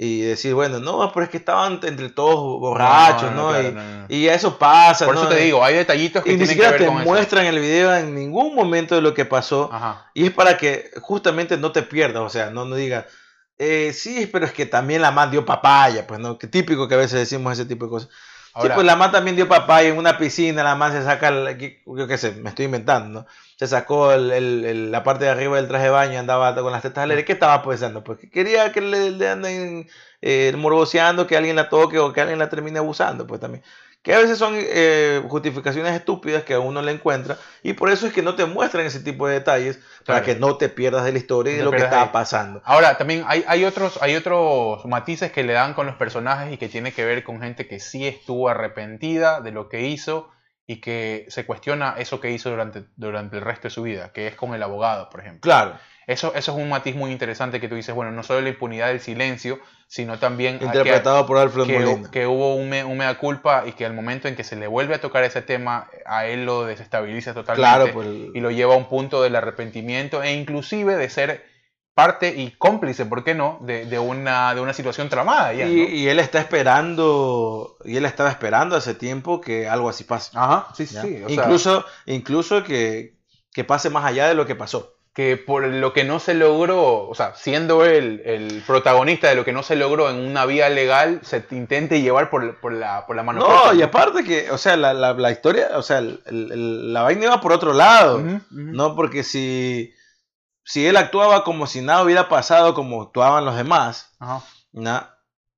Y 0.00 0.20
decir 0.20 0.54
bueno 0.54 0.78
no 0.78 1.10
pero 1.12 1.24
es 1.24 1.30
que 1.30 1.38
estaban 1.38 1.80
entre 1.82 2.08
todos 2.10 2.60
borrachos 2.60 3.32
no, 3.32 3.60
y, 3.60 3.72
no, 3.72 3.82
no. 3.82 4.06
y 4.08 4.28
eso 4.28 4.56
pasa 4.56 5.04
Por 5.06 5.16
eso 5.16 5.24
¿no? 5.24 5.30
te 5.30 5.40
digo, 5.40 5.64
hay 5.64 5.74
detallitos 5.74 6.22
que 6.22 6.30
y 6.30 6.36
ni 6.36 6.44
tienen 6.46 6.56
que 6.56 6.62
siquiera 6.62 6.70
ver 6.70 6.80
te 6.80 6.86
con 6.86 6.96
eso. 6.98 7.04
muestran 7.10 7.46
el 7.46 7.58
video 7.58 7.94
en 7.96 8.14
ningún 8.14 8.54
momento 8.54 8.94
de 8.94 9.02
lo 9.02 9.12
que 9.12 9.24
pasó 9.24 9.68
Ajá. 9.72 10.08
y 10.14 10.26
es 10.26 10.32
para 10.32 10.56
que 10.56 10.90
justamente 11.00 11.56
no 11.56 11.72
te 11.72 11.82
pierdas, 11.82 12.22
o 12.22 12.28
sea, 12.28 12.50
no, 12.50 12.64
no 12.64 12.76
digas, 12.76 13.06
eh, 13.58 13.92
sí, 13.92 14.28
pero 14.32 14.46
es 14.46 14.52
que 14.52 14.66
también 14.66 15.02
la 15.02 15.10
man 15.10 15.32
dio 15.32 15.44
papaya, 15.44 16.06
pues 16.06 16.20
no, 16.20 16.38
que 16.38 16.46
típico 16.46 16.86
que 16.86 16.94
a 16.94 16.98
veces 16.98 17.18
decimos 17.18 17.52
ese 17.54 17.64
tipo 17.64 17.86
de 17.86 17.90
cosas. 17.90 18.08
Ahora, 18.58 18.74
sí, 18.74 18.74
pues 18.74 18.86
la 18.86 18.96
man 18.96 19.12
también 19.12 19.36
dio 19.36 19.46
papaya 19.48 19.88
en 19.88 19.96
una 19.98 20.18
piscina, 20.18 20.62
la 20.64 20.74
man 20.74 20.92
se 20.92 21.02
saca, 21.04 21.28
el, 21.28 21.58
yo 21.86 22.06
qué 22.08 22.18
sé, 22.18 22.32
me 22.32 22.48
estoy 22.50 22.64
inventando, 22.66 23.20
¿no? 23.20 23.26
Se 23.56 23.66
sacó 23.68 24.12
el- 24.12 24.30
el- 24.32 24.64
el- 24.64 24.90
la 24.90 25.02
parte 25.04 25.24
de 25.24 25.30
arriba 25.30 25.56
del 25.56 25.68
traje 25.68 25.84
de 25.84 25.90
baño 25.90 26.18
andaba 26.18 26.54
con 26.56 26.72
las 26.72 26.82
tetas 26.82 27.04
al 27.04 27.10
aire. 27.10 27.24
¿Qué 27.24 27.32
estaba 27.32 27.62
pensando? 27.62 28.02
Pues 28.04 28.18
que 28.18 28.30
quería 28.30 28.72
que 28.72 28.80
le, 28.80 29.10
le 29.12 29.28
anden 29.28 29.88
eh, 30.20 30.52
morboseando, 30.56 31.26
que 31.26 31.36
alguien 31.36 31.56
la 31.56 31.68
toque 31.68 31.98
o 31.98 32.12
que 32.12 32.20
alguien 32.20 32.38
la 32.40 32.48
termine 32.50 32.78
abusando, 32.80 33.26
pues 33.26 33.40
también. 33.40 33.62
Que 34.02 34.14
a 34.14 34.18
veces 34.18 34.38
son 34.38 34.54
eh, 34.56 35.22
justificaciones 35.28 35.92
estúpidas 35.94 36.44
que 36.44 36.54
a 36.54 36.60
uno 36.60 36.80
le 36.80 36.92
encuentra 36.92 37.36
y 37.62 37.72
por 37.74 37.90
eso 37.90 38.06
es 38.06 38.12
que 38.12 38.22
no 38.22 38.36
te 38.36 38.46
muestran 38.46 38.86
ese 38.86 39.00
tipo 39.00 39.26
de 39.26 39.34
detalles 39.34 39.80
para 40.06 40.22
que 40.22 40.36
no 40.36 40.56
te 40.56 40.68
pierdas 40.68 41.04
de 41.04 41.12
la 41.12 41.18
historia 41.18 41.52
y 41.52 41.56
de 41.56 41.64
lo 41.64 41.72
que 41.72 41.78
está 41.78 42.02
ahí. 42.02 42.10
pasando. 42.12 42.62
ahora, 42.64 42.96
también 42.96 43.24
hay, 43.26 43.44
hay, 43.46 43.64
otros, 43.64 43.98
hay 44.00 44.16
otros 44.16 44.84
matices 44.86 45.32
que 45.32 45.42
le 45.42 45.52
dan 45.52 45.74
con 45.74 45.86
los 45.86 45.96
personajes 45.96 46.52
y 46.52 46.56
que 46.56 46.68
tiene 46.68 46.92
que 46.92 47.04
ver 47.04 47.24
con 47.24 47.40
gente 47.40 47.66
que 47.66 47.80
sí 47.80 48.06
estuvo 48.06 48.48
arrepentida 48.48 49.40
de 49.40 49.50
lo 49.50 49.68
que 49.68 49.88
hizo 49.88 50.30
y 50.70 50.80
que 50.82 51.24
se 51.28 51.46
cuestiona 51.46 51.94
eso 51.98 52.20
que 52.20 52.30
hizo 52.30 52.50
durante, 52.50 52.84
durante 52.96 53.36
el 53.38 53.42
resto 53.42 53.64
de 53.68 53.70
su 53.70 53.82
vida, 53.82 54.12
que 54.12 54.26
es 54.28 54.36
con 54.36 54.54
el 54.54 54.62
abogado, 54.62 55.08
por 55.10 55.20
ejemplo. 55.20 55.40
Claro. 55.40 55.72
Eso, 56.06 56.32
eso 56.34 56.52
es 56.52 56.58
un 56.58 56.68
matiz 56.68 56.94
muy 56.94 57.10
interesante 57.10 57.58
que 57.58 57.68
tú 57.68 57.74
dices, 57.74 57.94
bueno, 57.94 58.12
no 58.12 58.22
solo 58.22 58.42
la 58.42 58.50
impunidad 58.50 58.88
del 58.88 59.00
silencio, 59.00 59.58
sino 59.86 60.18
también 60.18 60.58
que- 60.58 60.66
Interpretado 60.66 61.26
por 61.26 61.38
Alfred 61.38 61.66
que, 61.66 61.78
Molina. 61.78 62.10
que 62.10 62.26
hubo 62.26 62.54
un, 62.54 62.68
me- 62.68 62.84
un 62.84 62.98
mea 62.98 63.14
culpa 63.18 63.64
y 63.66 63.72
que 63.72 63.86
al 63.86 63.94
momento 63.94 64.28
en 64.28 64.36
que 64.36 64.44
se 64.44 64.56
le 64.56 64.66
vuelve 64.66 64.94
a 64.94 65.00
tocar 65.00 65.24
ese 65.24 65.40
tema, 65.42 65.88
a 66.04 66.26
él 66.26 66.44
lo 66.44 66.64
desestabiliza 66.66 67.32
totalmente 67.32 67.68
Claro, 67.68 67.90
pues, 67.94 68.06
y 68.34 68.40
lo 68.40 68.50
lleva 68.50 68.74
a 68.74 68.76
un 68.76 68.88
punto 68.90 69.22
del 69.22 69.36
arrepentimiento 69.36 70.22
e 70.22 70.32
inclusive 70.34 70.96
de 70.96 71.08
ser 71.08 71.47
parte 72.02 72.26
y 72.36 72.52
cómplice, 72.52 73.04
¿por 73.06 73.24
qué 73.24 73.34
no?, 73.34 73.58
de, 73.62 73.84
de 73.86 73.98
una, 73.98 74.54
de 74.54 74.60
una 74.60 74.72
situación 74.72 75.08
tramada 75.08 75.52
ya, 75.52 75.66
y, 75.66 75.74
¿no? 75.74 75.88
y 75.88 76.08
él 76.08 76.18
está 76.20 76.38
esperando, 76.40 77.76
y 77.84 77.96
él 77.96 78.04
estaba 78.04 78.30
esperando 78.30 78.76
hace 78.76 78.94
tiempo 78.94 79.40
que 79.40 79.68
algo 79.68 79.88
así 79.88 80.04
pase. 80.04 80.30
Ajá, 80.34 80.68
sí, 80.74 80.86
¿ya? 80.86 81.02
sí. 81.02 81.22
o 81.24 81.28
sea, 81.28 81.34
incluso 81.44 81.84
incluso 82.06 82.62
que, 82.62 83.14
que 83.52 83.64
pase 83.64 83.90
más 83.90 84.04
allá 84.04 84.28
de 84.28 84.34
lo 84.34 84.46
que 84.46 84.54
pasó. 84.54 84.94
que 85.12 85.36
por 85.36 85.66
lo 85.66 85.92
que 85.92 86.04
no 86.04 86.20
se 86.20 86.34
logró, 86.34 87.08
o 87.08 87.14
sea, 87.16 87.34
siendo 87.34 87.84
él 87.84 88.22
el 88.24 88.62
protagonista 88.64 89.28
de 89.28 89.34
lo 89.34 89.44
que 89.44 89.52
no 89.52 89.64
se 89.64 89.74
logró 89.74 90.08
en 90.10 90.16
una 90.20 90.46
vía 90.46 90.68
legal, 90.68 91.18
se 91.24 91.40
te 91.40 91.56
intente 91.56 92.00
llevar 92.00 92.30
por, 92.30 92.60
por 92.60 92.72
la, 92.72 93.04
por 93.06 93.16
la 93.16 93.24
mano. 93.24 93.40
No, 93.40 93.46
corta, 93.46 93.74
y 93.74 93.82
aparte 93.82 94.22
que, 94.22 94.48
o 94.52 94.58
sea, 94.58 94.76
la, 94.76 94.94
la- 94.94 95.14
la 95.14 95.30
historia, 95.32 95.70
o 95.74 95.82
sea, 95.82 95.98
el- 95.98 96.20
el- 96.26 96.92
la 96.92 97.02
vaina 97.02 97.24
iba 97.24 97.40
por 97.40 97.52
otro 97.52 97.72
lado. 97.72 98.18
Ujú, 98.18 98.28
ujú. 98.36 98.42
No, 98.78 98.94
porque 98.94 99.24
si, 99.24 99.92
si 100.70 100.86
él 100.86 100.96
actuaba 100.98 101.44
como 101.44 101.66
si 101.66 101.80
nada 101.80 102.02
hubiera 102.02 102.28
pasado, 102.28 102.74
como 102.74 103.00
actuaban 103.02 103.44
los 103.46 103.56
demás, 103.56 104.10
Ajá. 104.18 104.42
na- 104.72 105.14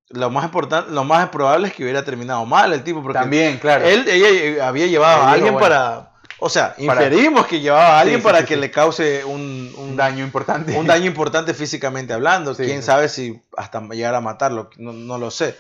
lo 0.09 0.31
más 0.31 0.45
importante, 0.45 0.91
lo 0.93 1.03
más 1.05 1.29
probable 1.31 1.69
es 1.69 1.75
que 1.75 1.83
hubiera 1.83 2.05
terminado 2.05 2.45
mal 2.47 2.73
el 2.73 2.83
tipo, 2.85 3.03
porque 3.03 3.19
También, 3.19 3.59
claro. 3.59 3.85
él 3.87 4.09
ella 4.09 4.67
había 4.69 4.87
llevado 4.87 5.17
Él 5.17 5.21
a 5.23 5.25
dijo, 5.27 5.35
alguien 5.35 5.53
bueno, 5.55 5.67
para, 5.69 6.13
o 6.39 6.49
sea, 6.49 6.75
para- 6.87 7.05
inferimos 7.05 7.47
que 7.47 7.61
llevaba 7.61 7.97
a 7.99 8.01
alguien 8.01 8.21
Sí, 8.21 8.25
para 8.25 8.39
sí, 8.41 8.45
que 8.47 8.55
sí. 8.55 8.61
le 8.61 8.71
cause 8.71 9.25
un, 9.25 9.73
un 9.77 9.97
daño 9.97 10.25
importante. 10.25 10.77
un 10.79 10.87
daño 10.87 11.07
importante 11.07 11.55
físicamente 11.55 12.13
hablando. 12.13 12.55
Quién 12.55 12.83
sabe 12.85 13.09
si 13.09 13.41
hasta 13.57 13.81
llegar 13.89 14.15
a 14.15 14.21
matarlo, 14.21 14.71
no, 14.77 14.93
no 14.93 15.19
lo 15.19 15.31
sé. 15.33 15.57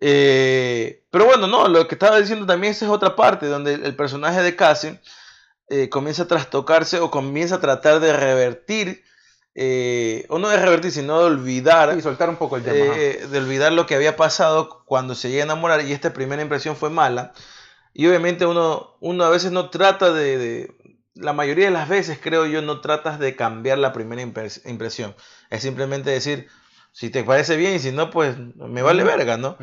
Eh, 0.00 1.04
pero 1.10 1.26
bueno, 1.26 1.46
no, 1.46 1.68
lo 1.68 1.86
que 1.86 1.94
estaba 1.94 2.18
diciendo 2.18 2.46
también 2.46 2.72
esa 2.72 2.86
es 2.86 2.90
otra 2.90 3.14
parte, 3.14 3.46
donde 3.46 3.74
el 3.74 3.94
personaje 3.94 4.42
de 4.42 4.56
Cassie 4.56 5.00
eh, 5.68 5.88
comienza 5.88 6.24
a 6.24 6.28
trastocarse 6.28 7.00
o 7.00 7.10
comienza 7.10 7.56
a 7.56 7.60
tratar 7.60 8.00
de 8.00 8.12
revertir, 8.12 9.02
eh, 9.54 10.24
o 10.28 10.38
no 10.38 10.48
de 10.48 10.56
revertir, 10.56 10.90
sino 10.92 11.18
de 11.20 11.26
olvidar, 11.26 11.96
Y 11.96 12.02
soltar 12.02 12.28
un 12.30 12.36
poco 12.36 12.56
el 12.56 12.62
tema. 12.64 12.94
eh, 12.96 13.26
de 13.30 13.38
olvidar 13.38 13.72
lo 13.72 13.86
que 13.86 13.94
había 13.94 14.16
pasado 14.16 14.82
cuando 14.86 15.14
se 15.14 15.30
llega 15.30 15.42
a 15.42 15.46
enamorar 15.46 15.82
y 15.84 15.92
esta 15.92 16.12
primera 16.12 16.42
impresión 16.42 16.76
fue 16.76 16.90
mala. 16.90 17.32
Y 17.94 18.06
obviamente 18.06 18.46
uno, 18.46 18.96
uno 19.00 19.24
a 19.24 19.30
veces 19.30 19.52
no 19.52 19.68
trata 19.70 20.12
de, 20.12 20.38
de- 20.38 20.74
la 21.14 21.34
mayoría 21.34 21.66
de 21.66 21.70
las 21.72 21.88
veces 21.90 22.18
creo 22.22 22.46
yo, 22.46 22.62
no 22.62 22.80
tratas 22.80 23.18
de 23.18 23.36
cambiar 23.36 23.76
la 23.76 23.92
primera 23.92 24.22
impres- 24.22 24.62
impresión. 24.64 25.14
Es 25.50 25.60
simplemente 25.62 26.10
decir, 26.10 26.48
si 26.92 27.10
te 27.10 27.22
parece 27.22 27.56
bien 27.56 27.74
y 27.74 27.78
si 27.78 27.92
no, 27.92 28.08
pues 28.10 28.36
me 28.56 28.80
vale 28.80 29.04
verga, 29.04 29.36
¿no? 29.36 29.56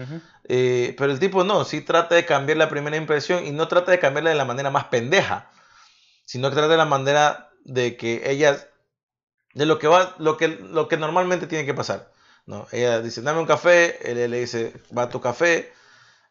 Eh, 0.47 0.93
pero 0.97 1.12
el 1.12 1.17
tipo 1.19 1.43
no, 1.43 1.65
sí 1.65 1.81
trata 1.81 2.13
de 2.13 2.25
cambiar 2.25 2.57
la 2.57 2.69
primera 2.69 2.97
impresión 2.97 3.45
y 3.47 3.51
no 3.51 3.67
trata 3.67 3.89
de 3.91 3.97
cambiarla 3.99 4.29
de 4.29 4.35
la 4.35 4.45
manera 4.45 4.69
más 4.69 4.85
pendeja, 4.85 5.49
sino 6.30 6.50
que 6.50 6.56
trata 6.58 6.68
de 6.70 6.78
la 6.78 6.86
manera 6.86 7.50
de 7.65 7.98
que 7.98 8.30
ella, 8.30 8.56
de 9.56 9.65
lo 9.65 9.80
que 9.80 9.88
va, 9.88 10.13
lo 10.20 10.38
que, 10.38 10.48
lo 10.48 10.88
que 10.88 10.96
normalmente 10.96 11.48
tiene 11.48 11.65
que 11.65 11.74
pasar. 11.74 12.12
¿no? 12.46 12.68
Ella 12.72 13.02
dice, 13.02 13.24
dame 13.24 13.39
un 13.39 13.48
café, 13.48 14.12
él 14.12 14.30
le 14.30 14.39
dice, 14.39 14.74
va 14.96 15.04
a 15.04 15.10
tu 15.10 15.22
café, 15.22 15.74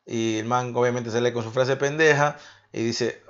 y 0.07 0.39
el 0.39 0.45
man 0.47 0.73
obviamente 0.77 1.11
sale 1.11 1.33
con 1.33 1.43
su 1.43 1.51
frase 1.51 1.75
pendeja 1.77 2.37
y 2.73 2.85
dice, 2.85 3.21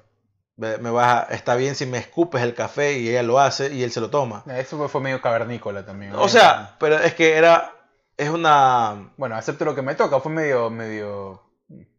"Ve- 0.56 0.76
me 0.76 0.90
vas 0.90 1.06
a- 1.30 1.34
está 1.34 1.54
bien 1.56 1.74
si 1.74 1.86
me 1.86 1.96
escupes 1.96 2.42
el 2.42 2.52
café 2.54 2.98
y 2.98 3.08
ella 3.08 3.22
lo 3.22 3.40
hace 3.40 3.72
y 3.74 3.82
él 3.82 3.90
se 3.90 4.00
lo 4.02 4.10
toma. 4.10 4.44
Eso 4.54 4.88
fue- 4.90 5.00
medio 5.00 5.22
cavernícola 5.22 5.86
también. 5.86 6.12
O 6.16 6.28
sea, 6.28 6.76
pero 6.78 6.98
es 6.98 7.14
que 7.14 7.32
era, 7.32 7.72
es 8.18 8.28
una, 8.28 9.10
Bueno, 9.16 9.36
acepto 9.36 9.64
lo 9.64 9.74
que 9.74 9.80
me 9.82 9.94
toca, 9.94 10.20
fue 10.20 10.32
medio, 10.32 10.68
medio... 10.68 11.42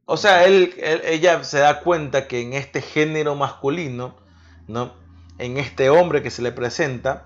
O 0.06 0.16
sea, 0.18 0.46
él, 0.46 0.76
él- 0.78 1.02
ella 1.06 1.44
se 1.44 1.58
da 1.60 1.82
cuenta 1.82 2.28
que 2.28 2.42
en 2.42 2.54
este 2.54 2.82
género 2.82 3.34
masculino, 3.36 4.16
¿no? 4.70 4.94
En 5.38 5.58
este 5.58 5.90
hombre 5.90 6.22
que 6.24 6.32
se 6.32 6.42
le 6.42 6.52
presenta, 6.52 7.26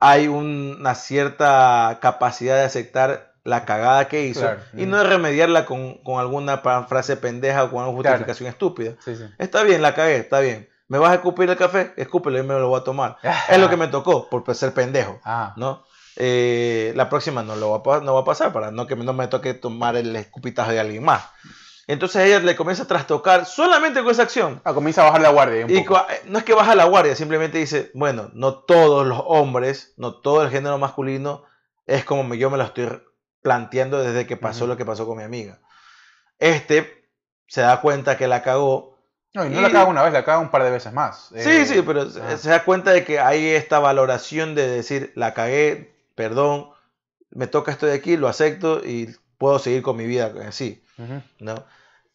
hay 0.00 0.28
una 0.28 0.94
cierta 0.94 1.98
capacidad 2.00 2.56
de 2.56 2.64
aceptar 2.64 3.32
la 3.44 3.64
cagada 3.64 4.08
que 4.08 4.24
hizo 4.26 4.40
Claro. 4.40 4.60
y 4.76 4.86
no 4.86 4.98
de 4.98 5.04
remediarla 5.04 5.66
con, 5.66 5.98
con 6.02 6.18
alguna 6.20 6.58
frase 6.88 7.16
pendeja 7.16 7.64
o 7.64 7.70
con 7.70 7.84
una 7.84 8.00
Claro. 8.02 8.16
justificación 8.18 8.48
estúpida. 8.48 8.92
Sí, 9.04 9.16
sí. 9.16 9.24
Está 9.38 9.62
bien, 9.62 9.82
la 9.82 9.94
cagué, 9.94 10.16
está 10.16 10.40
bien. 10.40 10.68
¿Me 10.88 10.98
vas 10.98 11.10
a 11.12 11.14
escupir 11.14 11.48
el 11.48 11.56
café? 11.56 11.92
Escúpelo 11.96 12.38
y 12.38 12.42
me 12.42 12.54
lo 12.54 12.68
voy 12.68 12.80
a 12.80 12.84
tomar. 12.84 13.16
Es 13.48 13.58
lo 13.58 13.70
que 13.70 13.76
me 13.76 13.88
tocó 13.88 14.28
por 14.28 14.52
ser 14.54 14.72
pendejo. 14.72 15.20
Ah, 15.24 15.54
¿no? 15.56 15.84
Eh, 16.16 16.92
la 16.96 17.08
próxima 17.08 17.42
no 17.42 17.56
lo 17.56 17.70
va 17.82 17.96
a, 17.96 18.00
no 18.00 18.14
va 18.14 18.20
a 18.20 18.24
pasar 18.24 18.52
para 18.52 18.70
no 18.70 18.86
que 18.86 18.96
no 18.96 19.12
me 19.12 19.28
toque 19.28 19.52
tomar 19.54 19.96
el 19.96 20.14
escupitajo 20.16 20.70
de 20.72 20.80
alguien 20.80 21.04
más. 21.04 21.24
Entonces 21.88 22.24
ella 22.26 22.40
le 22.40 22.56
comienza 22.56 22.82
a 22.82 22.86
trastocar 22.88 23.46
solamente 23.46 24.02
con 24.02 24.10
esa 24.10 24.22
acción. 24.22 24.60
Ah, 24.64 24.74
comienza 24.74 25.02
a 25.02 25.04
bajar 25.06 25.20
la 25.20 25.28
guardia. 25.30 25.64
Un 25.66 25.70
Y 25.70 25.78
poco. 25.82 25.94
cua- 25.94 26.06
eh, 26.10 26.22
no 26.26 26.38
es 26.38 26.44
que 26.44 26.52
baja 26.54 26.74
la 26.74 26.84
guardia, 26.84 27.14
simplemente 27.14 27.58
dice, 27.58 27.90
bueno, 27.94 28.30
no 28.34 28.54
todos 28.54 29.06
los 29.06 29.22
hombres, 29.24 29.94
no 29.96 30.14
todo 30.16 30.42
el 30.42 30.50
género 30.50 30.78
masculino 30.78 31.44
es 31.86 32.04
como 32.04 32.24
me- 32.24 32.38
yo 32.38 32.50
me 32.50 32.58
lo 32.58 32.64
estoy 32.64 33.00
planteando 33.40 34.00
desde 34.02 34.26
que 34.26 34.36
pasó 34.36 34.66
lo 34.66 34.76
que 34.76 34.84
pasó 34.84 35.06
con 35.06 35.16
mi 35.18 35.22
amiga. 35.22 35.60
Este 36.38 37.08
se 37.46 37.60
da 37.60 37.80
cuenta 37.80 38.16
que 38.16 38.26
la 38.26 38.42
cagó. 38.42 38.98
No, 39.34 39.44
y 39.46 39.50
no 39.50 39.60
y- 39.60 39.62
la 39.62 39.70
caga 39.70 39.84
una 39.84 40.02
vez, 40.02 40.12
la 40.12 40.24
caga 40.24 40.38
un 40.38 40.50
par 40.50 40.64
de 40.64 40.70
veces 40.70 40.92
más. 40.92 41.28
Sí, 41.28 41.48
Eh, 41.50 41.66
sí, 41.66 41.82
pero 41.86 42.10
se- 42.10 42.20
ah. 42.22 42.36
se 42.36 42.48
da 42.50 42.64
cuenta 42.64 42.90
de 42.90 43.04
que 43.04 43.20
hay 43.20 43.46
esta 43.50 43.78
valoración 43.78 44.54
de 44.54 44.66
decir, 44.66 45.12
la 45.14 45.34
cagué, 45.34 45.94
perdón, 46.14 46.70
me 47.30 47.46
toca 47.46 47.70
esto 47.70 47.86
de 47.86 47.94
aquí, 47.94 48.16
lo 48.16 48.28
acepto 48.28 48.82
y 48.84 49.14
puedo 49.38 49.58
seguir 49.58 49.82
con 49.82 49.96
mi 49.96 50.06
vida 50.06 50.32
así, 50.48 50.82
Ujú. 50.98 51.22
¿no? 51.38 51.64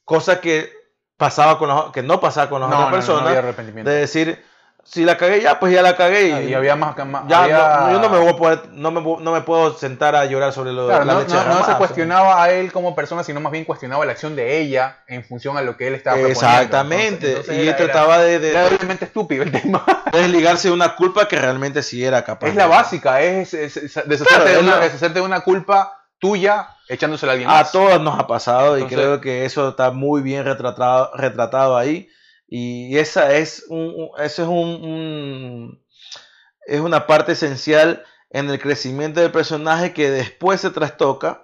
Cosa 0.05 0.41
que 0.41 0.71
pasaba 1.17 1.57
con 1.59 1.69
los- 1.69 1.91
que 1.91 2.01
no 2.01 2.19
pasaba 2.19 2.49
con 2.49 2.61
las 2.61 2.69
No, 2.69 2.75
no, 2.79 2.87
otras 2.87 2.91
no, 2.91 2.97
no 2.97 3.19
personas, 3.19 3.27
había 3.27 3.39
arrepentimiento. 3.39 3.89
de 3.91 3.97
decir, 3.97 4.43
si 4.83 5.05
la 5.05 5.15
cagué 5.15 5.39
ya, 5.41 5.59
pues 5.59 5.71
ya 5.71 5.83
la 5.83 5.95
cagué 5.95 6.29
y, 6.29 6.31
Ah, 6.31 6.41
y 6.41 6.53
había 6.55 6.75
más... 6.75 6.97
más- 7.05 7.27
ya 7.27 7.43
había- 7.43 7.79
no, 7.81 7.91
yo 7.91 7.99
no 7.99 8.09
me 8.09 8.17
voy 8.17 8.29
a 8.29 8.35
poder, 8.35 8.61
no 8.71 8.89
me, 8.89 8.99
no 9.23 9.31
me 9.31 9.41
puedo 9.41 9.77
sentar 9.77 10.15
a 10.15 10.25
llorar 10.25 10.51
sobre 10.53 10.73
lo 10.73 10.87
Claro, 10.87 11.05
la 11.05 11.13
no, 11.13 11.19
leche 11.19 11.35
no- 11.35 11.45
no 11.45 11.59
se 11.59 11.65
sea. 11.65 11.77
cuestionaba 11.77 12.43
a 12.43 12.49
él 12.51 12.71
como 12.71 12.95
persona, 12.95 13.23
sino 13.23 13.39
más 13.39 13.51
bien 13.51 13.63
cuestionaba 13.63 14.03
la 14.07 14.13
acción 14.13 14.35
de 14.35 14.57
ella 14.59 14.97
en 15.07 15.23
función 15.23 15.55
a 15.55 15.61
lo 15.61 15.77
que 15.77 15.87
él 15.87 15.93
estaba. 15.93 16.17
Exactamente, 16.17 17.27
Entonces- 17.27 17.37
entonces 17.51 17.57
y 17.63 17.67
era- 17.67 17.77
trataba 17.77 18.17
de, 18.17 18.39
de- 18.39 18.49
Era, 18.49 18.61
era 18.65 18.69
realmente 18.77 19.05
estúpido 19.05 19.43
el 19.43 19.51
tema. 19.51 19.85
de 20.11 20.19
desligarse 20.21 20.69
de 20.69 20.73
una 20.73 20.95
culpa 20.95 21.27
que 21.27 21.37
realmente 21.39 21.83
sí 21.83 22.03
era 22.03 22.23
capaz. 22.23 22.47
es 22.47 22.55
la 22.55 22.65
básica, 22.65 23.21
es, 23.21 23.53
es- 23.53 23.77
es 23.77 23.93
Claro, 24.23 24.45
de 24.45 24.57
una, 24.57 24.79
de 24.79 25.21
una 25.21 25.41
culpa 25.41 26.00
tuya 26.21 26.69
echándosela 26.87 27.31
a 27.31 27.33
alguien 27.33 27.49
A 27.49 27.53
más. 27.53 27.71
todos 27.73 27.99
nos 28.01 28.17
ha 28.17 28.27
pasado 28.27 28.77
y 28.77 28.85
creo 28.85 29.19
que 29.19 29.43
eso 29.43 29.69
está 29.69 29.91
muy 29.91 30.21
bien 30.21 30.45
retratado, 30.45 31.11
retratado 31.15 31.75
ahí. 31.77 32.07
Y 32.47 32.97
esa 32.97 33.33
es 33.35 33.65
un, 33.69 34.09
eso 34.19 34.43
es 34.43 34.47
un, 34.47 34.55
un- 34.83 35.83
es 36.67 36.79
una 36.79 37.07
parte 37.07 37.31
esencial 37.33 38.03
en 38.29 38.49
el 38.49 38.59
crecimiento 38.59 39.19
del 39.19 39.31
personaje 39.31 39.93
que 39.93 40.09
después 40.11 40.61
se 40.61 40.69
trastoca 40.69 41.43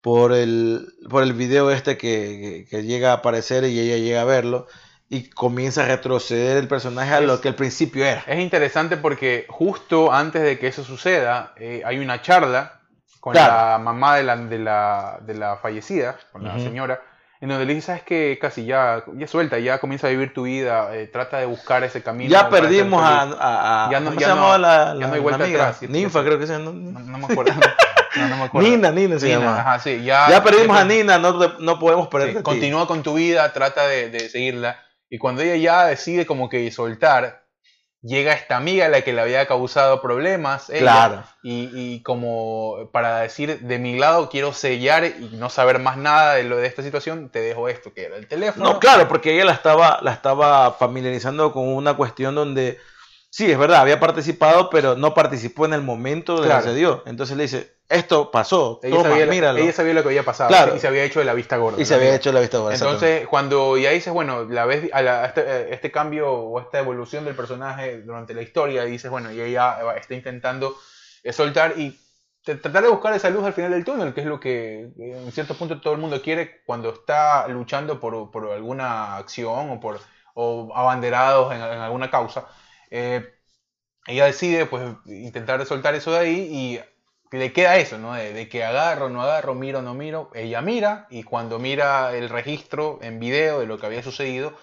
por 0.00 0.32
el, 0.32 0.86
por 1.08 1.22
el 1.22 1.32
video 1.32 1.70
este 1.70 1.96
que, 1.96 2.64
que- 2.66 2.66
que 2.70 2.82
llega 2.82 3.10
a 3.10 3.14
aparecer 3.14 3.64
y 3.64 3.78
ella 3.80 3.96
llega 3.96 4.20
a 4.20 4.24
verlo 4.24 4.66
y 5.08 5.30
comienza 5.30 5.84
a 5.84 5.86
retroceder 5.86 6.56
el 6.56 6.68
personaje 6.68 7.14
a 7.14 7.20
lo 7.20 7.40
que 7.40 7.48
al 7.48 7.54
principio 7.54 8.04
era. 8.04 8.24
Es 8.26 8.38
interesante 8.40 8.96
porque 8.96 9.46
justo 9.48 10.12
antes 10.12 10.42
de 10.42 10.58
que 10.58 10.66
eso 10.66 10.82
suceda, 10.84 11.54
eh, 11.56 11.82
hay 11.84 11.98
una 11.98 12.20
charla 12.22 12.80
con 13.24 13.32
Claro. 13.32 13.54
la 13.54 13.78
mamá 13.78 14.16
de 14.16 14.22
la, 14.22 14.36
de 14.36 14.58
la, 14.58 15.18
de 15.22 15.32
la 15.32 15.56
fallecida, 15.56 16.18
con 16.30 16.44
la 16.44 16.58
señora, 16.58 17.00
en 17.40 17.48
donde 17.48 17.64
le 17.64 17.72
dice, 17.72 17.86
sabes 17.86 18.02
que 18.02 18.38
casi 18.38 18.66
ya, 18.66 19.02
ya 19.14 19.26
suelta, 19.26 19.58
ya 19.58 19.78
comienza 19.78 20.08
a 20.08 20.10
vivir 20.10 20.34
tu 20.34 20.42
vida, 20.42 20.94
eh, 20.94 21.06
trata 21.06 21.38
de 21.38 21.46
buscar 21.46 21.82
ese 21.84 22.02
camino. 22.02 22.28
Ya 22.30 22.50
perdimos 22.50 23.02
a, 23.02 23.20
feliz". 23.22 23.36
a, 23.40 23.86
a- 23.86 23.90
Ya 23.90 24.00
no- 24.00 24.10
¿cómo 24.10 24.20
ya 24.20 24.28
no- 24.28 24.34
llamaba 24.34 24.58
la, 24.58 24.68
ya 24.68 24.94
la- 24.94 25.06
no 25.06 25.12
hay 25.14 25.20
la 25.20 25.22
vuelta 25.22 25.44
amiga? 25.44 25.60
atrás, 25.62 25.76
sí, 25.80 25.88
Ninfa 25.88 26.18
sí. 26.20 26.26
creo 26.26 26.38
que 26.38 26.46
se 26.46 26.58
No, 26.58 26.70
no 26.72 27.18
me 27.18 27.24
acuerdo. 27.24 27.52
No, 28.16 28.28
no 28.28 28.36
me 28.36 28.44
acuerdo. 28.44 28.68
Nina, 28.68 28.90
Nina 28.92 29.18
se 29.18 29.26
Nina, 29.26 29.38
llama. 29.40 29.60
ajá, 29.60 29.78
sí, 29.80 30.04
ya, 30.04 30.28
Ya 30.28 30.44
perdimos 30.44 30.76
a 30.78 30.84
Nina, 30.84 31.18
no, 31.18 31.32
no 31.58 31.78
podemos 31.80 32.04
sí, 32.04 32.10
perder. 32.12 32.42
continúa 32.42 32.86
con 32.86 33.02
tu 33.02 33.14
vida, 33.14 33.50
trata 33.54 33.88
de, 33.88 34.10
de 34.10 34.28
seguirla. 34.28 34.76
Y 35.10 35.16
cuando 35.16 35.40
ella 35.40 35.56
ya 35.56 35.86
decide 35.86 36.24
como 36.26 36.48
que 36.50 36.70
soltar, 36.70 37.43
llega 38.04 38.34
esta 38.34 38.56
amiga 38.56 38.86
a 38.86 38.88
la 38.88 39.00
que 39.00 39.12
le 39.12 39.20
había 39.20 39.46
causado 39.46 40.00
problemas. 40.00 40.68
ella, 40.70 40.80
Claro. 40.80 41.24
Y, 41.42 41.70
y 41.72 42.02
como 42.02 42.90
para 42.92 43.20
decir, 43.20 43.60
de 43.60 43.78
mi 43.78 43.98
lado 43.98 44.28
quiero 44.28 44.52
sellar 44.52 45.04
y 45.04 45.30
no 45.32 45.48
saber 45.50 45.78
más 45.78 45.96
nada 45.96 46.34
de 46.34 46.44
lo 46.44 46.56
de 46.56 46.66
esta 46.66 46.82
situación, 46.82 47.30
te 47.30 47.40
dejo 47.40 47.68
esto, 47.68 47.92
que 47.92 48.04
era 48.04 48.16
el 48.16 48.28
teléfono. 48.28 48.74
No, 48.74 48.78
claro, 48.78 49.08
porque 49.08 49.34
ella 49.34 49.46
la 49.46 49.52
estaba, 49.52 49.98
la 50.02 50.12
estaba 50.12 50.72
familiarizando 50.72 51.52
con 51.52 51.66
una 51.68 51.94
cuestión 51.94 52.34
donde 52.34 52.78
Sí, 53.36 53.50
es 53.50 53.58
verdad, 53.58 53.80
había 53.80 53.98
participado, 53.98 54.70
pero 54.70 54.94
no 54.94 55.12
participó 55.12 55.66
en 55.66 55.72
el 55.72 55.82
momento 55.82 56.40
de 56.40 56.46
Claro. 56.46 56.62
que 56.62 56.68
se 56.68 56.74
dio. 56.76 57.02
Entonces 57.04 57.36
le 57.36 57.42
dice, 57.42 57.78
esto 57.88 58.30
pasó, 58.30 58.78
Ella, 58.80 58.98
toma, 58.98 59.08
sabía, 59.10 59.26
míralo. 59.26 59.58
ella 59.58 59.72
sabía 59.72 59.92
lo 59.92 60.02
que 60.02 60.10
había 60.10 60.22
pasado 60.22 60.50
Claro. 60.50 60.76
y 60.76 60.78
se 60.78 60.86
había 60.86 61.02
hecho 61.02 61.18
de 61.18 61.24
la 61.24 61.34
vista 61.34 61.56
gorda. 61.56 61.82
y 61.82 61.84
se 61.84 61.96
había 61.96 62.14
hecho 62.14 62.30
la 62.30 62.38
vista 62.38 62.58
gorda. 62.58 62.74
Entonces, 62.74 63.26
cuando 63.26 63.76
ya 63.76 63.90
dices, 63.90 64.12
bueno, 64.12 64.44
la 64.44 64.66
ves 64.66 64.88
a, 64.92 65.02
la- 65.02 65.24
a 65.24 65.26
este, 65.26 65.40
a 65.40 65.58
este 65.62 65.90
cambio 65.90 66.30
o 66.32 66.60
esta 66.60 66.78
evolución 66.78 67.24
del 67.24 67.34
personaje 67.34 68.02
durante 68.02 68.34
la 68.34 68.42
historia, 68.42 68.84
dices, 68.84 69.10
bueno, 69.10 69.32
y 69.32 69.40
ella 69.40 69.78
está 69.96 70.14
intentando 70.14 70.76
eh, 71.24 71.32
soltar 71.32 71.74
y 71.76 71.98
tratar 72.44 72.84
de 72.84 72.88
buscar 72.88 73.14
esa 73.14 73.30
luz 73.30 73.42
al 73.44 73.52
final 73.52 73.72
del 73.72 73.84
túnel, 73.84 74.14
que 74.14 74.20
es 74.20 74.26
lo 74.28 74.38
que 74.38 74.90
eh, 74.96 75.22
en 75.26 75.32
cierto 75.32 75.54
punto 75.54 75.80
todo 75.80 75.94
el 75.94 75.98
mundo 75.98 76.22
quiere 76.22 76.62
cuando 76.64 76.90
está 76.90 77.48
luchando 77.48 77.98
por, 77.98 78.30
por 78.30 78.52
alguna 78.52 79.16
acción 79.16 79.70
o 79.72 79.80
por 79.80 79.98
o 80.34 80.70
abanderados 80.72 81.52
en, 81.52 81.58
en 81.60 81.80
alguna 81.80 82.08
causa. 82.12 82.44
Eh, 82.94 83.34
ella 84.06 84.26
decide 84.26 84.66
pues 84.66 84.82
intentar 85.06 85.64
soltar 85.66 85.94
eso 85.94 86.12
de 86.12 86.18
ahí 86.20 86.48
y 87.32 87.36
le 87.36 87.52
queda 87.52 87.76
eso, 87.78 87.98
¿no? 87.98 88.14
De, 88.14 88.32
de 88.32 88.48
que 88.48 88.64
agarro, 88.64 89.08
no 89.10 89.22
agarro, 89.22 89.54
miro, 89.54 89.82
no 89.82 89.94
miro. 89.94 90.30
Ella 90.34 90.60
mira 90.62 91.06
y 91.10 91.22
cuando 91.24 91.58
mira 91.58 92.14
el 92.16 92.28
registro 92.28 92.98
en 93.02 93.20
video 93.20 93.60
de 93.60 93.66
lo 93.66 93.78
que 93.78 93.86
había 93.86 94.02
sucedido, 94.02 94.54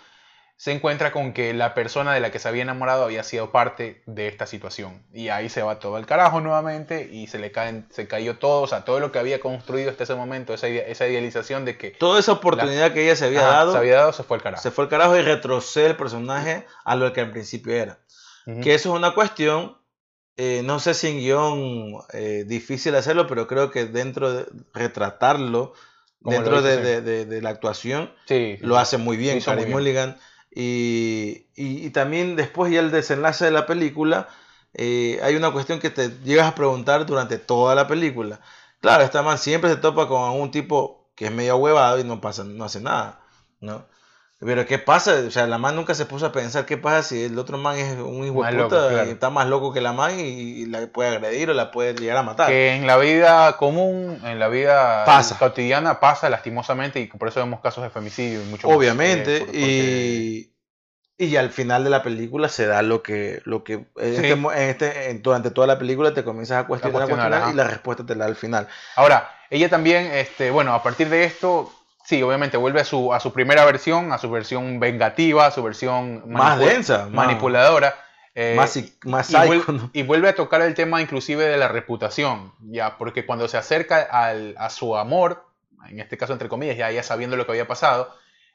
se 0.58 0.72
encuentra 0.72 1.12
con 1.12 1.34
que 1.34 1.54
la 1.54 1.74
persona 1.74 2.14
de 2.14 2.20
la 2.20 2.32
que 2.32 2.40
se 2.40 2.48
había 2.48 2.62
enamorado 2.64 3.04
había 3.06 3.24
sido 3.24 3.52
parte 3.52 4.04
de 4.06 4.28
esta 4.28 4.46
situación. 4.46 5.06
Y 5.14 5.30
ahí 5.30 5.50
se 5.50 5.64
va 5.64 5.80
todo 5.80 5.96
al 5.96 6.06
carajo 6.06 6.40
nuevamente 6.42 7.10
y 7.12 7.28
se 7.28 7.40
le 7.40 7.52
caen, 7.52 7.88
se 7.92 8.08
cayó 8.08 8.38
todo, 8.38 8.62
o 8.64 8.68
sea, 8.68 8.86
todo 8.86 9.00
lo 9.00 9.12
que 9.12 9.20
había 9.20 9.40
construido 9.40 9.90
hasta 9.92 10.04
ese 10.04 10.16
momento, 10.16 10.54
esa, 10.54 10.70
ide- 10.70 10.92
esa 10.92 11.08
idealización 11.08 11.66
de 11.66 11.78
que 11.78 11.98
Toda 12.00 12.20
esa 12.20 12.34
oportunidad 12.34 12.94
que 12.94 13.04
ella 13.06 13.16
se 13.16 13.26
había 13.26 13.42
ajá, 13.42 13.54
dado, 13.54 13.72
se 13.72 13.78
había 13.78 13.96
dado, 13.96 14.14
se 14.14 14.24
fue 14.24 14.38
al 14.38 14.44
carajo. 14.44 14.64
se 14.64 14.72
fue 14.72 14.84
al 14.84 14.90
carajo 14.90 15.18
y 15.18 15.22
retrocede 15.22 15.88
el 15.88 15.98
personaje 15.98 16.66
a 16.84 16.96
lo 16.96 17.12
que 17.14 17.22
al 17.22 17.32
principio 17.32 17.74
era. 17.74 18.00
Ujú. 18.46 18.62
Que 18.62 18.74
eso 18.74 18.90
es 18.92 18.96
una 18.98 19.14
cuestión, 19.14 19.78
eh, 20.38 20.62
no 20.64 20.80
sé 20.80 20.94
si 20.94 21.08
en 21.08 21.20
guion 21.20 21.94
eh, 22.14 22.46
difícil 22.48 22.96
hacerlo, 22.96 23.28
pero 23.28 23.48
creo 23.48 23.72
que 23.72 23.86
dentro 23.86 24.34
de 24.34 24.46
retratarlo, 24.74 25.74
Como 26.22 26.36
dentro 26.38 26.62
de, 26.62 26.76
sí. 26.78 26.82
de- 26.84 27.02
de- 27.02 27.26
de 27.26 27.42
la 27.42 27.50
actuación, 27.50 28.12
Sí, 28.28 28.58
lo 28.62 28.78
hace 28.78 28.98
muy 28.98 29.18
bien 29.18 29.40
Carey 29.42 29.66
bien. 29.66 29.78
Mulligan. 29.78 30.18
Y, 30.54 31.48
y- 31.56 31.86
y 31.86 31.90
también 31.92 32.36
después 32.36 32.72
ya 32.72 32.80
el 32.82 32.92
desenlace 32.92 33.46
de 33.46 33.52
la 33.52 33.66
película, 33.66 34.28
eh, 34.74 35.20
hay 35.24 35.36
una 35.36 35.52
cuestión 35.52 35.80
que 35.80 35.90
te 35.90 36.10
llegas 36.24 36.48
a 36.48 36.56
preguntar 36.56 37.06
durante 37.06 37.38
toda 37.38 37.74
la 37.76 37.88
película. 37.88 38.42
Claro, 38.80 39.04
esta 39.04 39.22
man 39.22 39.38
siempre 39.38 39.70
se 39.70 39.78
topa 39.78 40.08
con 40.08 40.22
un 40.40 40.52
tipo 40.52 41.10
que 41.16 41.26
es 41.26 41.32
medio 41.32 41.58
huevado 41.58 42.00
y 42.00 42.04
no 42.04 42.20
pasa, 42.20 42.44
no 42.44 42.64
hace 42.66 42.80
nada, 42.82 43.22
¿no? 43.60 43.86
Pero 44.44 44.66
¿qué 44.66 44.80
pasa? 44.80 45.14
O 45.28 45.30
sea, 45.30 45.46
la 45.46 45.60
man 45.60 45.76
nunca 45.76 45.94
se 45.94 46.08
puso 46.08 46.26
a 46.26 46.32
pensar 46.32 46.66
qué 46.66 46.76
pasa 46.76 47.04
si 47.04 47.26
el 47.26 47.38
otro 47.38 47.60
man 47.60 47.78
es 47.78 47.96
un 48.00 48.24
hijo 48.26 48.44
de 48.44 48.52
Más 48.54 48.56
puta 48.56 48.90
claro. 48.90 49.08
y 49.08 49.12
está 49.12 49.30
más 49.30 49.48
loco 49.48 49.72
que 49.72 49.82
la 49.82 49.94
man 49.94 50.20
y, 50.20 50.66
la 50.66 50.88
puede 50.88 51.10
agredir 51.10 51.52
o 51.52 51.54
la 51.54 51.70
puede 51.70 51.94
llegar 51.94 52.18
a 52.18 52.24
matar. 52.24 52.48
que 52.50 52.74
en 52.74 52.88
la 52.88 52.98
vida 52.98 53.56
común, 53.58 54.20
en 54.26 54.40
la 54.40 54.48
vida 54.48 55.06
Pasa. 55.06 55.38
cotidiana 55.38 56.00
pasa 56.00 56.28
lastimosamente 56.30 57.00
y 57.00 57.06
por 57.06 57.28
eso 57.28 57.40
vemos 57.40 57.60
casos 57.62 57.84
de 57.84 57.92
femicidio 57.92 58.42
y 58.42 58.46
mucho 58.46 58.68
más, 58.68 58.76
Obviamente, 58.78 59.36
eh, 59.38 59.40
por- 59.40 59.48
porque- 59.48 60.52
y, 61.20 61.36
al 61.36 61.52
final 61.52 61.84
de 61.84 61.92
la 61.92 62.02
película 62.02 62.50
se 62.50 62.66
da 62.66 62.82
lo 62.82 63.04
que, 63.04 63.44
lo 63.46 63.64
que 63.64 63.74
en 63.74 63.86
Sí. 63.96 64.26
este 64.26 64.32
en 64.32 64.56
este, 64.58 65.10
en- 65.12 65.22
durante 65.22 65.52
toda 65.52 65.68
la 65.68 65.78
película 65.78 66.16
te 66.16 66.24
comienzas 66.24 66.64
a 66.64 66.68
cuestionar, 66.68 67.04
a 67.04 67.06
cuestionar, 67.06 67.30
cuestionar, 67.30 67.42
ajá. 67.44 67.52
y 67.54 67.56
la 67.56 67.68
respuesta 67.76 68.04
te 68.08 68.16
la 68.16 68.26
da 68.26 68.30
al 68.32 68.36
final. 68.36 68.68
Ahora, 68.96 69.30
ella 69.52 69.70
también, 69.70 70.08
este, 70.08 70.50
bueno, 70.50 70.74
a 70.74 70.82
partir 70.82 71.10
de 71.10 71.26
esto, 71.26 71.72
sí, 72.04 72.22
obviamente 72.24 72.58
vuelve 72.58 72.82
a 72.82 72.86
su, 72.86 73.14
a 73.14 73.20
su 73.20 73.34
primera 73.34 73.66
versión, 73.66 74.12
a 74.12 74.18
su 74.18 74.30
versión 74.30 74.80
vengativa, 74.80 75.46
a 75.48 75.52
su 75.52 75.64
versión 75.64 76.24
Más 76.32 76.60
densa, 76.60 77.00
más- 77.06 77.12
manipuladora. 77.12 77.96
eh, 78.36 78.56
más, 78.56 78.78
más 79.06 79.30
y, 79.94 80.04
vuelve 80.04 80.30
a 80.30 80.36
tocar 80.36 80.62
el 80.62 80.74
tema 80.74 81.02
inclusive 81.02 81.44
de 81.46 81.58
la 81.58 81.68
reputación, 81.68 82.54
ya, 82.62 82.98
porque 82.98 83.26
cuando 83.26 83.48
se 83.48 83.58
acerca 83.58 84.02
al- 84.02 84.56
a 84.58 84.70
su 84.70 84.96
amor, 84.98 85.46
en 85.90 86.00
este 86.00 86.18
caso 86.18 86.34
entre 86.34 86.48
comillas, 86.50 86.78
ya, 86.78 86.92
ya 86.92 87.04
sabiendo 87.04 87.36
lo 87.36 87.46
que 87.46 87.52
había 87.52 87.68
pasado, 87.68 88.14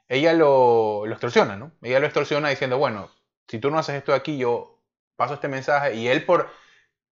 ella 0.09 0.33
lo, 0.33 1.05
lo 1.07 1.13
extorsiona, 1.13 1.57
¿no? 1.57 1.73
Ella 1.83 1.99
lo 2.01 2.07
extorsiona 2.07 2.49
diciendo, 2.49 2.79
bueno, 2.79 3.11
si 3.49 3.59
tú 3.59 3.71
no 3.71 3.79
haces 3.79 3.97
esto 3.97 4.15
aquí, 4.15 4.39
yo 4.39 4.79
paso 5.17 5.35
este 5.35 5.49
mensaje, 5.49 5.95
y 5.95 6.09
él 6.09 6.25
por 6.25 6.49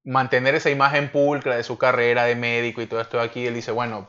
mantener 0.04 0.54
esa 0.54 0.70
imagen 0.70 1.10
pulcra 1.10 1.56
de 1.56 1.64
su 1.64 1.78
carrera 1.78 2.24
de 2.24 2.36
médico 2.36 2.80
y 2.82 2.86
todo 2.86 3.00
esto 3.00 3.18
de 3.18 3.24
aquí, 3.24 3.46
él 3.46 3.54
dice, 3.54 3.72
bueno, 3.72 4.08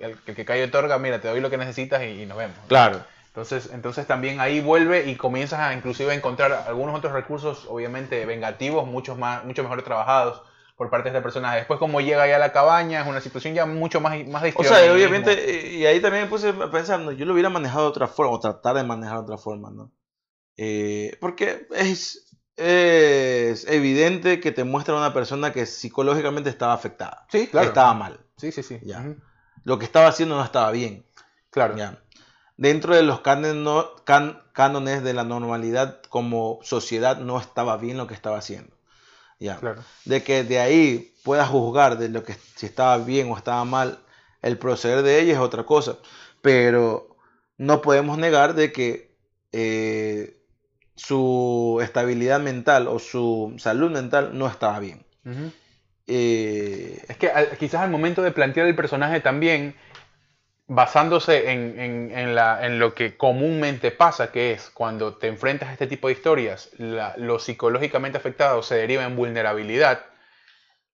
el, 0.00 0.16
el 0.26 0.34
que 0.34 0.44
cae 0.44 0.64
otorga, 0.64 0.98
mira, 0.98 1.20
te 1.20 1.28
doy 1.28 1.40
lo 1.40 1.50
que 1.50 1.58
necesitas 1.58 2.02
y, 2.02 2.22
y 2.22 2.26
nos 2.26 2.38
vemos. 2.38 2.56
Claro. 2.68 3.02
Entonces, 3.28 3.70
entonces 3.70 4.06
también 4.06 4.40
ahí 4.40 4.60
vuelve 4.60 5.10
y 5.10 5.16
comienzas 5.16 5.60
a 5.60 5.74
inclusive 5.74 6.10
a 6.10 6.14
encontrar 6.14 6.64
algunos 6.66 6.96
otros 6.96 7.12
recursos, 7.12 7.66
obviamente 7.68 8.24
vengativos, 8.24 8.86
muchos 8.86 9.18
más, 9.18 9.44
mucho 9.44 9.62
mejor 9.62 9.82
trabajados 9.82 10.40
por 10.74 10.88
parte 10.88 11.10
de 11.10 11.16
este 11.16 11.22
personaje. 11.22 11.58
Después 11.58 11.78
como 11.78 12.00
llega 12.00 12.26
ya 12.26 12.36
a 12.36 12.38
la 12.38 12.52
cabaña, 12.52 13.02
es 13.02 13.06
una 13.06 13.20
situación 13.20 13.52
ya 13.52 13.66
mucho 13.66 14.00
más, 14.00 14.26
más 14.26 14.42
de 14.42 14.54
O 14.56 14.64
sea, 14.64 14.90
obviamente, 14.90 15.32
eh, 15.32 15.74
y 15.74 15.84
ahí 15.86 16.00
también 16.00 16.24
me 16.24 16.30
puse 16.30 16.52
¿no? 16.52 17.12
yo 17.12 17.26
lo 17.26 17.34
hubiera 17.34 17.50
manejado 17.50 17.82
de 17.84 17.88
otra 17.90 18.06
forma, 18.06 18.32
o 18.32 18.40
tratar 18.40 18.76
de 18.76 18.84
manejar 18.84 19.18
de 19.18 19.22
otra 19.24 19.38
forma, 19.38 19.70
¿no? 19.70 19.92
Eh, 20.56 21.16
porque 21.20 21.66
es, 21.76 22.34
es 22.56 23.66
evidente 23.68 24.40
que 24.40 24.52
te 24.52 24.64
muestra 24.64 24.94
una 24.94 25.12
persona 25.12 25.52
que 25.52 25.66
psicológicamente 25.66 26.48
estaba 26.48 26.72
afectada, 26.72 27.26
Sí, 27.30 27.48
claro. 27.48 27.68
estaba 27.68 27.92
mal. 27.92 28.18
Sí, 28.38 28.50
sí, 28.50 28.62
sí. 28.62 28.78
Ya. 28.82 29.00
Ujú. 29.00 29.16
Lo 29.66 29.80
que 29.80 29.84
estaba 29.84 30.06
haciendo 30.06 30.36
no 30.36 30.44
estaba 30.44 30.70
bien. 30.70 31.04
Claro. 31.50 31.76
Ya. 31.76 31.98
Dentro 32.56 32.94
de 32.94 33.02
los 33.02 33.20
can- 33.20 34.40
cánones 34.52 35.02
de 35.02 35.12
la 35.12 35.24
normalidad 35.24 36.00
como 36.08 36.60
sociedad 36.62 37.18
no 37.18 37.40
estaba 37.40 37.76
bien 37.76 37.96
lo 37.96 38.06
que 38.06 38.14
estaba 38.14 38.38
haciendo. 38.38 38.76
Ya. 39.40 39.56
Claro. 39.56 39.82
De 40.04 40.22
que 40.22 40.44
de 40.44 40.60
ahí 40.60 41.12
puedas 41.24 41.48
juzgar 41.48 41.98
de 41.98 42.08
lo 42.10 42.22
que 42.22 42.34
si 42.54 42.66
estaba 42.66 42.96
bien 42.98 43.28
o 43.28 43.36
estaba 43.36 43.64
mal 43.64 43.98
el 44.40 44.56
proceder 44.56 45.02
de 45.02 45.20
ella 45.20 45.32
es 45.32 45.40
otra 45.40 45.64
cosa. 45.64 45.96
Pero 46.42 47.16
no 47.58 47.82
podemos 47.82 48.18
negar 48.18 48.54
de 48.54 48.70
que 48.70 49.16
eh, 49.50 50.40
su 50.94 51.80
estabilidad 51.82 52.38
mental 52.38 52.86
o 52.86 53.00
su 53.00 53.56
salud 53.58 53.90
mental 53.90 54.30
no 54.38 54.46
estaba 54.46 54.78
bien. 54.78 55.04
Eh, 56.06 57.02
Es 57.08 57.16
que 57.16 57.30
quizás 57.58 57.82
al 57.82 57.90
momento 57.90 58.22
de 58.22 58.30
plantear 58.32 58.66
el 58.66 58.76
personaje 58.76 59.20
también, 59.20 59.74
basándose 60.68 61.50
en, 61.52 62.10
en- 62.12 62.78
lo 62.78 62.94
que 62.94 63.16
comúnmente 63.16 63.90
pasa, 63.90 64.32
que 64.32 64.52
es 64.52 64.70
cuando 64.70 65.14
te 65.16 65.28
enfrentas 65.28 65.68
a 65.68 65.72
este 65.72 65.86
tipo 65.86 66.08
de 66.08 66.14
historias, 66.14 66.70
lo 66.78 67.38
psicológicamente 67.38 68.18
afectado 68.18 68.62
se 68.62 68.76
deriva 68.76 69.04
en 69.04 69.16
vulnerabilidad. 69.16 70.00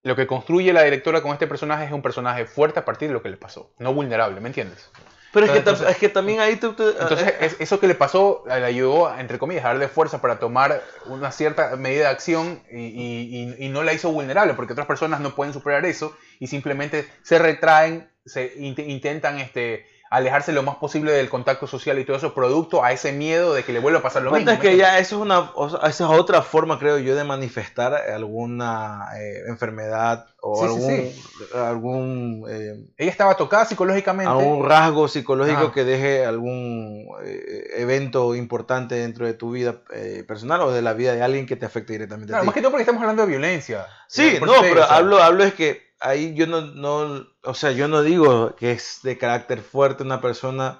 Lo 0.03 0.15
que 0.15 0.27
construye 0.27 0.73
la 0.73 0.83
directora 0.83 1.21
con 1.21 1.31
este 1.31 1.47
personaje 1.47 1.85
es 1.85 1.91
un 1.91 2.01
personaje 2.01 2.45
fuerte 2.45 2.79
a 2.79 2.85
partir 2.85 3.07
de 3.07 3.13
lo 3.13 3.23
que 3.23 3.29
le 3.29 3.37
pasó, 3.37 3.71
no 3.79 3.93
vulnerable, 3.93 4.41
¿me 4.41 4.49
entiendes? 4.49 4.89
Pero 5.33 5.45
es 5.47 5.51
que, 5.51 5.57
Entonces- 5.57 5.89
es 5.89 5.97
que 5.97 6.09
también 6.09 6.39
ahí 6.39 6.55
tú... 6.55 6.73
tú- 6.73 6.87
Entonces, 6.87 7.33
es- 7.41 7.55
eso 7.59 7.79
que 7.79 7.87
le 7.87 7.95
pasó 7.95 8.43
le 8.45 8.53
ayudó, 8.53 9.13
entre 9.17 9.39
comillas, 9.39 9.65
a 9.65 9.69
darle 9.69 9.87
fuerza 9.89 10.21
para 10.21 10.39
tomar 10.39 10.81
una 11.07 11.31
cierta 11.31 11.75
medida 11.75 12.03
de 12.03 12.09
acción 12.11 12.63
y, 12.71 12.77
y- 12.85 13.55
y- 13.59 13.65
y 13.65 13.69
no 13.69 13.83
la 13.83 13.93
hizo 13.93 14.11
vulnerable, 14.11 14.53
porque 14.53 14.73
otras 14.73 14.87
personas 14.87 15.19
no 15.19 15.35
pueden 15.35 15.51
superar 15.53 15.85
eso 15.85 16.15
y 16.39 16.47
simplemente 16.47 17.05
se 17.23 17.39
retraen, 17.39 18.09
se 18.25 18.55
int- 18.57 18.87
intentan 18.87 19.39
este, 19.39 19.85
alejarse 20.15 20.51
lo 20.53 20.63
más 20.63 20.75
posible 20.75 21.11
del 21.11 21.29
contacto 21.29 21.65
social 21.67 21.97
y 21.99 22.05
todo 22.05 22.17
eso, 22.17 22.33
producto 22.33 22.83
a 22.83 22.91
ese 22.91 23.11
miedo 23.11 23.53
de 23.53 23.63
que 23.63 23.73
le 23.73 23.79
vuelva 23.79 23.99
a 23.99 24.01
pasar 24.03 24.21
lo 24.21 24.31
mismo. 24.31 24.51
es 24.51 24.59
que 24.59 24.71
¿me 24.71 24.77
ya 24.77 24.99
eso 24.99 25.15
es 25.15 25.21
una 25.21 25.51
o 25.55 25.69
sea, 25.69 25.79
esa 25.89 26.05
es 26.13 26.19
otra 26.19 26.41
forma 26.41 26.77
creo 26.79 26.97
yo 26.99 27.15
de 27.15 27.23
manifestar 27.23 27.93
alguna 27.95 29.07
eh, 29.17 29.41
enfermedad 29.47 30.25
o 30.41 30.57
Sí, 30.57 30.63
algún 30.65 30.89
sí. 30.89 31.23
algún 31.55 32.45
eh, 32.49 32.75
Ella 32.97 33.11
estaba 33.11 33.35
tocada 33.37 33.65
psicológicamente. 33.65 34.29
algún 34.31 34.67
rasgo 34.67 35.07
psicológico 35.07 35.57
Ajá. 35.61 35.71
que 35.71 35.83
deje 35.83 36.25
algún 36.25 37.07
eh, 37.23 37.69
evento 37.77 38.35
importante 38.35 38.95
dentro 38.95 39.25
de 39.25 39.33
tu 39.33 39.51
vida 39.51 39.81
personal 40.27 40.61
o 40.61 40.71
de 40.71 40.81
la 40.81 40.93
vida 40.93 41.13
de 41.13 41.23
alguien 41.23 41.45
que 41.45 41.55
te 41.55 41.65
afecte 41.65 41.93
directamente 41.93 42.29
Claro, 42.31 42.43
a 42.43 42.45
más 42.45 42.53
ti. 42.53 42.59
que 42.59 42.61
todo 42.61 42.71
porque 42.71 42.83
estamos 42.83 43.01
hablando 43.01 43.23
de 43.23 43.29
violencia. 43.29 43.87
Sí, 44.07 44.37
no, 44.45 44.53
pero 44.61 44.83
hablo 44.83 45.21
hablo 45.23 45.43
es 45.43 45.53
que 45.53 45.92
ahí 46.03 46.33
yo 46.35 46.45
no 46.47 46.61
no 46.61 47.25
o 47.43 47.53
sea, 47.55 47.71
yo 47.71 47.87
no 47.87 48.01
digo 48.03 48.55
que 48.55 48.71
es 48.71 48.99
de 49.03 49.17
carácter 49.17 49.61
fuerte 49.61 50.03
una 50.03 50.21
persona 50.21 50.79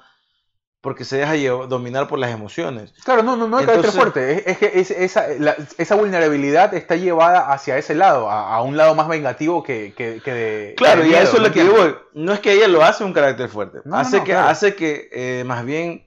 porque 0.81 1.05
se 1.05 1.15
deja 1.15 1.35
llevar- 1.37 1.69
dominar 1.69 2.09
por 2.09 2.19
las 2.19 2.31
emociones. 2.31 2.93
Claro, 3.05 3.23
no, 3.23 3.37
no, 3.37 3.47
no 3.47 3.57
carácter 3.59 3.75
Entonces- 3.77 3.95
fuerte. 4.01 4.33
Es, 4.33 4.47
es 4.47 4.57
que 4.57 4.79
es- 4.81 4.91
esa, 4.91 5.27
la- 5.39 5.55
esa 5.77 5.95
vulnerabilidad 5.95 6.73
está 6.73 6.97
llevada 6.97 7.53
hacia 7.53 7.77
ese 7.77 7.95
lado, 7.95 8.29
a, 8.29 8.53
a 8.53 8.61
un 8.61 8.75
lado 8.75 8.93
más 8.93 9.07
vengativo 9.07 9.63
que, 9.63 9.93
que, 9.95 10.21
que 10.21 10.33
de. 10.33 10.73
Claro, 10.75 11.03
que 11.03 11.07
y 11.07 11.13
a 11.13 11.21
eso 11.21 11.37
es 11.37 11.41
¿me 11.41 11.47
lo 11.47 11.53
que 11.53 11.63
voy. 11.63 11.95
No 12.13 12.33
es 12.33 12.41
que 12.41 12.51
ella 12.51 12.67
lo 12.67 12.83
hace 12.83 13.05
un 13.05 13.13
carácter 13.13 13.47
fuerte. 13.47 13.79
No, 13.85 13.95
hace, 13.97 14.17
no, 14.17 14.23
que, 14.25 14.31
claro. 14.31 14.49
hace 14.49 14.75
que 14.75 15.07
eh, 15.13 15.43
más 15.45 15.63
bien 15.65 16.05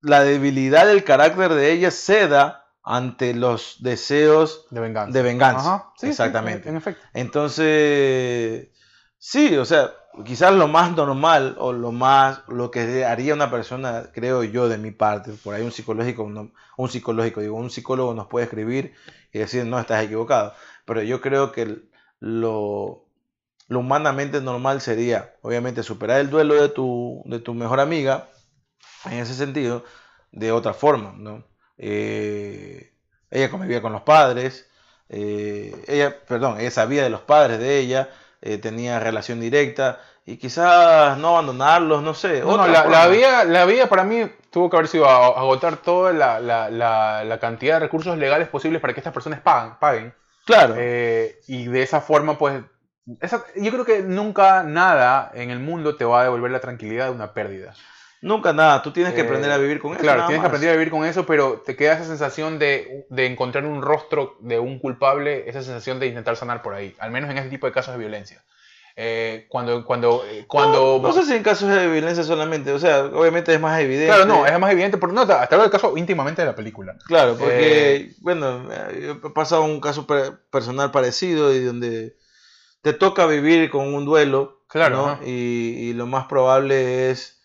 la 0.00 0.22
debilidad 0.24 0.86
del 0.86 1.04
carácter 1.04 1.52
de 1.52 1.70
ella 1.72 1.90
ceda 1.90 2.59
ante 2.90 3.34
los 3.34 3.76
deseos 3.80 4.66
De 4.70 4.80
venganza. 4.80 5.12
de 5.16 5.22
venganza. 5.22 5.74
Ajá, 5.74 5.92
sí, 5.96 6.06
sí, 6.06 6.08
Exactamente. 6.08 6.68
en 6.68 6.76
efecto. 6.76 7.06
Entonces, 7.14 8.68
sí, 9.16 9.56
o 9.56 9.64
sea, 9.64 9.92
quizás 10.24 10.52
lo 10.54 10.66
más 10.66 10.96
normal 10.96 11.54
o 11.60 11.72
lo 11.72 11.92
más 11.92 12.42
lo 12.48 12.72
que 12.72 13.04
haría 13.04 13.32
una 13.34 13.48
persona, 13.48 14.10
creo 14.12 14.42
yo 14.42 14.68
de 14.68 14.76
mi 14.78 14.90
parte, 14.90 15.32
por 15.44 15.54
ahí 15.54 15.62
un 15.62 15.70
psicológico, 15.70 16.24
un 16.24 16.88
psicológico, 16.88 17.40
digo, 17.40 17.56
un 17.56 17.70
psicólogo 17.70 18.12
nos 18.12 18.26
puede 18.26 18.46
escribir 18.46 18.92
y 19.32 19.38
decir, 19.38 19.64
"No, 19.66 19.78
estás 19.78 20.02
equivocado", 20.04 20.52
pero 20.84 21.00
yo 21.02 21.20
creo 21.20 21.52
que 21.52 21.82
lo 22.18 23.06
lo 23.68 23.78
humanamente 23.78 24.40
normal 24.40 24.80
sería, 24.80 25.32
obviamente, 25.42 25.84
superar 25.84 26.18
el 26.18 26.28
duelo 26.28 26.54
de 26.60 26.70
tu, 26.70 27.22
de 27.26 27.38
tu 27.38 27.54
mejor 27.54 27.78
amiga, 27.78 28.26
en 29.04 29.18
ese 29.20 29.34
sentido, 29.34 29.84
de 30.32 30.50
otra 30.50 30.74
forma, 30.74 31.14
¿no? 31.16 31.44
Eh, 31.82 32.92
ella 33.30 33.50
convivía 33.50 33.80
con 33.80 33.92
los 33.92 34.02
padres, 34.02 34.68
eh, 35.08 35.74
ella, 35.88 36.14
perdón, 36.28 36.60
ella 36.60 36.70
sabía 36.70 37.02
de 37.02 37.08
los 37.08 37.22
padres 37.22 37.58
de 37.58 37.78
ella, 37.78 38.10
eh, 38.42 38.58
tenía 38.58 39.00
relación 39.00 39.40
directa 39.40 39.98
y 40.26 40.36
quizás 40.36 41.16
no 41.16 41.30
abandonarlos, 41.30 42.02
no 42.02 42.12
sé. 42.12 42.42
No, 42.42 42.66
la, 42.66 42.84
la, 42.84 43.08
vía, 43.08 43.44
la 43.44 43.64
vía 43.64 43.88
para 43.88 44.04
mí 44.04 44.30
tuvo 44.50 44.68
que 44.68 44.76
haber 44.76 44.88
sido 44.88 45.08
agotar 45.08 45.78
toda 45.78 46.12
la, 46.12 46.38
la, 46.38 47.38
cantidad 47.40 47.76
de 47.76 47.80
recursos 47.80 48.18
legales 48.18 48.48
posibles 48.48 48.82
para 48.82 48.92
que 48.92 49.00
estas 49.00 49.14
personas 49.14 49.40
paguen. 49.40 49.74
paguen. 49.80 50.14
Claro. 50.44 50.74
y 50.74 51.66
de 51.66 51.82
esa 51.82 52.00
forma, 52.02 52.36
pues, 52.36 52.62
yo 53.06 53.72
creo 53.72 53.84
que 53.86 54.02
nunca 54.02 54.64
nada 54.64 55.30
en 55.32 55.50
el 55.50 55.60
mundo 55.60 55.96
te 55.96 56.04
va 56.04 56.20
a 56.20 56.24
devolver 56.24 56.50
la 56.50 56.60
tranquilidad 56.60 57.06
de 57.06 57.12
una 57.12 57.32
pérdida. 57.32 57.72
Nunca 58.22 58.52
nada, 58.52 58.82
tú 58.82 58.92
tienes 58.92 59.14
que 59.14 59.22
aprender 59.22 59.50
a 59.50 59.56
eh, 59.56 59.60
vivir 59.60 59.80
con 59.80 59.92
eso. 59.92 60.00
Claro, 60.00 60.26
tienes 60.26 60.40
que 60.40 60.46
aprender 60.46 60.70
a 60.70 60.74
vivir 60.74 60.90
con 60.90 61.06
eso, 61.06 61.24
pero 61.24 61.62
te 61.64 61.74
queda 61.76 61.94
esa 61.94 62.04
sensación 62.04 62.58
de, 62.58 63.06
de, 63.08 63.26
encontrar 63.26 63.64
un 63.64 63.80
rostro 63.80 64.36
de 64.40 64.58
un 64.58 64.78
culpable, 64.78 65.48
esa 65.48 65.62
sensación 65.62 65.98
de 66.00 66.08
intentar 66.08 66.36
sanar 66.36 66.60
por 66.62 66.74
ahí, 66.74 66.94
al 66.98 67.10
menos 67.10 67.30
en 67.30 67.38
ese 67.38 67.48
tipo 67.48 67.66
de 67.66 67.72
casos 67.72 67.94
de 67.94 67.98
violencia. 67.98 68.42
Eh, 68.96 69.46
cuando, 69.48 69.84
cuando, 69.86 70.24
eh, 70.26 70.44
cuando... 70.46 71.00
No, 71.02 71.12
sé 71.12 71.24
si 71.24 71.34
en 71.34 71.42
casos 71.42 71.70
de 71.70 71.88
violencia 71.88 72.22
solamente, 72.22 72.72
o 72.72 72.78
sea, 72.78 73.04
obviamente 73.06 73.54
es 73.54 73.60
más 73.60 73.80
evidente. 73.80 74.08
Claro, 74.08 74.26
no, 74.26 74.44
es 74.44 74.58
más 74.58 74.72
evidente, 74.72 74.98
pero 74.98 75.12
no, 75.12 75.22
hasta 75.22 75.64
el 75.64 75.70
caso 75.70 75.96
íntimamente 75.96 76.42
de 76.42 76.46
la 76.46 76.54
película. 76.54 76.96
Claro, 77.06 77.36
porque, 77.38 78.12
bueno, 78.20 78.68
he 78.70 79.14
pasado 79.30 79.62
un 79.62 79.80
caso 79.80 80.06
personal 80.50 80.90
parecido 80.90 81.54
y 81.54 81.64
donde 81.64 82.16
te 82.82 82.92
toca 82.92 83.26
vivir 83.26 83.70
con 83.70 83.94
un 83.94 84.04
duelo, 84.04 84.60
claro, 84.68 85.18
y, 85.24 85.92
lo 85.94 86.06
más 86.06 86.26
probable 86.26 87.10
es, 87.10 87.39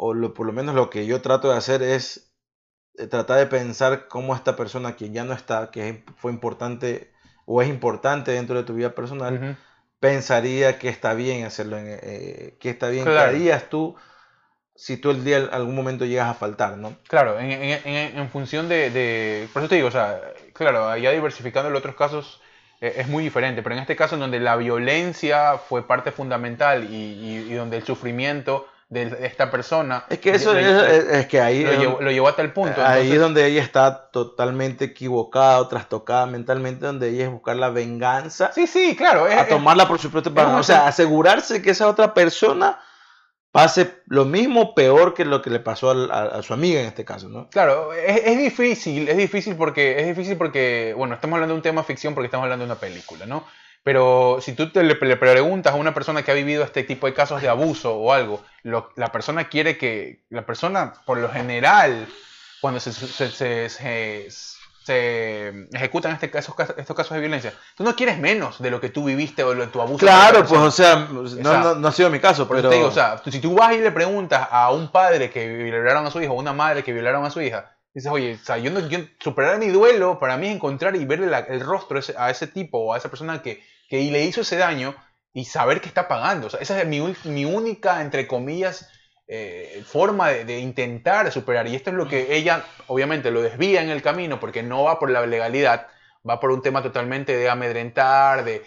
o 0.00 0.14
lo, 0.14 0.32
por 0.32 0.46
lo 0.46 0.52
menos 0.52 0.74
lo 0.74 0.90
que 0.90 1.06
yo 1.06 1.20
trato 1.20 1.50
de 1.50 1.56
hacer 1.56 1.82
es 1.82 2.32
eh, 2.96 3.06
tratar 3.06 3.38
de 3.38 3.46
pensar 3.46 4.06
cómo 4.08 4.34
esta 4.34 4.54
persona, 4.54 4.94
quien 4.94 5.12
ya 5.12 5.24
no 5.24 5.32
está, 5.32 5.70
que 5.70 6.04
fue 6.16 6.30
importante 6.30 7.12
o 7.46 7.62
es 7.62 7.68
importante 7.68 8.30
dentro 8.30 8.56
de 8.56 8.62
tu 8.62 8.74
vida 8.74 8.94
personal, 8.94 9.56
pensaría 10.00 10.78
que 10.78 10.88
está 10.88 11.14
bien 11.14 11.44
hacerlo, 11.44 11.78
en, 11.78 11.86
eh, 11.88 12.56
que 12.60 12.70
está 12.70 12.88
bien, 12.90 13.04
claro. 13.04 13.30
harías 13.30 13.68
tú 13.70 13.96
si 14.76 14.96
tú 14.96 15.10
el 15.10 15.24
día 15.24 15.48
algún 15.50 15.74
momento 15.74 16.04
llegas 16.04 16.28
a 16.28 16.34
faltar, 16.34 16.76
¿no? 16.76 16.96
Claro, 17.08 17.40
en, 17.40 17.50
en 17.50 18.30
función 18.30 18.68
de, 18.68 18.90
de, 18.90 19.48
Por 19.52 19.62
eso 19.62 19.68
te 19.68 19.74
digo, 19.74 19.88
o 19.88 19.90
sea, 19.90 20.20
claro, 20.52 20.96
ya 20.96 21.10
diversificando 21.10 21.70
en 21.70 21.74
otros 21.74 21.96
casos 21.96 22.40
eh, 22.80 22.94
es 22.98 23.08
muy 23.08 23.24
diferente, 23.24 23.62
pero 23.62 23.74
en 23.74 23.80
este 23.80 23.96
caso 23.96 24.14
en 24.14 24.20
donde 24.20 24.38
la 24.38 24.56
violencia 24.56 25.58
fue 25.58 25.86
parte 25.86 26.12
fundamental 26.12 26.86
y, 26.88 27.52
donde 27.54 27.78
el 27.78 27.84
sufrimiento 27.84 28.68
de 28.88 29.26
esta 29.26 29.50
persona... 29.50 30.04
Es 30.08 30.18
que 30.18 30.30
eso 30.30 30.56
es, 30.56 31.26
que 31.26 31.40
ahí... 31.40 31.62
Lo 31.62 32.10
llevó, 32.10 32.28
hasta 32.28 32.42
el 32.42 32.52
punto. 32.52 32.84
Ahí 32.84 33.12
es 33.12 33.20
donde 33.20 33.46
ella 33.46 33.62
está 33.62 34.10
totalmente 34.10 34.86
equivocada 34.86 35.60
o 35.60 35.68
trastocada 35.68 36.26
mentalmente, 36.26 36.86
donde 36.86 37.10
ella 37.10 37.24
es 37.24 37.30
buscar 37.30 37.56
la 37.56 37.70
venganza. 37.70 38.50
Sí, 38.52 38.66
sí, 38.66 38.96
claro. 38.96 39.24
a 39.24 39.46
tomarla 39.46 39.86
por 39.86 39.98
su 39.98 40.10
propio... 40.10 40.32
O 40.56 40.62
sea, 40.62 40.86
asegurarse 40.86 41.60
que 41.60 41.70
esa 41.70 41.88
otra 41.88 42.14
persona 42.14 42.80
pase 43.52 44.02
lo 44.06 44.24
mismo 44.24 44.74
peor 44.74 45.14
que 45.14 45.24
lo 45.24 45.42
que 45.42 45.50
le 45.50 45.60
pasó 45.60 45.90
a, 45.90 46.42
su 46.42 46.54
amiga 46.54 46.80
en 46.80 46.86
este 46.86 47.04
caso, 47.04 47.28
¿no? 47.28 47.48
Claro, 47.50 47.92
es, 47.92 48.38
difícil, 48.38 49.08
es 49.08 49.16
difícil 49.16 49.56
porque, 49.56 50.00
es 50.00 50.06
difícil 50.06 50.36
porque, 50.36 50.94
bueno, 50.96 51.14
estamos 51.14 51.36
hablando 51.36 51.54
de 51.54 51.58
un 51.58 51.62
tema 51.62 51.82
ficción 51.82 52.14
porque 52.14 52.26
estamos 52.26 52.44
hablando 52.44 52.64
de 52.64 52.72
una 52.72 52.80
película, 52.80 53.26
¿no? 53.26 53.44
Pero 53.82 54.38
si 54.40 54.52
tú 54.52 54.70
te 54.70 54.82
le, 54.82 54.94
preguntas 54.94 55.72
a 55.72 55.76
una 55.76 55.94
persona 55.94 56.22
que 56.22 56.30
ha 56.30 56.34
vivido 56.34 56.62
este 56.62 56.82
tipo 56.82 57.06
de 57.06 57.14
casos 57.14 57.40
de 57.40 57.48
abuso 57.48 57.94
o 57.94 58.12
algo, 58.12 58.42
la 58.62 59.12
persona 59.12 59.48
quiere 59.48 59.78
que, 59.78 60.24
la 60.28 60.44
persona 60.44 60.92
por 61.06 61.18
lo 61.18 61.30
general, 61.30 62.06
cuando 62.60 62.80
se, 62.80 62.92
se 62.92 64.28
se 64.88 65.66
ejecutan 65.74 66.12
este, 66.12 66.30
estos, 66.38 66.54
estos 66.78 66.96
casos 66.96 67.14
de 67.14 67.20
violencia, 67.20 67.52
tú 67.76 67.84
no 67.84 67.94
quieres 67.94 68.18
menos 68.18 68.58
de 68.58 68.70
lo 68.70 68.80
que 68.80 68.88
tú 68.88 69.04
viviste 69.04 69.44
o 69.44 69.54
de 69.54 69.66
tu 69.66 69.82
abuso. 69.82 69.98
Claro, 69.98 70.46
pues 70.46 70.60
o 70.60 70.70
sea, 70.70 71.06
no, 71.10 71.74
no, 71.74 71.88
ha 71.88 71.92
sido 71.92 72.08
mi 72.08 72.20
caso, 72.20 72.48
pero... 72.48 72.86
o 72.86 72.90
sea, 72.90 73.20
si 73.30 73.38
tú 73.38 73.54
vas 73.54 73.74
y 73.74 73.80
le 73.80 73.92
preguntas 73.92 74.48
a 74.50 74.70
un 74.70 74.88
padre 74.88 75.30
que 75.30 75.46
violaron 75.46 76.06
a 76.06 76.10
su 76.10 76.22
hijo 76.22 76.32
o 76.32 76.36
una 76.36 76.54
madre 76.54 76.82
que 76.82 76.94
violaron 76.94 77.22
a 77.26 77.30
su 77.30 77.42
hija, 77.42 77.76
dices, 77.94 78.10
oye, 78.10 78.34
o 78.34 78.44
sea, 78.44 78.58
yo, 78.58 78.70
no, 78.70 78.86
yo 78.88 78.98
superar 79.18 79.58
mi 79.58 79.68
duelo 79.68 80.18
para 80.18 80.36
mí 80.36 80.48
es 80.48 80.54
encontrar 80.54 80.96
y 80.96 81.04
verle 81.04 81.30
el 81.48 81.60
rostro 81.60 82.00
a 82.16 82.30
ese 82.30 82.46
tipo 82.46 82.78
o 82.78 82.94
a 82.94 82.98
esa 82.98 83.08
persona 83.08 83.42
que, 83.42 83.62
que 83.88 83.98
le 84.10 84.24
hizo 84.24 84.42
ese 84.42 84.56
daño 84.56 84.94
y 85.32 85.44
saber 85.44 85.80
que 85.80 85.88
está 85.88 86.08
pagando. 86.08 86.48
O 86.48 86.50
sea, 86.50 86.60
esa 86.60 86.80
es 86.80 86.86
mi, 86.86 87.00
mi 87.24 87.44
única, 87.44 88.00
entre 88.02 88.26
comillas, 88.26 88.88
eh, 89.30 89.82
forma 89.86 90.30
de, 90.30 90.58
intentar 90.58 91.30
superar. 91.30 91.66
Y 91.68 91.76
esto 91.76 91.90
es 91.90 91.96
lo 91.96 92.08
que 92.08 92.34
ella, 92.34 92.64
obviamente, 92.86 93.30
lo 93.30 93.42
desvía 93.42 93.82
en 93.82 93.90
el 93.90 94.02
camino 94.02 94.40
porque 94.40 94.62
no 94.62 94.84
va 94.84 94.98
por 94.98 95.10
la 95.10 95.26
legalidad, 95.26 95.86
va 96.28 96.40
por 96.40 96.50
un 96.50 96.62
tema 96.62 96.82
totalmente 96.82 97.36
de 97.36 97.48
amedrentar, 97.48 98.44
de, 98.44 98.64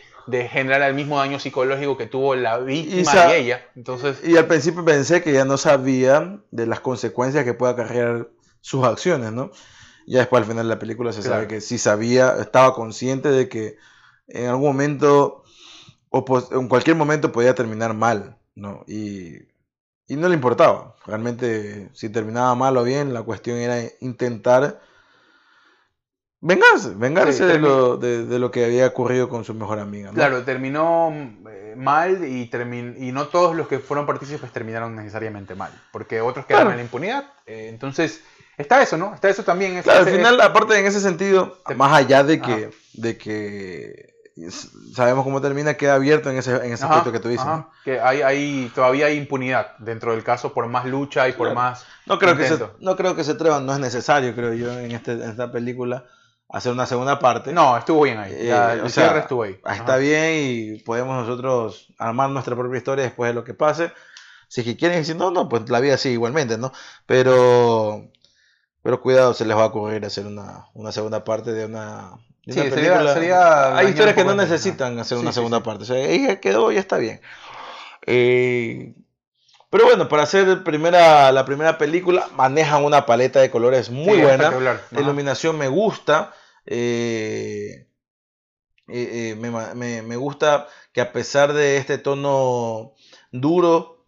generar 0.49 0.83
el 0.83 0.93
mismo 0.93 1.17
daño 1.17 1.39
psicológico 1.39 1.97
que 1.97 2.05
tuvo 2.05 2.35
la 2.35 2.59
víctima 2.59 3.25
de 3.25 3.37
ella. 3.39 3.65
Entonces, 3.75 4.21
y 4.23 4.37
al 4.37 4.45
principio 4.45 4.85
pensé 4.85 5.23
que 5.23 5.33
ya 5.33 5.45
no 5.45 5.57
sabía 5.57 6.39
de 6.51 6.67
las 6.67 6.79
consecuencias 6.79 7.43
que 7.43 7.53
puede 7.53 7.73
acarrear 7.73 8.27
sus 8.61 8.85
acciones, 8.85 9.31
¿no? 9.31 9.51
Ya 10.07 10.19
después 10.19 10.41
al 10.41 10.47
final 10.47 10.67
de 10.67 10.73
la 10.73 10.79
película 10.79 11.13
se 11.13 11.21
sabe 11.21 11.47
que 11.47 11.61
sí 11.61 11.77
sabía, 11.77 12.37
estaba 12.39 12.73
consciente 12.73 13.29
de 13.29 13.49
que 13.49 13.77
en 14.27 14.47
algún 14.47 14.67
momento 14.67 15.43
o 16.09 16.25
en 16.51 16.67
cualquier 16.67 16.95
momento 16.95 17.31
podía 17.31 17.53
terminar 17.53 17.93
mal, 17.93 18.37
¿no? 18.55 18.83
Y 18.87 19.51
y 20.11 20.17
no 20.17 20.27
le 20.27 20.35
importaba. 20.35 20.93
Realmente, 21.05 21.89
si 21.93 22.09
terminaba 22.09 22.53
mal 22.53 22.75
o 22.75 22.83
bien, 22.83 23.13
la 23.13 23.23
cuestión 23.23 23.57
era 23.57 23.81
intentar 24.01 24.81
vengarse, 26.41 26.89
vengarse 26.95 27.45
de, 27.45 27.57
lo, 27.57 27.95
de, 27.95 28.37
lo, 28.37 28.51
que 28.51 28.65
había 28.65 28.87
ocurrido 28.87 29.29
con 29.29 29.45
su 29.45 29.53
mejor 29.53 29.79
amiga. 29.79 30.11
Claro, 30.11 30.43
terminó 30.43 31.13
eh, 31.49 31.75
mal 31.77 32.25
y, 32.25 32.51
y 32.97 33.11
no 33.13 33.27
todos 33.27 33.55
los 33.55 33.69
que 33.69 33.79
fueron 33.79 34.05
partícipes 34.05 34.51
terminaron 34.51 34.97
necesariamente 34.97 35.55
mal, 35.55 35.71
porque 35.93 36.19
otros 36.19 36.45
quedaron 36.45 36.71
en 36.71 36.77
la 36.79 36.83
impunidad. 36.83 37.31
Eh, 37.45 37.67
entonces, 37.69 38.21
está 38.61 38.81
eso, 38.81 38.97
¿no? 38.97 39.13
Está 39.13 39.29
eso 39.29 39.43
también. 39.43 39.83
al 39.87 40.07
final, 40.07 40.39
aparte 40.41 40.77
en 40.79 40.85
ese 40.85 40.99
sentido, 40.99 41.57
más 41.75 41.93
allá 41.93 42.23
de 42.23 42.41
que, 42.41 42.71
de 42.93 43.17
que 43.17 44.11
sabemos 44.93 45.23
cómo 45.23 45.41
termina, 45.41 45.75
queda 45.75 45.95
abierto 45.95 46.29
en 46.29 46.37
ese, 46.37 46.55
en 46.55 46.73
ese 46.73 46.85
aspecto 46.85 47.11
que 47.11 47.19
tú 47.19 47.29
dices. 47.29 47.45
Que 47.83 47.99
hay, 47.99 48.21
hay, 48.21 48.71
todavía 48.73 49.07
hay 49.07 49.17
impunidad 49.17 49.77
dentro 49.79 50.11
del 50.13 50.23
caso 50.23 50.53
por 50.53 50.67
más 50.67 50.85
lucha 50.85 51.27
y 51.27 51.33
por 51.33 51.53
más. 51.53 51.85
No 52.05 52.17
creo, 52.17 52.35
que 52.35 52.47
se, 52.47 52.59
no 52.79 52.95
creo 52.95 53.15
que 53.15 53.23
se 53.23 53.31
atrevan, 53.31 53.65
no 53.65 53.73
es 53.73 53.79
necesario, 53.79 54.33
creo 54.35 54.53
yo, 54.53 54.77
en, 54.77 54.91
este, 54.91 55.13
en 55.13 55.29
esta 55.29 55.51
película 55.51 56.05
hacer 56.51 56.71
una 56.71 56.85
segunda 56.85 57.19
parte. 57.19 57.53
No, 57.53 57.77
estuvo 57.77 58.03
bien 58.03 58.17
ahí. 58.17 58.47
Ya, 58.47 58.75
eh, 58.75 58.81
el 58.83 58.89
cierre 58.89 59.19
estuvo 59.19 59.43
ahí. 59.43 59.59
Está 59.65 59.97
bien 59.97 60.33
y 60.35 60.79
podemos 60.79 61.15
nosotros 61.15 61.93
armar 61.97 62.29
nuestra 62.29 62.55
propia 62.55 62.77
historia 62.77 63.05
después 63.05 63.29
de 63.29 63.33
lo 63.33 63.43
que 63.43 63.53
pase. 63.53 63.91
Si 64.47 64.61
es 64.61 64.67
que 64.67 64.75
quieren 64.75 64.97
decir, 64.97 65.15
no, 65.15 65.31
no, 65.31 65.47
pues 65.47 65.69
la 65.69 65.79
vida 65.79 65.97
sigue 65.97 66.15
igualmente, 66.15 66.57
¿no? 66.57 66.73
Pero, 67.05 68.09
pero 68.83 69.01
cuidado, 69.01 69.33
se 69.33 69.45
les 69.45 69.55
va 69.55 69.63
a 69.63 69.67
ocurrir 69.67 70.05
hacer 70.05 70.25
una, 70.25 70.67
una 70.73 70.91
segunda 70.91 71.23
parte 71.23 71.53
de 71.53 71.65
una, 71.65 72.17
Sí, 72.45 72.53
sería, 72.53 73.77
Hay 73.77 73.89
historias 73.89 74.15
que 74.15 74.25
no 74.25 74.33
necesitan 74.33 74.97
hacer 74.97 75.17
una 75.19 75.31
segunda 75.31 75.61
parte. 75.61 75.83
O 75.83 75.85
sea, 75.85 75.97
ella 75.97 76.39
quedó, 76.39 76.71
ya 76.71 76.79
está 76.79 76.97
bien. 76.97 77.21
Eh, 78.07 78.95
pero 79.69 79.85
bueno, 79.85 80.09
para 80.09 80.23
hacer 80.23 80.63
primera, 80.63 81.31
la 81.31 81.45
primera 81.45 81.77
película, 81.77 82.29
manejan 82.35 82.83
una 82.83 83.05
paleta 83.05 83.39
de 83.39 83.51
colores 83.51 83.91
muy 83.91 84.19
buena. 84.21 84.49
La 84.89 84.99
iluminación 84.99 85.57
me 85.57 85.67
gusta. 85.67 86.33
Eh, 86.65 87.87
eh, 88.87 89.35
me, 89.39 90.01
me, 90.01 90.15
gusta 90.17 90.67
que 90.91 91.01
a 91.01 91.13
pesar 91.13 91.53
de 91.53 91.77
este 91.77 91.97
tono 91.97 92.93
duro 93.31 94.03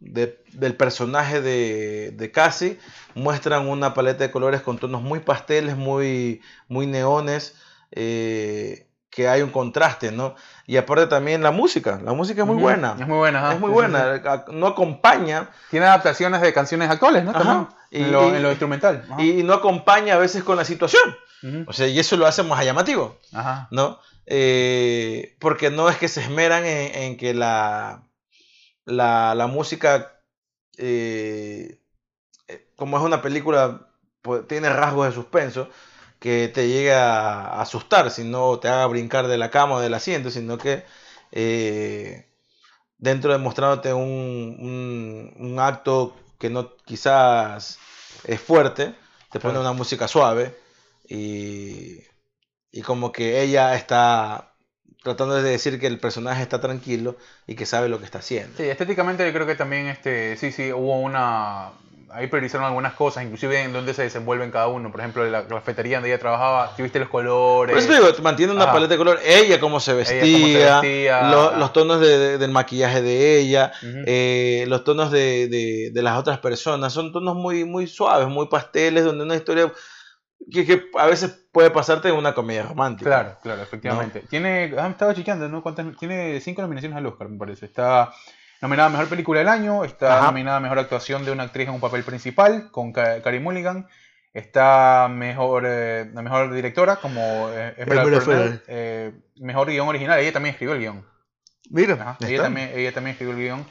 del 0.54 0.76
personaje 0.76 1.42
de, 1.42 2.12
de 2.12 2.32
Cassie, 2.32 2.80
muestran 3.16 3.68
una 3.68 3.94
paleta 3.94 4.24
de 4.24 4.32
colores 4.32 4.62
con 4.62 4.78
tonos 4.78 5.02
muy 5.02 5.20
pasteles, 5.20 5.78
muy, 5.78 6.42
muy 6.68 6.88
neones. 6.88 7.56
Eh, 7.92 8.88
que 9.14 9.28
hay 9.28 9.42
un 9.42 9.52
contraste, 9.52 10.12
¿no? 10.12 10.36
Y 10.66 10.78
aparte 10.78 11.08
también 11.08 11.44
la 11.44 11.52
música, 11.52 12.02
la 12.04 12.14
música 12.14 12.42
es 12.42 12.48
muy 12.48 12.58
buena. 12.58 12.96
Es 13.00 13.08
muy 13.08 13.18
buena, 13.18 13.54
Es 13.54 13.60
muy 13.60 13.70
buena, 13.70 14.24
no 14.52 14.68
acompaña. 14.68 15.50
Tiene 15.70 15.86
adaptaciones 15.86 16.42
de 16.42 16.52
canciones 16.52 16.90
actuales, 16.90 17.24
¿no? 17.24 17.70
en, 17.92 18.12
lo, 18.12 18.50
instrumental. 18.50 19.06
Y 19.20 19.44
no 19.44 19.54
acompaña 19.54 20.16
a 20.16 20.18
veces 20.18 20.44
con 20.44 20.58
la 20.58 20.66
situación. 20.66 21.04
O 21.68 21.74
sea, 21.74 21.88
y 21.88 22.00
eso 22.00 22.18
lo 22.18 22.26
hace 22.26 22.42
más 22.42 22.64
llamativo, 22.66 23.20
¿no? 23.70 24.00
Eh, 24.26 25.36
porque 25.40 25.70
no 25.70 25.90
es 25.90 25.98
que 25.98 26.08
se 26.08 26.22
esmeran 26.22 26.66
en, 26.66 27.18
que 27.18 27.34
la 27.34 28.04
la, 28.86 29.36
la 29.36 29.48
música, 29.48 30.14
eh, 30.78 31.80
eh, 32.48 32.68
como 32.76 32.98
es 32.98 33.04
una 33.04 33.22
película, 33.22 33.88
pues, 34.22 34.48
tiene 34.48 34.70
rasgos 34.70 35.08
de 35.08 35.14
suspenso, 35.14 35.70
que 36.20 36.50
te 36.50 36.68
llegue 36.70 36.94
a 36.94 37.62
asustar, 37.62 38.12
sino 38.12 38.60
te 38.60 38.70
haga 38.70 38.88
brincar 38.88 39.28
de 39.28 39.38
la 39.38 39.52
cama 39.52 39.76
o 39.76 39.80
del 39.82 39.94
asiento, 39.94 40.32
sino 40.32 40.58
que 40.58 40.86
eh, 41.32 42.28
dentro 42.98 43.32
de 43.34 43.40
mostrándote 43.40 43.94
un, 43.94 44.58
un, 44.60 45.34
un 45.38 45.60
acto 45.60 46.16
que 46.40 46.50
no 46.50 46.76
quizás 46.86 47.80
es 48.26 48.42
fuerte, 48.42 48.96
te 49.32 49.40
pone 49.40 49.60
una 49.60 49.74
música 49.74 50.08
suave 50.08 50.56
y, 51.10 52.00
y 52.72 52.82
como 52.84 53.12
que 53.12 53.42
ella 53.42 53.76
está 53.76 54.53
tratando 55.04 55.36
de 55.36 55.44
decir 55.44 55.80
que 55.80 55.88
el 55.88 56.00
personaje 56.00 56.42
está 56.42 56.60
tranquilo 56.62 57.16
y 57.46 57.56
que 57.56 57.66
sabe 57.66 57.90
lo 57.90 58.00
que 58.00 58.06
está 58.06 58.20
haciendo. 58.20 58.56
Sí, 58.58 58.64
estéticamente 58.64 59.26
yo 59.26 59.34
creo 59.34 59.46
que 59.46 59.56
también 59.56 59.88
este, 59.88 60.38
sí, 60.38 60.52
sí, 60.52 60.72
hubo 60.72 61.00
una... 61.00 61.70
Ahí 62.16 62.28
priorizaron 62.28 62.68
algunas 62.68 62.94
cosas, 62.94 63.24
inclusive 63.24 63.60
en 63.64 63.74
dónde 63.74 63.96
se 63.96 64.04
desenvuelven 64.04 64.52
cada 64.52 64.68
uno. 64.68 64.92
Por 64.92 65.00
ejemplo, 65.02 65.28
la 65.28 65.48
cafetería 65.48 65.98
donde 65.98 66.10
ella 66.12 66.20
trabajaba, 66.20 66.72
si 66.76 66.84
viste 66.84 67.00
los 67.00 67.10
colores. 67.10 67.74
Por 67.74 67.84
eso 67.84 67.92
digo, 67.92 68.22
mantiene 68.22 68.54
una 68.54 68.72
paleta 68.72 68.92
de 68.94 68.98
color, 69.00 69.20
ella 69.26 69.60
cómo 69.60 69.80
se 69.80 69.94
cómo 69.94 70.06
se 70.06 70.14
vestía, 70.20 70.80
vestía, 70.80 71.24
lo- 71.32 71.56
los 71.58 71.74
tonos 71.74 72.00
de- 72.00 72.20
de- 72.20 72.38
del 72.38 72.52
maquillaje 72.52 73.02
de 73.02 73.40
ella, 73.40 73.72
eh, 74.06 74.64
los 74.68 74.84
tonos 74.84 75.10
de, 75.12 75.48
de- 75.48 75.90
de 75.92 76.02
las 76.04 76.20
otras 76.20 76.38
personas, 76.38 76.94
son 76.94 77.12
tonos 77.12 77.36
muy, 77.36 77.66
muy 77.66 77.88
suaves, 77.88 78.28
muy 78.28 78.46
pasteles, 78.48 79.04
donde 79.06 79.24
una 79.24 79.36
historia 79.36 79.72
que, 80.52 80.66
que 80.66 80.90
a 80.98 81.06
veces 81.08 81.46
puede 81.52 81.70
pasarte 81.70 82.10
en 82.10 82.16
una 82.16 82.34
comedia 82.34 82.64
romántica. 82.64 83.10
Claro, 83.10 83.38
claro, 83.42 83.62
efectivamente. 83.62 84.22
Tiene, 84.30 84.74
ah, 84.78 84.88
estaba 84.90 85.14
chequeando, 85.14 85.48
¿no? 85.50 85.62
¿Cuántas- 85.62 85.98
tiene 85.98 86.40
cinco 86.42 86.62
nominaciones 86.62 86.98
al 86.98 87.06
Oscar, 87.06 87.30
me 87.30 87.38
parece. 87.38 87.66
Está 87.66 88.12
nominada 88.62 88.88
a 88.88 88.92
Mejor 88.92 89.08
Película 89.08 89.40
del 89.40 89.50
Año, 89.50 89.84
está 89.84 90.18
Ajá. 90.20 90.28
nominada 90.28 90.58
a 90.58 90.60
Mejor 90.62 90.80
Actuación 90.80 91.26
de 91.26 91.32
una 91.32 91.44
actriz 91.44 91.68
en 91.68 91.74
un 91.76 91.82
papel 91.82 92.04
principal, 92.04 92.72
con 92.72 92.92
Carey 92.94 93.40
Mulligan. 93.40 93.88
Está 94.34 95.10
mejor, 95.12 95.64
eh, 95.68 96.10
la 96.12 96.22
mejor 96.24 96.52
directora, 96.54 96.96
como 96.96 97.50
eh. 97.52 97.76
Fennell. 97.86 98.62
Eh, 98.68 99.12
mejor 99.36 99.70
guion 99.70 99.88
original, 99.88 100.18
ella 100.20 100.34
también 100.34 100.54
escribió 100.54 100.74
el 100.74 100.80
guion. 100.82 101.06
Mira, 101.70 101.94
Ajá, 101.94 102.18
ella, 102.28 102.42
también, 102.42 102.72
ella 102.74 102.92
también 102.92 103.12
escribió 103.14 103.36
el 103.36 103.40
guion. 103.42 103.66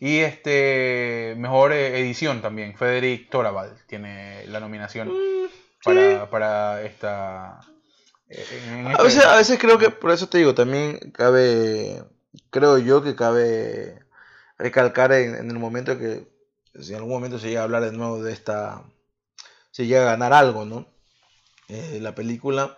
Y 0.00 0.18
este 0.18 1.34
mejor 1.38 1.72
eh, 1.72 1.98
edición 2.00 2.42
también, 2.42 2.76
Frederick 2.76 3.30
Torabal 3.30 3.74
tiene 3.86 4.44
la 4.48 4.60
nominación 4.60 5.08
Mm, 5.08 5.46
para, 5.84 6.30
para 6.30 6.82
esta... 6.82 7.60
eh, 8.28 8.46
A 8.86 8.92
este- 8.92 9.04
veces, 9.04 9.24
a 9.24 9.36
veces 9.36 9.58
creo 9.58 9.78
que, 9.78 9.90
por 9.90 10.10
eso 10.10 10.28
te 10.28 10.38
digo, 10.38 10.54
también 10.54 10.98
cabe, 11.12 12.04
creo 12.50 12.78
yo 12.78 13.02
que 13.02 13.14
cabe 13.16 14.04
recalcar 14.58 15.12
en, 15.12 15.34
en 15.36 15.50
el 15.50 15.58
momento 15.58 15.98
que, 15.98 16.28
si 16.80 16.90
en 16.92 16.96
algún 16.98 17.12
momento 17.12 17.38
se 17.38 17.48
llega 17.48 17.60
a 17.62 17.64
hablar 17.64 17.82
de 17.84 17.92
nuevo 17.92 18.22
de 18.22 18.32
esta, 18.32 18.84
se 19.70 19.86
llega 19.86 20.02
a 20.02 20.12
ganar 20.12 20.32
algo, 20.32 20.64
¿no? 20.64 20.86
Eh, 21.68 21.98
la 22.02 22.14
película, 22.14 22.76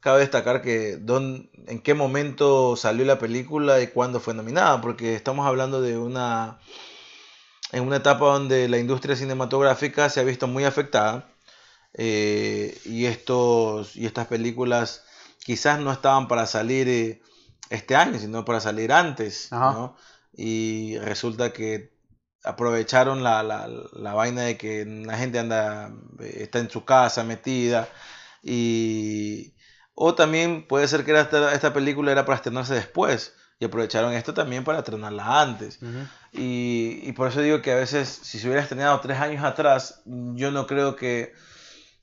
cabe 0.00 0.20
destacar 0.20 0.62
que 0.62 0.96
don, 0.98 1.50
en 1.68 1.80
qué 1.82 1.94
momento 1.94 2.76
salió 2.76 3.04
la 3.04 3.18
película 3.18 3.80
y 3.82 3.88
cuándo 3.88 4.20
fue 4.20 4.34
nominada, 4.34 4.80
porque 4.80 5.14
estamos 5.16 5.46
hablando 5.46 5.82
de 5.82 5.98
una, 5.98 6.60
en 7.72 7.84
una 7.86 7.96
etapa 7.96 8.26
donde 8.26 8.68
la 8.68 8.78
industria 8.78 9.16
cinematográfica 9.16 10.08
se 10.08 10.20
ha 10.20 10.24
visto 10.24 10.46
muy 10.46 10.64
afectada 10.64 11.28
eh, 11.94 12.78
y, 12.84 13.06
estos, 13.06 13.96
y 13.96 14.06
estas 14.06 14.26
películas 14.26 15.04
quizás 15.38 15.80
no 15.80 15.92
estaban 15.92 16.28
para 16.28 16.46
salir 16.46 16.88
eh, 16.88 17.22
este 17.68 17.96
año, 17.96 18.18
sino 18.18 18.44
para 18.44 18.60
salir 18.60 18.92
antes. 18.92 19.48
Y 20.32 20.98
resulta 20.98 21.52
que 21.52 21.92
aprovecharon 22.44 23.22
la, 23.22 23.42
la, 23.42 23.68
la 23.92 24.14
vaina 24.14 24.42
de 24.42 24.56
que 24.56 24.84
la 24.86 25.18
gente 25.18 25.38
anda, 25.38 25.92
eh, 26.20 26.38
está 26.42 26.58
en 26.58 26.70
su 26.70 26.84
casa 26.84 27.24
metida 27.24 27.88
y... 28.42 29.54
O 30.02 30.14
también 30.14 30.66
puede 30.66 30.88
ser 30.88 31.04
que 31.04 31.12
esta, 31.18 31.52
esta 31.52 31.74
película 31.74 32.10
era 32.10 32.24
para 32.24 32.36
estrenarse 32.36 32.72
después 32.72 33.34
y 33.58 33.66
aprovecharon 33.66 34.14
esto 34.14 34.32
también 34.32 34.64
para 34.64 34.78
estrenarla 34.78 35.42
antes. 35.42 35.78
Y, 36.32 37.00
y 37.02 37.12
por 37.12 37.28
eso 37.28 37.42
digo 37.42 37.60
que 37.60 37.72
a 37.72 37.74
veces, 37.74 38.08
si 38.08 38.38
se 38.38 38.46
hubiera 38.46 38.62
estrenado 38.62 38.98
tres 39.00 39.18
años 39.18 39.44
atrás, 39.44 40.00
yo 40.06 40.50
no 40.52 40.66
creo 40.66 40.96
que 40.96 41.34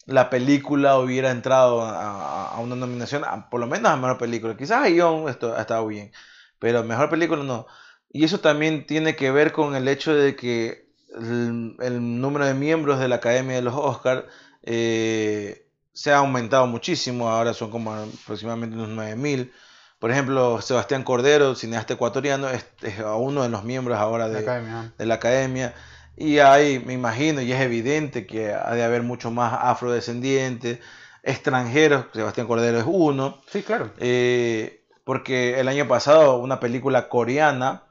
la 0.08 0.30
película 0.32 0.98
hubiera 1.00 1.32
entrado 1.32 1.84
a, 1.84 2.60
una 2.60 2.76
nominación, 2.76 3.24
a- 3.26 3.50
por 3.50 3.60
lo 3.60 3.68
menos 3.68 3.92
a 3.92 3.98
mejor 3.98 4.18
película. 4.18 4.58
Quizás 4.58 4.84
a 4.86 4.90
guion 4.90 5.30
esto 5.30 5.56
ha 5.56 5.62
estado 5.62 5.86
bien, 5.88 6.12
pero 6.60 6.84
mejor 6.84 7.10
película 7.10 7.44
no. 7.44 7.68
Y 8.12 8.24
eso 8.26 8.40
también 8.40 8.88
tiene 8.88 9.16
que 9.16 9.32
ver 9.32 9.52
con 9.52 9.76
el 9.76 9.88
hecho 9.88 10.16
de 10.16 10.36
que 10.36 10.90
el, 11.16 11.76
el 11.82 12.22
número 12.22 12.46
de 12.46 12.54
miembros 12.56 13.00
de 13.00 13.08
la 13.10 13.18
Academia 13.18 13.56
de 13.58 13.62
los 13.62 13.76
Oscars 13.76 14.24
eh, 14.64 15.68
se 15.94 16.12
ha 16.12 16.18
aumentado 16.18 16.68
muchísimo. 16.68 17.30
Ahora 17.30 17.54
son 17.54 17.70
como 17.72 17.94
aproximadamente 17.94 18.76
unos 18.76 18.90
9000. 18.90 19.54
Por 20.00 20.12
ejemplo, 20.12 20.62
Sebastián 20.62 21.04
Cordero, 21.04 21.56
cineasta 21.56 21.94
ecuatoriano, 21.96 22.50
es, 22.50 22.66
es 22.84 22.96
uno 23.18 23.44
de 23.44 23.50
los 23.50 23.64
miembros 23.64 23.98
ahora 23.98 24.28
La 24.28 24.40
academia, 24.40 24.94
de 24.98 25.06
la 25.06 25.14
academia. 25.16 25.74
Y 26.18 26.40
hay, 26.40 26.80
me 26.80 26.94
imagino, 26.94 27.42
y 27.42 27.52
es 27.52 27.62
evidente 27.62 28.26
que 28.26 28.52
ha 28.52 28.74
de 28.74 28.84
haber 28.84 29.04
mucho 29.04 29.30
más 29.30 29.54
afrodescendientes, 29.62 30.80
extranjeros, 31.22 32.06
Sebastián 32.14 32.48
Cordero 32.48 32.80
es 32.80 32.86
uno, 32.88 33.40
Sí, 33.48 33.62
claro. 33.62 33.92
eh, 34.00 34.84
porque 35.04 35.60
el 35.60 35.68
año 35.68 35.88
pasado 35.88 36.38
una 36.38 36.60
película 36.60 37.08
coreana 37.08 37.84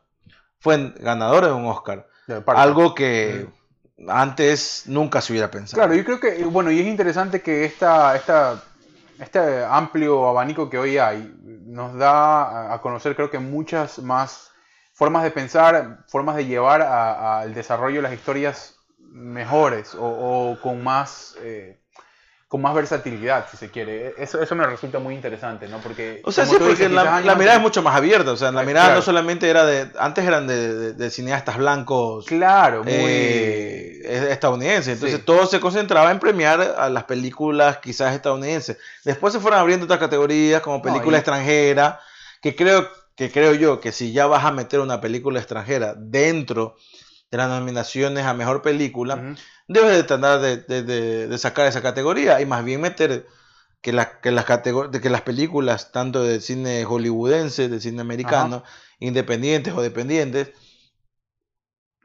fue 0.58 0.92
ganadora 0.98 1.46
de 1.48 1.52
un 1.52 1.66
Oscar, 1.66 2.08
De 2.26 2.42
algo 2.48 2.94
que 2.94 3.46
antes 4.08 4.84
nunca 4.86 5.20
se 5.20 5.32
hubiera 5.32 5.50
pensado. 5.50 5.80
Claro, 5.82 5.94
yo 5.94 6.04
creo 6.04 6.20
que, 6.20 6.44
bueno, 6.44 6.70
y 6.70 6.80
es 6.80 6.86
interesante 6.86 7.40
que 7.40 7.64
esta, 7.64 8.16
esta, 8.16 8.62
este 9.20 9.64
amplio 9.64 10.28
abanico 10.28 10.68
que 10.68 10.78
hoy 10.78 10.98
hay 10.98 11.32
nos 11.64 11.94
da 11.94 12.72
a 12.74 12.80
conocer, 12.80 13.14
creo 13.14 13.30
que 13.30 13.38
muchas 13.38 13.98
más 14.00 14.50
formas 14.96 15.22
de 15.22 15.30
pensar, 15.30 15.98
formas 16.08 16.36
de 16.36 16.46
llevar 16.46 16.80
al 16.82 17.52
desarrollo 17.54 17.96
de 17.96 18.02
las 18.08 18.14
historias 18.14 18.74
mejores 18.98 19.94
o, 19.94 20.04
o 20.52 20.58
con 20.60 20.82
más... 20.82 21.34
eh, 21.42 21.78
con 22.48 22.62
más 22.62 22.76
versatilidad, 22.76 23.46
si 23.50 23.56
se 23.56 23.72
quiere. 23.72 24.14
Eso, 24.18 24.40
eso 24.40 24.54
me 24.54 24.64
resulta 24.64 25.00
muy 25.00 25.14
interesante, 25.16 25.66
¿no? 25.66 25.78
Porque... 25.78 26.22
O 26.24 26.30
sea, 26.30 26.46
sí, 26.46 26.52
porque 26.56 26.70
dices, 26.74 26.92
la, 26.92 27.02
la 27.20 27.34
mirada 27.34 27.34
es 27.34 27.40
antes- 27.56 27.60
mucho 27.60 27.82
más 27.82 27.96
abierta. 27.96 28.30
O 28.30 28.36
sea, 28.36 28.52
la 28.52 28.60
Ah, 28.60 28.64
mirada 28.64 28.86
claro. 28.86 29.00
no 29.00 29.02
solamente 29.04 29.50
era 29.50 29.66
de. 29.66 29.90
Antes 29.98 30.24
eran 30.24 30.46
de, 30.46 30.72
de- 30.74 30.92
de 30.92 31.10
cineastas 31.10 31.56
blancos 31.58 32.24
Claro, 32.26 32.84
muy... 32.84 32.92
eh, 32.94 34.00
es- 34.04 34.22
estadounidenses. 34.30 34.94
Entonces 34.94 35.18
Sí. 35.18 35.24
todo 35.26 35.44
se 35.46 35.58
concentraba 35.58 36.12
en 36.12 36.20
premiar 36.20 36.60
a 36.78 36.88
las 36.88 37.02
películas 37.04 37.78
quizás 37.78 38.14
estadounidenses. 38.14 38.78
Después 39.04 39.32
se 39.34 39.40
fueron 39.40 39.58
abriendo 39.58 39.84
otras 39.86 39.98
categorías 39.98 40.62
como 40.62 40.80
película 40.80 41.16
y- 41.16 41.20
extranjera, 41.20 41.98
que 42.40 42.54
creo, 42.54 42.88
que 43.16 43.30
creo 43.32 43.54
yo 43.54 43.80
que 43.80 43.92
si 43.92 44.12
ya 44.12 44.26
vas 44.26 44.44
a 44.44 44.52
meter 44.52 44.80
una 44.80 45.00
película 45.00 45.38
extranjera 45.40 45.94
dentro 45.96 46.76
de 47.30 47.38
las 47.38 47.48
nominaciones 47.48 48.24
a 48.26 48.34
mejor 48.34 48.62
película, 48.62 49.34
debes 49.68 49.92
de 49.96 50.02
tratar 50.04 50.40
de, 50.40 50.58
de- 50.58 50.82
de- 50.82 51.28
de 51.28 51.38
sacar 51.38 51.66
esa 51.66 51.82
categoría 51.82 52.40
y 52.40 52.46
más 52.46 52.64
bien 52.64 52.80
meter 52.82 53.26
que, 53.82 53.92
la- 53.92 54.20
que, 54.20 54.30
las 54.30 54.44
que 54.46 55.10
las 55.10 55.22
películas, 55.22 55.92
tanto 55.92 56.22
de 56.24 56.40
cine 56.40 56.84
hollywoodense, 56.84 57.68
de 57.68 57.80
cine 57.80 58.00
americano, 58.02 58.62
independientes 59.00 59.74
o 59.74 59.82
dependientes, 59.82 60.50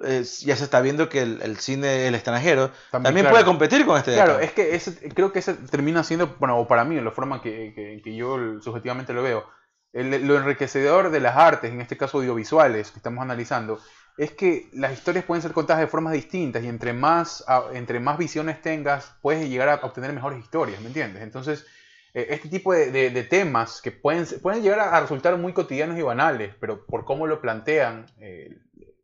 eh, 0.04 0.24
ya 0.42 0.56
se 0.56 0.64
está 0.64 0.82
viendo 0.82 1.10
que 1.10 1.22
el, 1.22 1.42
el 1.42 1.58
cine 1.58 2.08
el 2.08 2.16
extranjero 2.16 2.72
también, 2.92 3.16
claro. 3.18 3.34
puede 3.34 3.46
competir 3.46 3.86
con 3.86 3.98
este 3.98 4.12
de 4.12 4.18
Claro, 4.18 4.34
acá. 4.34 4.44
es 4.46 4.52
que 4.54 4.76
ese, 4.76 5.10
creo 5.14 5.32
que 5.32 5.40
ese 5.40 5.54
termina 5.54 6.04
siendo, 6.04 6.36
bueno, 6.40 6.58
o 6.60 6.68
para 6.68 6.84
mí, 6.84 7.00
la 7.00 7.12
forma 7.12 7.42
que, 7.42 7.74
que- 7.76 8.02
que 8.04 8.16
yo 8.16 8.60
subjetivamente 8.62 9.14
lo 9.14 9.22
veo, 9.24 9.46
el- 9.94 10.28
lo 10.28 10.38
enriquecedor 10.38 11.12
de 11.12 11.20
las 11.20 11.36
artes, 11.38 11.72
en 11.72 11.82
este 11.82 11.98
caso 11.98 12.18
audiovisuales 12.20 12.92
que 12.92 12.98
estamos 13.00 13.22
analizando, 13.22 13.80
es 14.18 14.32
que 14.32 14.70
las 14.74 14.94
historias 14.94 15.26
pueden 15.26 15.42
ser 15.42 15.54
contadas 15.54 15.82
de 15.82 15.88
formas 15.88 16.14
distintas 16.14 16.64
y 16.64 16.68
entre 16.68 16.94
más, 16.94 17.44
entre 17.74 18.00
más 18.00 18.18
visiones 18.18 18.62
tengas, 18.62 19.14
puedes 19.22 19.50
llegar 19.50 19.70
a 19.70 19.76
obtener 19.76 20.12
mejores 20.14 20.40
historias, 20.40 20.82
¿me 20.82 20.88
entiendes? 20.88 21.24
Entonces, 21.24 21.66
eh, 22.14 22.28
este 22.30 22.50
tipo 22.50 22.74
de, 22.74 22.92
de- 22.92 23.10
de 23.10 23.24
temas 23.24 23.82
que 23.82 23.92
pueden, 23.92 24.26
pueden 24.42 24.62
llegar 24.62 24.80
a, 24.80 25.00
resultar 25.00 25.38
muy 25.38 25.54
cotidianos 25.54 25.98
y 25.98 26.02
banales, 26.02 26.54
pero 26.60 26.86
por 26.86 27.06
cómo 27.06 27.26
lo 27.28 27.42
plantean 27.42 28.06
eh, 28.20 28.58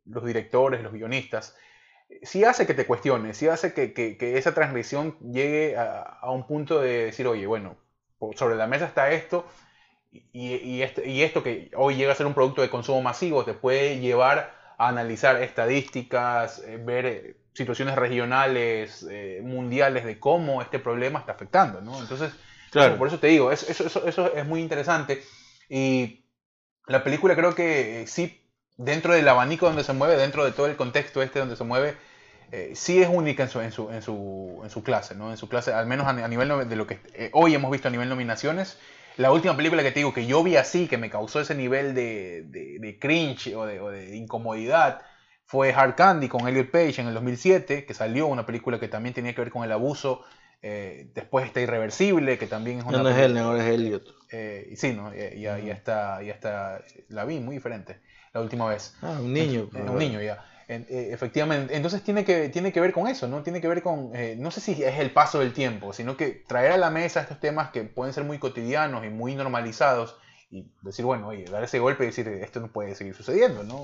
los 0.05 0.25
directores, 0.25 0.81
los 0.83 0.93
guionistas, 0.93 1.55
sí 2.23 2.43
hace 2.43 2.65
que 2.67 2.73
te 2.73 2.85
cuestiones, 2.85 3.37
sí 3.37 3.47
hace 3.47 3.73
que, 3.73 3.93
que- 3.93 4.17
que 4.17 4.37
esa 4.37 4.53
transgresión 4.53 5.17
llegue 5.19 5.77
a, 5.77 6.01
a 6.01 6.31
un 6.31 6.47
punto 6.47 6.81
de 6.81 7.05
decir, 7.05 7.27
oye, 7.27 7.45
bueno, 7.47 7.77
sobre 8.35 8.55
la 8.55 8.67
mesa 8.67 8.85
está 8.85 9.11
esto, 9.11 9.45
y, 10.33 10.55
y 10.55 10.81
esto, 10.81 11.01
y 11.03 11.23
esto 11.23 11.43
que 11.43 11.69
hoy 11.75 11.95
llega 11.95 12.11
a 12.11 12.15
ser 12.15 12.25
un 12.25 12.33
producto 12.33 12.61
de 12.61 12.69
consumo 12.69 13.01
masivo, 13.01 13.43
te 13.45 13.53
puede 13.53 13.99
llevar 13.99 14.53
a 14.77 14.87
analizar 14.89 15.41
estadísticas, 15.41 16.59
eh, 16.59 16.77
ver 16.79 17.05
eh, 17.05 17.35
situaciones 17.53 17.95
regionales, 17.95 19.05
eh, 19.09 19.39
mundiales 19.43 20.05
de 20.05 20.19
cómo 20.19 20.61
este 20.61 20.79
problema 20.79 21.19
está 21.19 21.31
afectando, 21.31 21.81
¿no? 21.81 21.99
Entonces, 21.99 22.31
Claro. 22.71 22.97
por 22.97 23.07
eso 23.07 23.19
te 23.19 23.27
digo, 23.27 23.51
es- 23.51 23.67
eso, 23.69 23.85
eso, 23.87 24.05
eso 24.07 24.33
es 24.35 24.45
muy 24.45 24.59
interesante. 24.61 25.21
Y 25.69 26.23
la 26.87 27.03
película 27.03 27.35
creo 27.35 27.55
que 27.55 28.01
eh, 28.01 28.07
sí 28.07 28.39
dentro 28.77 29.13
del 29.13 29.27
abanico 29.27 29.65
donde 29.65 29.83
se 29.83 29.93
mueve, 29.93 30.15
dentro 30.17 30.45
de 30.45 30.51
todo 30.51 30.67
el 30.67 30.75
contexto 30.75 31.21
este 31.23 31.39
donde 31.39 31.55
se 31.55 31.63
mueve, 31.63 31.95
eh, 32.51 32.71
sí 32.75 33.01
es 33.01 33.09
única 33.09 33.43
en 33.43 33.49
su, 33.49 33.59
en 33.59 33.71
su, 33.71 33.89
en 33.89 34.01
su, 34.01 34.61
en 34.63 34.69
su 34.69 34.83
clase, 34.83 35.15
¿no? 35.15 35.31
En 35.31 35.37
su 35.37 35.49
clase, 35.49 35.73
al 35.73 35.87
menos 35.87 36.05
a, 36.05 36.11
a 36.11 36.27
nivel 36.27 36.69
de 36.69 36.75
lo 36.75 36.85
que 36.85 36.99
hoy 37.33 37.55
hemos 37.55 37.71
visto 37.71 37.87
a 37.87 37.91
nivel 37.91 38.07
nominaciones. 38.09 38.77
La 39.17 39.31
última 39.31 39.55
película 39.57 39.83
que 39.83 39.91
te 39.91 39.99
digo 39.99 40.13
que 40.13 40.25
yo 40.27 40.43
vi 40.43 40.55
así, 40.57 40.87
que 40.87 40.97
me 40.97 41.09
causó 41.09 41.39
ese 41.41 41.55
nivel 41.55 41.93
de, 41.95 42.43
de, 42.47 42.77
de 42.79 42.99
cringe 42.99 43.55
o 43.55 43.65
de, 43.65 43.79
o 43.79 43.89
de 43.89 44.15
incomodidad, 44.15 45.01
fue 45.45 45.73
Hard 45.73 45.95
Candy 45.95 46.27
con 46.27 46.47
Elliot 46.47 46.69
Page 46.71 47.01
en 47.01 47.07
el 47.07 47.13
2007, 47.13 47.85
que 47.85 47.93
salió 47.93 48.27
una 48.27 48.45
película 48.45 48.79
que 48.79 48.87
también 48.87 49.13
tenía 49.15 49.33
que 49.33 49.41
ver 49.41 49.51
con 49.51 49.63
el 49.63 49.71
abuso. 49.71 50.23
eh, 50.61 51.09
después 51.13 51.45
está 51.45 51.61
Irreversible, 51.61 52.37
que 52.37 52.47
también 52.47 52.79
es 52.79 52.85
una 52.85 52.97
No, 52.97 53.03
no 53.03 53.09
es 53.09 53.17
él, 53.17 53.37
ahora 53.37 53.63
es 53.65 53.73
Elliot. 53.73 54.03
eh, 54.31 54.73
sí, 54.75 54.93
¿no? 54.93 55.11
Eh, 55.13 55.39
ya, 55.39 55.57
ya 55.59 55.73
está, 55.73 56.21
ya 56.21 56.33
está, 56.33 56.81
la 57.09 57.25
vi 57.25 57.39
muy 57.39 57.55
diferente 57.55 58.01
la 58.33 58.41
última 58.41 58.67
vez. 58.67 58.95
Ah, 59.01 59.19
un 59.21 59.33
niño. 59.33 59.69
Eh, 59.73 59.81
un 59.81 59.97
niño 59.97 60.21
ya. 60.21 60.43
Eh, 60.69 61.09
efectivamente, 61.13 61.75
entonces 61.77 62.03
tiene 62.03 62.25
que, 62.25 62.49
tiene 62.49 62.73
que 62.73 62.81
ver 62.81 62.91
con 62.91 63.07
eso, 63.07 63.27
¿no? 63.27 63.41
Tiene 63.41 63.61
que 63.61 63.69
ver 63.69 63.81
con, 63.81 64.11
eh, 64.13 64.35
no 64.37 64.51
sé 64.51 64.59
si 64.59 64.83
es 64.83 64.99
el 64.99 65.11
paso 65.11 65.39
del 65.39 65.53
tiempo, 65.53 65.93
sino 65.93 66.17
que 66.17 66.43
traer 66.45 66.73
a 66.73 66.77
la 66.77 66.89
mesa 66.89 67.21
estos 67.21 67.39
temas 67.39 67.69
que 67.71 67.83
pueden 67.83 68.13
ser 68.13 68.25
muy 68.25 68.37
cotidianos 68.37 69.05
y 69.05 69.09
muy 69.09 69.33
normalizados 69.35 70.17
y 70.51 70.65
decir, 70.81 71.05
bueno, 71.05 71.27
oye, 71.29 71.45
dar 71.45 71.63
ese 71.63 71.79
golpe 71.79 72.03
y 72.03 72.07
decir, 72.07 72.27
esto 72.27 72.59
no 72.59 72.67
puede 72.67 72.95
seguir 72.95 73.13
sucediendo, 73.15 73.63
¿no? 73.63 73.81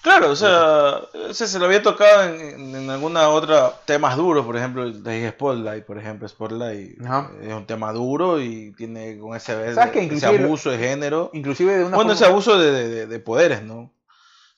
Claro, 0.00 0.30
o 0.30 0.36
sea, 0.36 1.00
se 1.32 1.58
lo 1.58 1.66
había 1.66 1.82
tocado 1.82 2.34
en, 2.34 2.74
en, 2.74 2.88
alguna 2.88 3.28
otra 3.28 3.72
temas 3.84 4.16
duros, 4.16 4.46
por 4.46 4.56
ejemplo, 4.56 4.90
de 4.90 5.28
Spotlight, 5.30 5.84
por 5.84 5.98
ejemplo, 5.98 6.26
Spotlight 6.28 7.04
Ajá. 7.04 7.30
es 7.42 7.52
un 7.52 7.66
tema 7.66 7.92
duro 7.92 8.40
y 8.40 8.72
tiene 8.72 9.18
con 9.18 9.36
ese, 9.36 9.74
¿Sabes 9.74 9.90
que 9.90 10.06
ese 10.06 10.26
abuso 10.26 10.70
de 10.70 10.78
género. 10.78 11.30
Inclusive 11.34 11.76
de 11.76 11.84
una 11.84 11.96
Bueno, 11.96 12.12
ese 12.12 12.24
abuso 12.24 12.58
de, 12.58 12.88
de- 12.88 13.06
de 13.06 13.18
poderes, 13.18 13.62
¿no? 13.62 13.92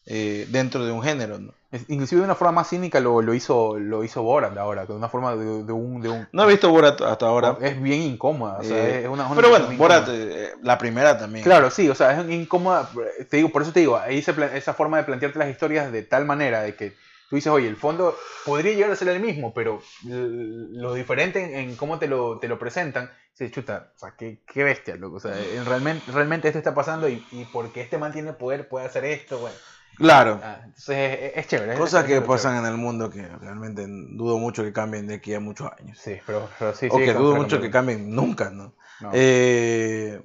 Eh, 0.06 0.46
dentro 0.50 0.84
de 0.84 0.92
un 0.92 1.02
género, 1.02 1.38
¿no? 1.38 1.52
es- 1.70 1.84
inclusive 1.88 2.20
de 2.20 2.24
una 2.24 2.34
forma 2.34 2.52
más 2.52 2.68
cínica 2.68 3.00
lo, 3.00 3.22
lo 3.22 3.34
hizo, 3.34 3.78
lo 3.78 4.02
hizo 4.02 4.22
Borat 4.22 4.56
ahora, 4.56 4.86
de 4.86 4.92
una 4.94 5.08
forma 5.08 5.36
de, 5.36 5.64
de 5.64 5.72
un, 5.72 6.00
de 6.02 6.08
un 6.08 6.26
No 6.32 6.44
he 6.44 6.46
visto 6.48 6.70
Borat 6.70 7.00
hasta 7.02 7.26
ahora. 7.26 7.56
es 7.60 7.80
bien 7.80 8.02
incómoda, 8.02 8.58
o 8.58 8.62
sea, 8.64 8.88
Eh, 8.88 9.02
es 9.02 9.08
una, 9.08 9.26
una 9.26 9.36
pero 9.36 9.50
bueno, 9.50 9.66
Borat, 9.76 10.08
eh, 10.08 10.52
la 10.62 10.78
primera 10.78 11.16
también. 11.18 11.44
Claro, 11.44 11.70
sí, 11.70 11.88
o 11.88 11.94
sea, 11.94 12.20
es 12.20 12.30
incómoda. 12.30 12.90
Te 13.30 13.36
digo, 13.38 13.50
por 13.50 13.62
eso 13.62 13.72
te 13.72 13.80
digo, 13.80 13.96
ahí 13.96 14.20
se 14.22 14.34
esa 14.56 14.74
forma 14.74 14.98
de 14.98 15.04
plantearte 15.04 15.38
las 15.38 15.48
historias 15.50 15.90
de 15.92 16.02
tal 16.02 16.24
manera 16.26 16.62
de 16.62 16.74
que 16.76 16.90
tú 17.28 17.36
dices, 17.36 17.52
oye, 17.52 17.68
el 17.68 17.76
fondo 17.76 18.14
podría 18.44 18.72
llegar 18.74 18.90
a 18.90 18.96
ser 18.96 19.08
el 19.08 19.20
mismo, 19.20 19.54
pero 19.54 19.80
lo 20.04 20.94
diferente 20.94 21.42
en, 21.42 21.54
en 21.70 21.76
cómo 21.76 21.98
te 21.98 22.08
lo, 22.08 22.38
te 22.38 22.48
lo 22.48 22.58
presentan, 22.58 23.10
dices, 23.32 23.52
chuta, 23.52 23.92
o 23.96 23.98
sea, 23.98 24.14
qué, 24.18 24.40
qué 24.46 24.64
bestia, 24.64 24.96
loco. 24.96 25.16
O 25.16 25.20
sea, 25.20 25.38
en 25.40 25.64
realmente, 25.64 26.10
realmente 26.10 26.48
esto 26.48 26.58
está 26.58 26.74
pasando 26.74 27.08
y, 27.08 27.26
y 27.30 27.44
porque 27.46 27.80
este 27.80 27.98
man 27.98 28.12
tiene 28.12 28.32
poder 28.34 28.68
puede 28.68 28.86
hacer 28.86 29.04
esto, 29.04 29.38
bueno. 29.38 29.56
Claro. 30.00 30.40
Ah, 30.42 30.60
entonces 30.64 30.96
es, 31.20 31.32
es 31.36 31.46
chévere. 31.46 31.74
Cosas 31.76 32.00
es 32.02 32.06
que 32.08 32.12
chévere. 32.14 32.26
pasan 32.26 32.56
en 32.56 32.66
el 32.66 32.76
mundo 32.78 33.08
que 33.10 33.22
realmente 33.28 33.84
dudo 33.86 34.38
mucho 34.38 34.62
que 34.64 34.72
cambien 34.72 35.06
de 35.06 35.14
aquí 35.14 35.34
a 35.34 35.40
muchos 35.40 35.70
años. 35.78 35.98
Sí, 35.98 36.16
pero, 36.26 36.48
pero 36.58 36.74
sí, 36.74 36.88
o 36.90 36.98
sí, 36.98 37.04
que 37.04 37.12
dudo 37.14 37.36
mucho 37.36 37.60
que 37.60 37.70
cambien 37.70 38.14
nunca, 38.14 38.50
¿no? 38.50 38.74
no. 39.00 39.10
Eh, 39.12 40.20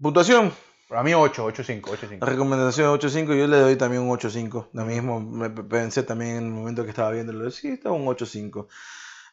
puntuación, 0.00 0.52
Para 0.88 1.02
mí 1.02 1.12
8, 1.14 1.44
8, 1.44 1.62
5, 1.64 1.90
8, 1.92 2.06
5. 2.08 2.26
recomendación 2.26 2.88
8.5, 2.98 3.36
yo 3.38 3.46
le 3.46 3.58
doy 3.58 3.76
también 3.76 4.02
un 4.02 4.10
8.5. 4.16 4.68
Lo 4.72 4.84
mismo 4.84 5.20
me 5.20 5.50
pe- 5.50 5.62
pensé 5.64 6.02
también 6.02 6.36
en 6.36 6.44
el 6.46 6.50
momento 6.52 6.84
que 6.84 6.90
estaba 6.90 7.10
viéndolo. 7.10 7.50
Sí, 7.50 7.68
está 7.68 7.90
un 7.90 8.06
8.5. 8.06 8.66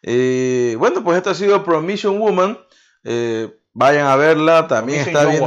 Eh, 0.01 0.76
bueno, 0.78 1.03
pues 1.03 1.18
esto 1.18 1.30
ha 1.30 1.36
sido 1.36 1.64
Promission 1.64 2.20
Woman. 2.20 2.57
Eh, 3.05 3.59
vayan 3.74 4.07
a 4.07 4.15
verla, 4.15 4.67
también 4.67 5.01
está 5.01 5.26
bien. 5.26 5.43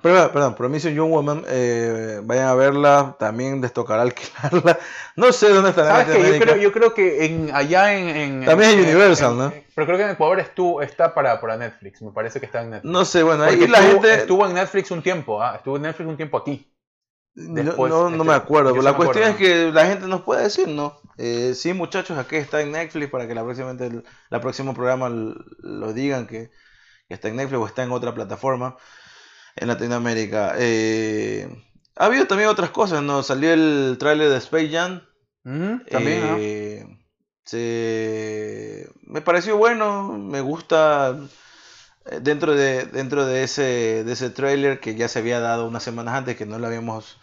Perdón, 0.00 0.30
perdón, 0.32 0.54
Promission 0.54 0.94
Young 0.94 1.10
Woman, 1.10 1.44
eh, 1.48 2.20
vayan 2.24 2.46
a 2.48 2.54
verla, 2.54 3.16
también 3.18 3.60
les 3.60 3.72
tocará 3.72 4.02
alquilarla. 4.02 4.78
No 5.16 5.32
sé 5.32 5.50
dónde 5.50 5.70
estará 5.70 6.04
¿Sabes? 6.04 6.32
Yo 6.32 6.38
creo, 6.40 6.56
yo 6.56 6.72
creo 6.72 6.92
que 6.92 7.24
en, 7.24 7.50
allá 7.54 7.94
en, 7.94 8.08
en- 8.08 8.44
También 8.44 8.70
es 8.70 8.76
en- 8.78 8.82
Universal, 8.82 9.32
en- 9.32 9.38
¿no? 9.38 9.52
Pero 9.74 9.86
creo 9.86 9.98
que 9.98 10.04
en 10.04 10.10
Ecuador 10.10 10.40
estuvo, 10.40 10.82
está 10.82 11.14
para, 11.14 11.40
para 11.40 11.56
Netflix. 11.56 12.02
Me 12.02 12.10
parece 12.10 12.40
que 12.40 12.46
está 12.46 12.62
en 12.62 12.70
Netflix. 12.70 12.92
No 12.92 13.04
sé, 13.04 13.22
bueno, 13.22 13.44
ahí 13.44 13.56
Porque 13.56 13.68
la 13.70 13.78
estuvo, 13.78 13.92
gente... 14.02 14.14
estuvo 14.14 14.46
en 14.46 14.54
Netflix 14.54 14.90
un 14.90 15.02
tiempo. 15.02 15.40
ah, 15.40 15.54
Estuvo 15.56 15.76
en 15.76 15.82
Netflix 15.82 16.08
un 16.08 16.16
tiempo 16.16 16.36
aquí. 16.38 16.68
No, 17.36 17.62
Después, 17.62 17.92
no, 17.92 18.10
no 18.10 18.16
este, 18.16 18.28
me 18.28 18.34
acuerdo, 18.34 18.70
pero 18.70 18.82
la 18.82 18.92
me 18.92 18.96
cuestión 18.96 19.28
es 19.30 19.36
que 19.36 19.72
la 19.72 19.86
gente 19.86 20.06
nos 20.06 20.22
puede 20.22 20.42
decir, 20.44 20.68
¿no? 20.68 20.96
Eh, 21.18 21.54
sí, 21.54 21.72
muchachos, 21.72 22.16
aquí 22.18 22.36
está 22.36 22.60
en 22.60 22.70
Netflix 22.72 23.10
para 23.10 23.26
que 23.26 23.34
la 23.34 23.42
próxima, 23.42 23.74
la 24.30 24.40
próximo 24.40 24.72
programa 24.74 25.08
lo 25.08 25.92
digan 25.92 26.26
que, 26.28 26.50
que 27.08 27.14
está 27.14 27.28
en 27.28 27.36
Netflix 27.36 27.60
o 27.60 27.66
está 27.66 27.82
en 27.84 27.92
otra 27.92 28.14
plataforma 28.14 28.76
en 29.56 29.68
Latinoamérica. 29.68 30.54
Eh, 30.58 31.48
ha 31.96 32.06
habido 32.06 32.26
también 32.26 32.50
otras 32.50 32.70
cosas, 32.70 33.02
¿no? 33.02 33.22
Salió 33.22 33.52
el 33.52 33.96
tráiler 33.98 34.30
de 34.30 34.38
Space 34.38 34.70
Jam. 34.70 35.02
También, 35.90 36.20
¿no? 36.20 36.40
Eh, 36.66 36.86
se- 37.44 38.88
me 39.02 39.20
pareció 39.20 39.56
bueno, 39.56 40.12
me 40.18 40.40
gusta 40.40 41.16
eh, 42.06 42.20
dentro 42.22 42.54
de 42.54 42.86
dentro 42.86 43.26
de 43.26 43.44
ese 43.44 44.04
de 44.04 44.12
ese 44.12 44.30
tráiler 44.30 44.80
que 44.80 44.94
ya 44.94 45.08
se 45.08 45.18
había 45.20 45.40
dado 45.40 45.66
unas 45.66 45.82
semanas 45.82 46.14
antes 46.14 46.36
que 46.36 46.46
no 46.46 46.58
lo 46.58 46.66
habíamos 46.66 47.18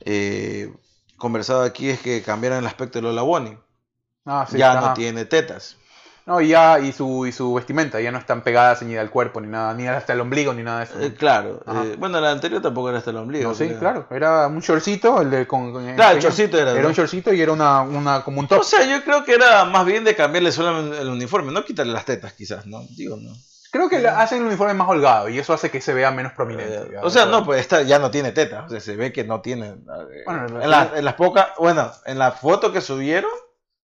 eh, 0.00 0.74
conversado 1.18 1.62
aquí 1.64 1.90
es 1.90 2.00
que 2.00 2.22
cambiaron 2.22 2.60
el 2.60 2.66
aspecto 2.66 2.98
de 3.00 3.04
Lola 3.04 3.22
Bonnie. 3.22 3.58
Ah, 4.26 4.46
sí, 4.46 4.60
ya 4.60 4.76
ajá. 4.76 4.78
no 4.78 4.92
tiene 4.92 5.24
tetas. 5.26 5.76
No, 6.26 6.40
y 6.40 6.48
ya, 6.48 6.80
y 6.80 6.92
su, 6.92 7.24
y 7.24 7.30
su 7.30 7.54
vestimenta, 7.54 8.00
ya 8.00 8.10
no 8.10 8.18
están 8.18 8.42
pegadas 8.42 8.82
ni 8.82 8.96
al 8.96 9.10
cuerpo, 9.10 9.40
ni 9.40 9.46
nada, 9.46 9.72
ni 9.74 9.86
hasta 9.86 10.12
el 10.12 10.20
ombligo, 10.20 10.52
ni 10.52 10.64
nada 10.64 10.80
de 10.80 10.84
eso. 10.86 11.00
Eh, 11.00 11.14
claro. 11.14 11.62
Eh, 11.84 11.94
bueno, 12.00 12.20
la 12.20 12.32
anterior 12.32 12.60
tampoco 12.60 12.88
era 12.88 12.98
hasta 12.98 13.10
el 13.12 13.18
ombligo. 13.18 13.48
No, 13.50 13.54
sí, 13.54 13.66
creo. 13.68 13.78
claro. 13.78 14.06
Era 14.10 14.48
un 14.48 14.58
shortcito, 14.58 15.20
el 15.22 15.30
de 15.30 15.46
con. 15.46 15.72
con- 15.72 15.94
Claro, 15.94 16.16
el 16.16 16.22
chorcito 16.22 16.58
era. 16.58 16.72
Era 16.72 16.82
¿no? 16.82 16.88
un 16.88 16.94
shortcito 16.94 17.32
y 17.32 17.40
era 17.40 17.52
una, 17.52 17.82
una 17.82 18.24
como 18.24 18.40
un 18.40 18.48
top. 18.48 18.58
O 18.60 18.64
sea, 18.64 18.84
yo 18.84 19.04
creo 19.04 19.24
que 19.24 19.34
era 19.34 19.64
más 19.66 19.86
bien 19.86 20.02
de 20.02 20.16
cambiarle 20.16 20.50
solamente 20.50 21.00
el 21.00 21.08
uniforme, 21.08 21.52
no 21.52 21.64
quitarle 21.64 21.92
las 21.92 22.04
tetas 22.04 22.32
quizás, 22.32 22.66
¿no? 22.66 22.80
Digo, 22.96 23.16
no. 23.16 23.30
Creo 23.70 23.88
que 23.88 24.00
le 24.00 24.08
hacen 24.08 24.38
el 24.40 24.46
uniforme 24.46 24.74
más 24.74 24.88
holgado 24.88 25.28
y 25.28 25.38
eso 25.38 25.52
hace 25.52 25.70
que 25.70 25.80
se 25.80 25.94
vea 25.94 26.10
menos 26.10 26.32
prominente. 26.32 26.74
Eh, 26.74 26.90
ya, 26.94 27.02
o 27.02 27.10
sea, 27.10 27.26
no, 27.26 27.44
pues 27.44 27.60
esta 27.60 27.82
ya 27.82 27.98
no 28.00 28.10
tiene 28.10 28.32
tetas. 28.32 28.64
O 28.66 28.68
sea, 28.70 28.80
se 28.80 28.96
ve 28.96 29.12
que 29.12 29.22
no 29.22 29.42
tiene. 29.42 29.66
eh, 29.68 30.22
Bueno, 30.24 30.60
en, 30.60 30.70
la- 30.70 30.90
en 30.96 31.04
las 31.04 31.14
pocas. 31.14 31.48
Bueno, 31.58 31.92
en 32.04 32.18
la 32.18 32.32
foto 32.32 32.72
que 32.72 32.80
subieron 32.80 33.30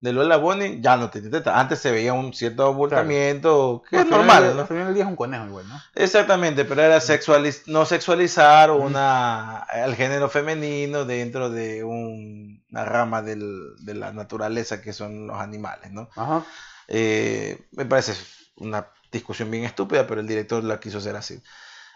de 0.00 0.12
Lola 0.14 0.36
Bonnie 0.38 0.78
ya 0.80 0.96
no 0.96 1.10
tiene 1.10 1.28
tetas. 1.28 1.54
Antes 1.56 1.78
se 1.78 1.90
veía 1.90 2.12
un 2.14 2.32
cierto 2.32 2.64
abultamiento, 2.66 3.82
que 3.90 3.96
es 4.00 4.06
normal, 4.06 4.54
¿no? 4.56 4.62
Al 4.62 4.66
final 4.68 4.84
del 4.86 4.94
día 4.94 5.04
es 5.04 5.08
un 5.10 5.16
conejo 5.16 5.46
igual, 5.46 5.68
¿no? 5.68 5.80
Exactamente, 5.94 6.64
pero 6.64 6.82
era 6.82 7.00
sexualiz 7.00 7.64
no 7.66 7.84
sexualizar 7.84 8.70
una 8.70 9.58
al 9.58 9.94
género 9.96 10.28
femenino 10.30 11.04
dentro 11.04 11.50
de 11.50 11.84
un- 11.84 12.64
una 12.70 12.84
rama 12.84 13.20
del- 13.22 13.76
de 13.84 13.94
la 13.94 14.12
naturaleza 14.12 14.80
que 14.80 14.92
son 14.92 15.26
los 15.26 15.36
animales, 15.38 15.90
¿no? 15.92 16.08
Ajá. 16.16 16.44
Eh, 16.88 17.66
me 17.72 17.84
parece 17.84 18.14
una 18.56 18.86
discusión 19.12 19.50
bien 19.50 19.64
estúpida, 19.64 20.06
pero 20.06 20.20
el 20.20 20.26
director 20.26 20.62
la 20.64 20.80
quiso 20.80 20.98
hacer 20.98 21.16
así. 21.16 21.42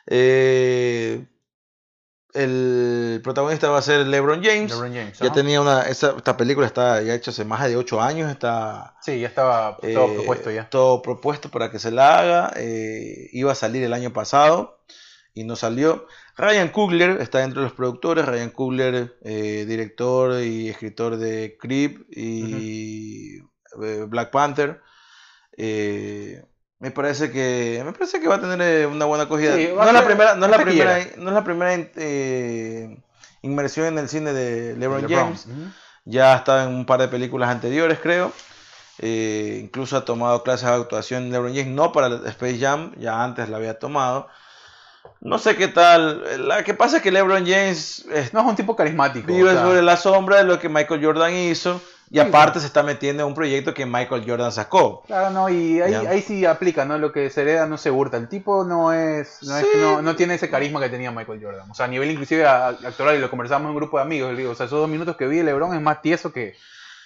Eh, 0.07 1.25
el 2.35 3.21
protagonista 3.23 3.71
va 3.71 3.79
a 3.79 3.83
ser 3.83 4.07
LeBron 4.07 4.43
James. 4.43 4.71
LeBron 4.73 4.93
James. 4.93 5.19
Ya 5.19 5.33
tenía 5.33 5.61
una. 5.61 5.83
Esa, 5.83 6.15
esta 6.17 6.37
película 6.37 6.67
está 6.67 7.01
ya 7.03 7.15
hecha 7.15 7.31
hace 7.31 7.45
más 7.45 7.67
de 7.67 7.77
8 7.77 8.01
años. 8.03 8.31
Está 8.31 8.97
Sí, 9.03 9.21
ya 9.21 9.29
estaba 9.29 9.77
todo 9.79 10.07
eh, 10.11 10.15
propuesto 10.15 10.51
ya. 10.51 10.69
todo 10.69 11.01
propuesto 11.03 11.49
para 11.51 11.71
que 11.71 11.79
se 11.79 11.91
la 11.91 12.19
haga. 12.19 12.53
eh, 12.57 13.29
iba 13.33 13.53
a 13.53 13.55
salir 13.57 13.83
el 13.85 13.93
año 13.93 14.13
pasado 14.13 14.81
y 15.33 15.45
no 15.45 15.57
salió. 15.57 16.07
Ryan 16.37 16.69
Coogler 16.71 17.21
está 17.21 17.39
dentro 17.39 17.61
de 17.63 17.69
los 17.69 17.77
productores. 17.77 18.27
Ryan 18.27 18.51
Coogler, 18.51 19.17
eh, 19.25 19.65
director 19.67 20.43
y 20.43 20.69
escritor 20.69 21.17
de 21.17 21.57
Creep 21.61 22.07
y 22.11 23.39
Black 24.09 24.31
Panther. 24.31 24.81
Eh, 25.57 26.43
me 26.85 26.91
parece 26.91 27.31
que 27.31 27.81
me 27.83 27.93
parece 27.93 28.21
que 28.21 28.29
va 28.29 28.35
a 28.35 28.41
tener 28.43 28.61
eh, 28.61 28.87
una 28.87 29.07
buena 29.07 29.25
acogida. 29.25 29.57
Sí, 29.57 29.71
no, 29.75 29.83
es 29.83 29.93
la 29.95 30.05
primera, 30.05 30.35
no 30.35 30.45
es 30.45 30.51
la 30.51 30.57
hasta 30.59 30.67
primera, 30.67 30.99
no 31.17 31.29
es 31.31 31.35
la 31.35 31.43
primera 31.43 31.75
eh, 31.97 32.99
inmersión 33.41 33.87
en 33.87 33.99
el 33.99 34.07
cine 34.11 34.35
de 34.35 34.77
LeBron, 34.77 35.01
LeBron. 35.01 35.25
James. 35.25 35.47
Ya 36.05 36.35
ha 36.35 36.37
estado 36.37 36.69
en 36.69 36.75
un 36.75 36.85
par 36.85 37.01
de 37.01 37.09
películas 37.09 37.49
anteriores, 37.49 37.99
creo. 38.03 38.33
Eh, 38.99 39.61
incluso 39.63 39.97
ha 39.97 40.05
tomado 40.05 40.43
clases 40.43 40.69
de 40.69 40.75
actuación 40.75 41.31
LeBron 41.31 41.55
James, 41.55 41.69
no 41.69 41.91
para 41.91 42.17
Space 42.29 42.59
Jam, 42.59 42.93
ya 42.99 43.25
antes 43.25 43.49
la 43.49 43.57
había 43.57 43.79
tomado. 43.79 44.29
No 45.23 45.39
sé 45.39 45.57
qué 45.57 45.69
tal. 45.69 46.47
La 46.47 46.65
que 46.65 46.75
pasa 46.75 46.99
es 46.99 47.03
que 47.03 47.11
LeBron 47.11 47.47
James 47.47 48.05
eh, 48.13 48.29
No 48.35 48.41
es 48.41 48.47
un 48.47 48.57
tipo 48.57 48.77
carismático. 48.77 49.27
vive 49.27 49.49
o 49.49 49.53
sea, 49.53 49.63
sobre 49.63 49.81
la 49.81 49.97
sombra 49.97 50.37
de 50.37 50.45
lo 50.45 50.59
que 50.59 50.69
Michael 50.69 51.03
Jordan 51.03 51.33
hizo 51.33 51.81
y 52.11 52.19
aparte 52.21 52.61
se 52.61 52.67
está 52.67 52.83
metiendo 52.83 53.23
en 53.23 53.29
un 53.29 53.35
proyecto 53.35 53.75
que 53.75 53.87
Michael 53.87 54.25
Jordan 54.27 54.53
sacó. 54.53 55.03
Claro, 55.07 55.31
no, 55.31 55.49
y 55.49 55.81
ahí, 55.81 55.95
ahí 55.95 56.23
sí 56.23 56.45
aplica, 56.47 56.85
¿no? 56.85 56.97
Lo 56.99 57.13
que 57.13 57.29
se 57.31 57.43
hereda 57.43 57.67
no 57.67 57.77
se 57.79 57.91
hurta. 57.91 58.17
El 58.17 58.29
tipo 58.29 58.65
no 58.65 58.93
es, 58.93 59.39
no, 59.43 59.57
es- 59.57 59.65
Sí. 59.65 59.79
no, 59.81 60.03
no 60.03 60.15
tiene 60.15 60.35
ese 60.35 60.49
carisma 60.51 60.81
que 60.81 60.89
tenía 60.91 61.11
Michael 61.11 61.41
Jordan. 61.43 61.71
O 61.71 61.75
sea, 61.75 61.87
a 61.87 61.89
nivel 61.89 62.11
inclusive 62.11 62.47
actoral, 62.47 63.17
y 63.17 63.21
lo 63.21 63.31
conversamos 63.31 63.65
en 63.65 63.71
un 63.71 63.77
grupo 63.77 63.97
de 63.97 64.03
amigos, 64.05 64.31
le 64.33 64.39
digo, 64.39 64.53
o 64.53 64.55
sea, 64.55 64.67
esos 64.67 64.79
dos 64.79 64.89
minutos 64.89 65.17
que 65.17 65.27
vi 65.27 65.39
de 65.39 65.45
LeBron 65.45 65.75
es 65.75 65.81
más 65.81 66.03
tieso 66.03 66.33
que... 66.33 66.57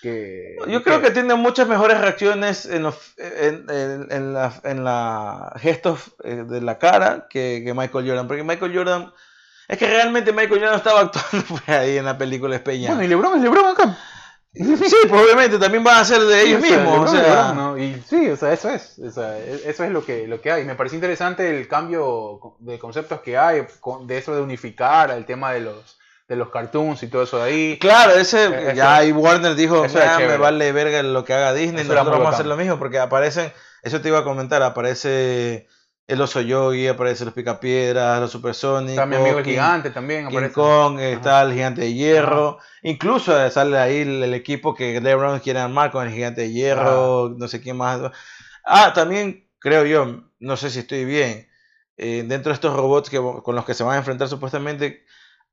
que 0.03 0.57
Yo 0.69 0.83
creo 0.83 1.01
que 1.01 1.11
tiene 1.11 1.35
muchas 1.37 1.69
mejores 1.69 1.99
reacciones 2.01 2.67
en 2.67 2.83
los 2.83 2.97
en, 3.19 3.67
en- 3.71 4.07
en 4.11 4.33
la, 4.35 4.53
en 4.65 4.85
la 4.85 5.55
gestos 5.61 6.13
eh, 6.25 6.45
de 6.47 6.61
la 6.61 6.79
cara 6.79 7.27
que, 7.31 7.63
que 7.65 7.73
Michael 7.75 8.07
Jordan. 8.07 8.27
Porque 8.29 8.43
Michael 8.45 8.77
Jordan 8.77 9.13
Es 9.69 9.79
que 9.79 9.87
realmente 9.87 10.33
Michael 10.33 10.61
no 10.61 10.75
estaba 10.75 11.01
actuando 11.01 11.47
ahí 11.67 11.97
en 11.99 12.05
la 12.05 12.17
película 12.19 12.57
Espeña. 12.57 12.89
Bueno, 12.89 13.05
y 13.05 13.09
LeBron 13.09 13.37
es 13.37 13.43
LeBron 13.43 13.67
acá. 13.67 13.97
Sí, 14.55 14.97
pues 15.09 15.23
obviamente 15.23 15.59
también 15.59 15.85
van 15.85 15.99
a 16.01 16.05
ser 16.05 16.21
de 16.23 16.43
ellos 16.43 16.61
mismos. 16.61 17.09
O 17.11 17.13
sea, 17.15 17.53
¿no? 17.55 17.77
Y 17.79 18.03
sí, 18.09 18.29
o 18.31 18.37
sea, 18.37 18.53
eso 18.53 18.71
es. 18.71 18.99
O 18.99 19.11
sea, 19.11 19.39
e- 19.39 19.63
eso 19.67 19.85
es 19.85 19.91
lo 19.91 20.05
que, 20.05 20.27
lo 20.27 20.41
que 20.41 20.51
hay. 20.51 20.65
Me 20.65 20.75
parece 20.75 20.97
interesante 20.97 21.49
el 21.51 21.69
cambio 21.69 22.57
de 22.59 22.79
conceptos 22.79 23.21
que 23.21 23.37
hay, 23.39 23.67
de 24.07 24.19
eso 24.19 24.35
de 24.35 24.41
unificar 24.43 25.11
el 25.11 25.27
tema 25.27 25.53
de 25.53 25.61
los, 25.61 25.99
de 26.27 26.37
los 26.37 26.49
cartoons 26.51 27.03
y 27.03 27.09
todo 27.09 27.23
eso 27.23 27.37
de 27.39 27.43
ahí. 27.45 27.79
Claro, 27.79 28.13
ese 28.13 28.47
Eso- 28.47 28.73
ya 28.75 28.97
ahí 28.97 29.13
Warner 29.13 29.55
dijo, 29.55 29.85
era 29.85 30.17
"Ah, 30.17 30.19
me 30.19 30.37
vale 30.39 30.73
verga 30.73 31.03
lo 31.03 31.25
que 31.25 31.35
haga 31.35 31.53
Disney, 31.55 31.85
nosotros 31.85 32.07
vamos 32.11 32.27
a 32.27 32.31
hacer 32.35 32.47
lo 32.47 32.57
mismo, 32.57 32.79
porque 32.79 32.99
aparecen, 32.99 33.53
eso 33.83 34.01
te 34.01 34.09
iba 34.09 34.19
a 34.21 34.25
comentar, 34.25 34.63
aparece 34.63 35.69
el 36.09 36.21
oso 36.23 36.41
yogi, 36.41 36.89
aparece 36.89 37.27
los 37.27 37.35
picapiedras, 37.35 38.19
los 38.19 38.33
supersónicos, 38.33 39.07
mi 39.07 39.15
amigo 39.17 39.39
el 39.39 39.45
King- 39.45 39.51
gigante 39.53 39.91
también. 39.91 40.27
King 40.29 40.37
aparece. 40.39 40.55
Kong, 40.55 40.99
está 41.01 41.43
el 41.43 41.53
gigante 41.53 41.83
de 41.83 41.93
hierro, 41.93 42.59
incluso 42.83 43.39
eh, 43.41 43.51
sale 43.51 43.79
ahí 43.79 43.99
el, 43.99 44.23
el 44.23 44.33
equipo 44.35 44.75
que 44.75 45.01
LeBron 45.01 45.39
quiere 45.41 45.61
armar 45.61 45.91
con 45.91 46.07
el 46.07 46.13
gigante 46.13 46.41
de 46.41 46.51
hierro, 46.53 47.35
no 47.37 47.47
sé 47.47 47.61
quién 47.61 47.77
más. 47.77 48.01
Ah, 48.65 48.93
también 48.95 49.49
creo 49.59 49.85
yo, 49.85 50.23
no 50.41 50.57
sé 50.57 50.71
si 50.71 50.79
estoy 50.79 51.05
bien, 51.05 51.47
eh, 51.99 52.25
dentro 52.27 52.51
de 52.51 52.55
estos 52.55 52.75
robots 52.75 53.11
que, 53.11 53.19
con 53.19 53.55
los 53.55 53.67
que 53.67 53.75
se 53.75 53.85
van 53.85 53.97
a 53.97 53.99
enfrentar 53.99 54.29
supuestamente, 54.29 55.05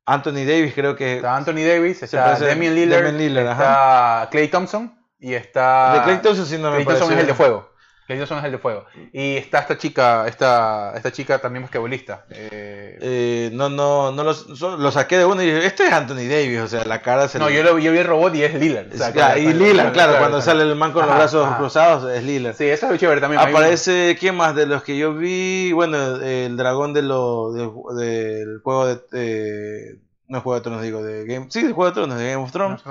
Anthony 0.06 0.46
Davis 0.46 0.74
creo 0.74 0.96
que... 0.96 1.18
Está 1.18 1.36
Anthony 1.36 1.66
Davis, 1.68 2.02
está 2.02 2.40
Damian 2.40 2.76
Lillard, 2.76 3.04
Damian 3.04 3.18
Lillard, 3.18 3.52
está 3.52 4.30
Clay 4.32 4.48
Thompson 4.48 4.98
y 5.20 5.34
está... 5.34 5.96
de 5.96 6.04
Clay 6.04 6.22
Thompson 6.22 6.46
sí 6.46 6.58
no 6.58 6.72
me 6.72 6.86
Clay 6.86 6.98
Thompson 6.98 7.14
es 7.14 7.20
el 7.20 7.28
de 7.28 7.34
fuego. 7.34 7.75
Clay 8.06 8.20
Thompson 8.20 8.38
es 8.40 8.44
el 8.46 8.52
de 8.52 8.58
fuego. 8.60 8.86
Y 9.14 9.38
está 9.38 9.60
esta 9.60 9.78
chica, 9.78 10.28
esta, 10.28 10.94
esta 10.96 11.12
chica 11.12 11.40
también 11.40 11.64
basquetbolista. 11.64 12.26
Eh, 12.30 12.98
Eh, 13.02 13.50
no, 13.54 13.70
no, 13.70 14.12
no 14.12 14.24
los, 14.24 14.46
so- 14.58 14.78
lo 14.78 14.92
saqué 14.92 15.18
de 15.18 15.26
uno 15.26 15.42
y 15.42 15.48
dije, 15.48 15.66
este 15.66 15.88
es 15.88 15.92
Anthony 15.94 16.28
Davis, 16.30 16.60
o 16.62 16.68
sea, 16.68 16.86
la 16.86 17.02
cara 17.02 17.28
se 17.28 17.40
no, 17.40 17.50
le- 17.50 17.56
yo, 17.56 17.64
lo, 17.64 17.78
yo 17.80 17.92
vi 17.92 17.98
el 17.98 18.06
robot 18.08 18.34
y 18.36 18.44
es 18.44 18.54
Lillard. 18.54 18.94
o 18.94 18.98
sea, 18.98 19.08
Es- 19.08 19.14
claro, 19.14 19.34
ah, 19.36 19.40
y 19.40 19.54
Lillard, 19.54 19.92
claro, 19.94 20.18
cuando 20.20 20.42
sale 20.42 20.64
el 20.64 20.76
man 20.76 20.92
con 20.92 21.06
los 21.06 21.16
brazos 21.16 21.46
ajá. 21.48 21.58
cruzados 21.58 22.12
es 22.12 22.24
Lillard. 22.24 22.56
Sí, 22.56 22.66
eso 22.66 22.92
es 22.92 23.00
chévere 23.00 23.20
también. 23.22 23.42
Aparece, 23.42 24.16
¿quién 24.20 24.36
más? 24.36 24.56
De 24.56 24.66
los 24.68 24.84
que 24.84 24.98
yo 24.98 25.14
vi, 25.14 25.72
bueno, 25.74 25.98
el 26.18 26.56
dragón 26.58 26.94
de 26.94 27.02
lo, 27.02 27.52
del, 27.54 27.72
del 27.98 28.60
juego 28.64 28.86
de, 28.88 28.96
de- 29.12 30.00
no 30.28 30.42
Juego 30.42 30.56
de 30.56 30.62
Tronos, 30.62 30.82
digo, 30.82 31.04
de 31.04 31.26
Game, 31.26 31.48
sí, 31.50 31.62
de 31.64 31.72
Juego 31.74 31.90
de 31.92 31.96
Tronos, 31.96 32.18
de 32.18 32.32
Game 32.32 32.44
of 32.44 32.52
Thrones. 32.52 32.82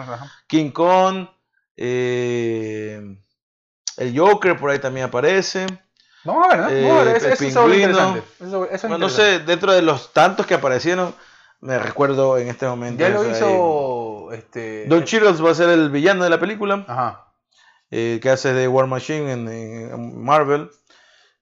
King 0.47 0.71
Kong, 0.71 1.27
eh, 1.77 3.17
el 3.97 4.18
Joker 4.18 4.57
por 4.59 4.70
ahí 4.70 4.78
también 4.78 5.07
aparece. 5.07 5.66
Vamos 6.24 6.47
a 6.47 6.57
ver, 6.57 6.59
¿no? 6.64 6.70
Eh, 6.70 6.82
Vamos 6.89 7.01
a 7.01 7.05
ver, 7.05 7.16
eso, 7.16 7.28
eso 7.28 7.68
es 7.68 7.76
interesante. 7.76 8.22
Eso, 8.41 8.64
eso 8.64 8.74
es 8.74 8.82
Bueno, 8.82 8.99
no 8.99 9.09
sé, 9.09 9.41
dentro 9.41 9.72
de 9.72 9.82
los 9.82 10.12
tantos 10.12 10.47
que 10.47 10.55
aparecieron, 10.55 11.14
me 11.61 11.78
recuerdo 11.78 12.39
en 12.39 12.49
este 12.49 12.66
momento. 12.66 13.01
Ya 13.03 13.11
lo 13.11 13.28
hizo. 13.30 14.32
Este, 14.32 14.87
Don 14.87 15.05
Cheadle 15.05 15.32
va 15.43 15.51
a 15.51 15.55
ser 15.55 15.68
el 15.68 15.91
villano 15.91 16.24
de 16.24 16.30
la 16.30 16.41
película. 16.41 16.85
Ajá. 16.89 17.26
eh, 17.91 18.18
que 18.22 18.30
hace 18.30 18.53
de 18.55 18.66
War 18.68 18.87
Machine 18.87 19.30
en, 19.32 19.49
en 19.49 20.22
Marvel. 20.24 20.70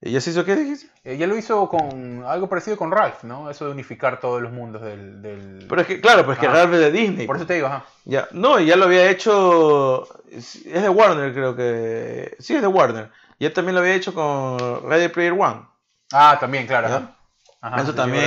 ¿Y 0.04 0.10
ya 0.10 0.20
se 0.20 0.30
hizo 0.30 0.44
qué 0.44 0.56
dijiste? 0.56 1.16
Ya 1.16 1.26
lo 1.28 1.36
hizo 1.36 1.68
con 1.68 2.24
algo 2.26 2.48
parecido 2.48 2.76
con 2.76 2.90
Ralph, 2.90 3.22
¿no? 3.22 3.48
Eso 3.50 3.66
de 3.66 3.70
unificar 3.70 4.18
todos 4.18 4.42
los 4.42 4.50
mundos 4.52 4.82
del. 4.82 5.22
del- 5.22 5.66
Pero 5.68 5.80
es 5.80 5.86
que, 5.86 6.00
claro, 6.00 6.26
pues 6.26 6.38
que 6.38 6.46
Ajá. 6.46 6.56
Ralph 6.56 6.74
es 6.74 6.80
de 6.80 6.90
Disney. 6.92 7.26
Por 7.26 7.36
eso 7.36 7.46
te 7.46 7.54
digo, 7.54 7.68
ajá. 7.68 7.84
Ya, 8.04 8.26
no, 8.32 8.58
y 8.58 8.66
ya 8.66 8.76
lo 8.76 8.86
había 8.86 9.08
hecho. 9.10 10.08
Es 10.30 10.64
de 10.64 10.88
Warner, 10.88 11.32
creo 11.32 11.54
que. 11.54 12.36
Sí, 12.40 12.54
es 12.56 12.62
de 12.62 12.66
Warner. 12.66 13.10
Y 13.38 13.46
él 13.46 13.52
también 13.52 13.74
lo 13.76 13.80
había 13.80 13.94
hecho 13.94 14.12
con 14.12 14.58
Ready 14.88 15.08
Player 15.08 15.32
One. 15.32 15.62
Ah, 16.12 16.36
también, 16.40 16.66
claro. 16.66 16.88
¿ya? 16.88 16.96
Ajá. 16.96 17.16
Ajá, 17.60 17.82
Eso 17.82 17.92
sí, 17.92 17.96
también. 17.96 18.24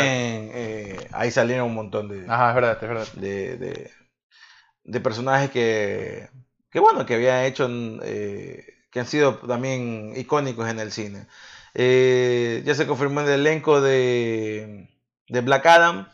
eh, 0.53 1.09
ahí 1.11 1.29
salieron 1.29 1.67
un 1.67 1.75
montón 1.75 2.07
de, 2.07 2.25
Ajá, 2.29 2.49
es 2.49 2.55
verdad, 2.55 2.77
es 2.81 2.87
verdad. 2.89 3.07
de, 3.17 3.57
de, 3.57 3.91
de 4.85 4.99
personajes 5.01 5.49
que. 5.51 6.29
Que 6.71 6.79
bueno, 6.79 7.05
que 7.05 7.15
habían 7.15 7.43
hecho. 7.43 7.67
eh, 8.03 8.65
que 8.91 8.99
han 9.01 9.07
sido 9.07 9.35
también 9.39 10.13
icónicos 10.15 10.69
en 10.69 10.79
el 10.79 10.91
cine. 10.91 11.27
Eh, 11.75 12.63
ya 12.65 12.73
se 12.73 12.87
confirmó 12.87 13.21
el 13.21 13.29
elenco 13.29 13.81
de, 13.81 14.89
de 15.27 15.41
Black 15.41 15.65
Adam. 15.65 16.07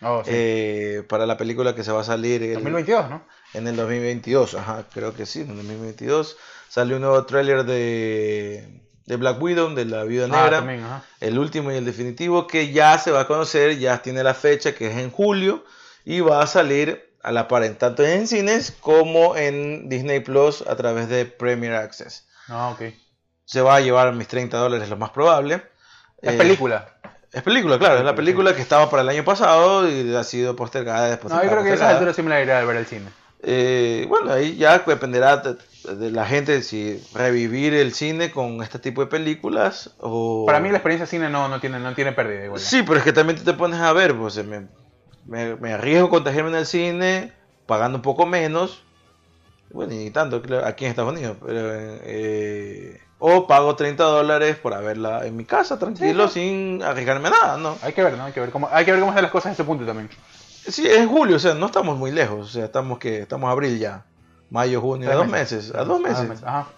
Oh, 0.00 0.22
sí. 0.22 0.30
eh, 0.32 1.02
para 1.08 1.26
la 1.26 1.36
película 1.36 1.74
que 1.74 1.82
se 1.82 1.90
va 1.90 2.02
a 2.02 2.04
salir 2.04 2.40
el- 2.42 2.54
2022, 2.54 3.10
¿no? 3.10 3.26
en 3.54 3.66
el 3.66 3.74
2022. 3.74 4.54
Ajá, 4.54 4.84
creo 4.92 5.14
que 5.14 5.26
sí, 5.26 5.40
en 5.40 5.50
el 5.50 5.56
2022. 5.56 6.36
Sale 6.68 6.94
un 6.94 7.00
nuevo 7.00 7.24
tráiler 7.24 7.64
de, 7.64 8.82
de 9.06 9.16
Black 9.16 9.42
Widow, 9.42 9.74
de 9.74 9.86
la 9.86 10.04
Viuda 10.04 10.26
Ah, 10.26 10.28
Negra. 10.42 10.58
también, 10.58 10.84
ajá. 10.84 11.02
el 11.20 11.38
último 11.38 11.72
y 11.72 11.76
el 11.76 11.84
definitivo, 11.84 12.46
que 12.46 12.70
ya 12.70 12.96
se 12.98 13.10
va 13.10 13.22
a 13.22 13.26
conocer, 13.26 13.78
ya 13.78 14.02
tiene 14.02 14.22
la 14.22 14.34
fecha, 14.34 14.74
que 14.74 14.88
es 14.88 14.96
en 14.98 15.10
julio, 15.10 15.64
y 16.04 16.20
va 16.20 16.42
a 16.42 16.46
salir 16.46 17.08
a 17.22 17.32
la 17.32 17.48
par 17.48 17.64
en 17.64 17.76
tanto 17.76 18.04
en 18.04 18.28
cines 18.28 18.70
como 18.80 19.34
en 19.36 19.88
Disney 19.88 20.20
Plus 20.20 20.62
a 20.66 20.76
través 20.76 21.08
de 21.08 21.24
Premier 21.24 21.72
Access. 21.74 22.26
Ah, 22.48 22.68
ok. 22.70 22.92
Se 23.48 23.62
va 23.62 23.76
a 23.76 23.80
llevar 23.80 24.12
mis 24.12 24.28
30 24.28 24.58
dólares, 24.58 24.90
lo 24.90 24.98
más 24.98 25.08
probable. 25.08 25.62
Es 26.20 26.34
Eh, 26.34 26.36
película. 26.36 26.86
Es 27.32 27.42
película, 27.42 27.78
claro, 27.78 27.96
es 27.96 28.04
la 28.04 28.14
Película, 28.14 28.54
que 28.54 28.60
estaba 28.60 28.90
para 28.90 29.02
el 29.02 29.08
año 29.08 29.24
pasado 29.24 29.88
y 29.88 30.14
ha 30.14 30.22
sido 30.22 30.54
postergada 30.54 31.08
después. 31.08 31.32
No, 31.32 31.42
yo 31.42 31.48
creo 31.48 31.64
que 31.64 31.70
a 31.70 31.74
esa 31.74 31.88
altura 31.88 32.12
sí 32.12 32.20
me 32.20 32.28
la 32.28 32.42
iré 32.42 32.52
a 32.52 32.62
ver 32.62 32.76
al 32.76 32.84
cine. 32.84 33.06
Eh, 33.42 34.04
bueno, 34.06 34.34
ahí 34.34 34.56
ya 34.56 34.80
dependerá 34.80 35.38
de, 35.38 36.10
la 36.10 36.26
gente 36.26 36.62
si 36.62 37.02
revivir 37.14 37.72
el 37.72 37.94
cine 37.94 38.30
con 38.30 38.62
este 38.62 38.78
tipo 38.78 39.00
de 39.00 39.06
películas 39.06 39.94
o... 39.98 40.44
Para 40.44 40.60
mí 40.60 40.68
la 40.68 40.76
experiencia 40.76 41.06
de 41.06 41.10
cine 41.10 41.30
no, 41.30 41.48
no, 41.48 41.58
tiene, 41.58 41.78
no 41.78 41.94
tiene 41.94 42.12
pérdida 42.12 42.44
igual. 42.44 42.60
Sí, 42.60 42.82
pero 42.82 42.98
es 42.98 43.04
que 43.04 43.14
también 43.14 43.42
te 43.42 43.54
pones 43.54 43.80
a 43.80 43.94
ver, 43.94 44.14
pues 44.14 44.44
me, 44.44 44.66
me, 45.24 45.56
me 45.56 45.72
arriesgo 45.72 46.08
a 46.08 46.10
contagiarme 46.10 46.50
en 46.50 46.56
el 46.56 46.66
cine 46.66 47.32
pagando 47.64 47.96
un 47.96 48.02
poco 48.02 48.26
menos, 48.26 48.82
bueno, 49.70 49.94
y 49.94 50.10
tanto 50.10 50.42
aquí 50.64 50.84
en 50.84 50.90
Estados 50.90 51.12
Unidos, 51.12 51.36
pero, 51.44 51.60
eh, 51.72 53.00
o 53.18 53.46
pago 53.46 53.74
30 53.76 54.02
dólares 54.04 54.56
por 54.56 54.80
verla 54.82 55.26
en 55.26 55.36
mi 55.36 55.44
casa, 55.44 55.78
tranquilo, 55.78 56.28
sin 56.28 56.82
arriesgarme 56.82 57.28
a 57.28 57.30
nada, 57.32 57.56
¿no? 57.56 57.76
Hay 57.82 57.92
que 57.92 58.02
ver, 58.02 58.16
¿no? 58.16 58.24
Hay 58.24 58.32
que 58.32 58.40
ver 58.40 58.50
cómo, 58.50 58.68
hay 58.72 58.84
que 58.84 58.92
ver 58.92 59.00
cómo 59.00 59.10
están 59.12 59.24
las 59.24 59.32
cosas 59.32 59.46
en 59.46 59.52
ese 59.52 59.64
punto 59.64 59.84
también. 59.84 60.08
Sí, 60.66 60.86
es 60.86 61.06
julio, 61.06 61.36
o 61.36 61.38
sea, 61.38 61.54
no 61.54 61.66
estamos 61.66 61.96
muy 61.98 62.10
lejos, 62.12 62.46
o 62.48 62.50
sea, 62.50 62.66
estamos 62.66 62.98
que 62.98 63.20
estamos 63.22 63.50
abril 63.50 63.78
ya, 63.78 64.04
mayo, 64.50 64.80
junio, 64.80 65.10
a 65.10 65.14
dos 65.14 65.28
meses, 65.28 65.74
a 65.74 65.84
dos 65.84 66.00
meses. 66.00 66.42
Ajá. 66.44 66.68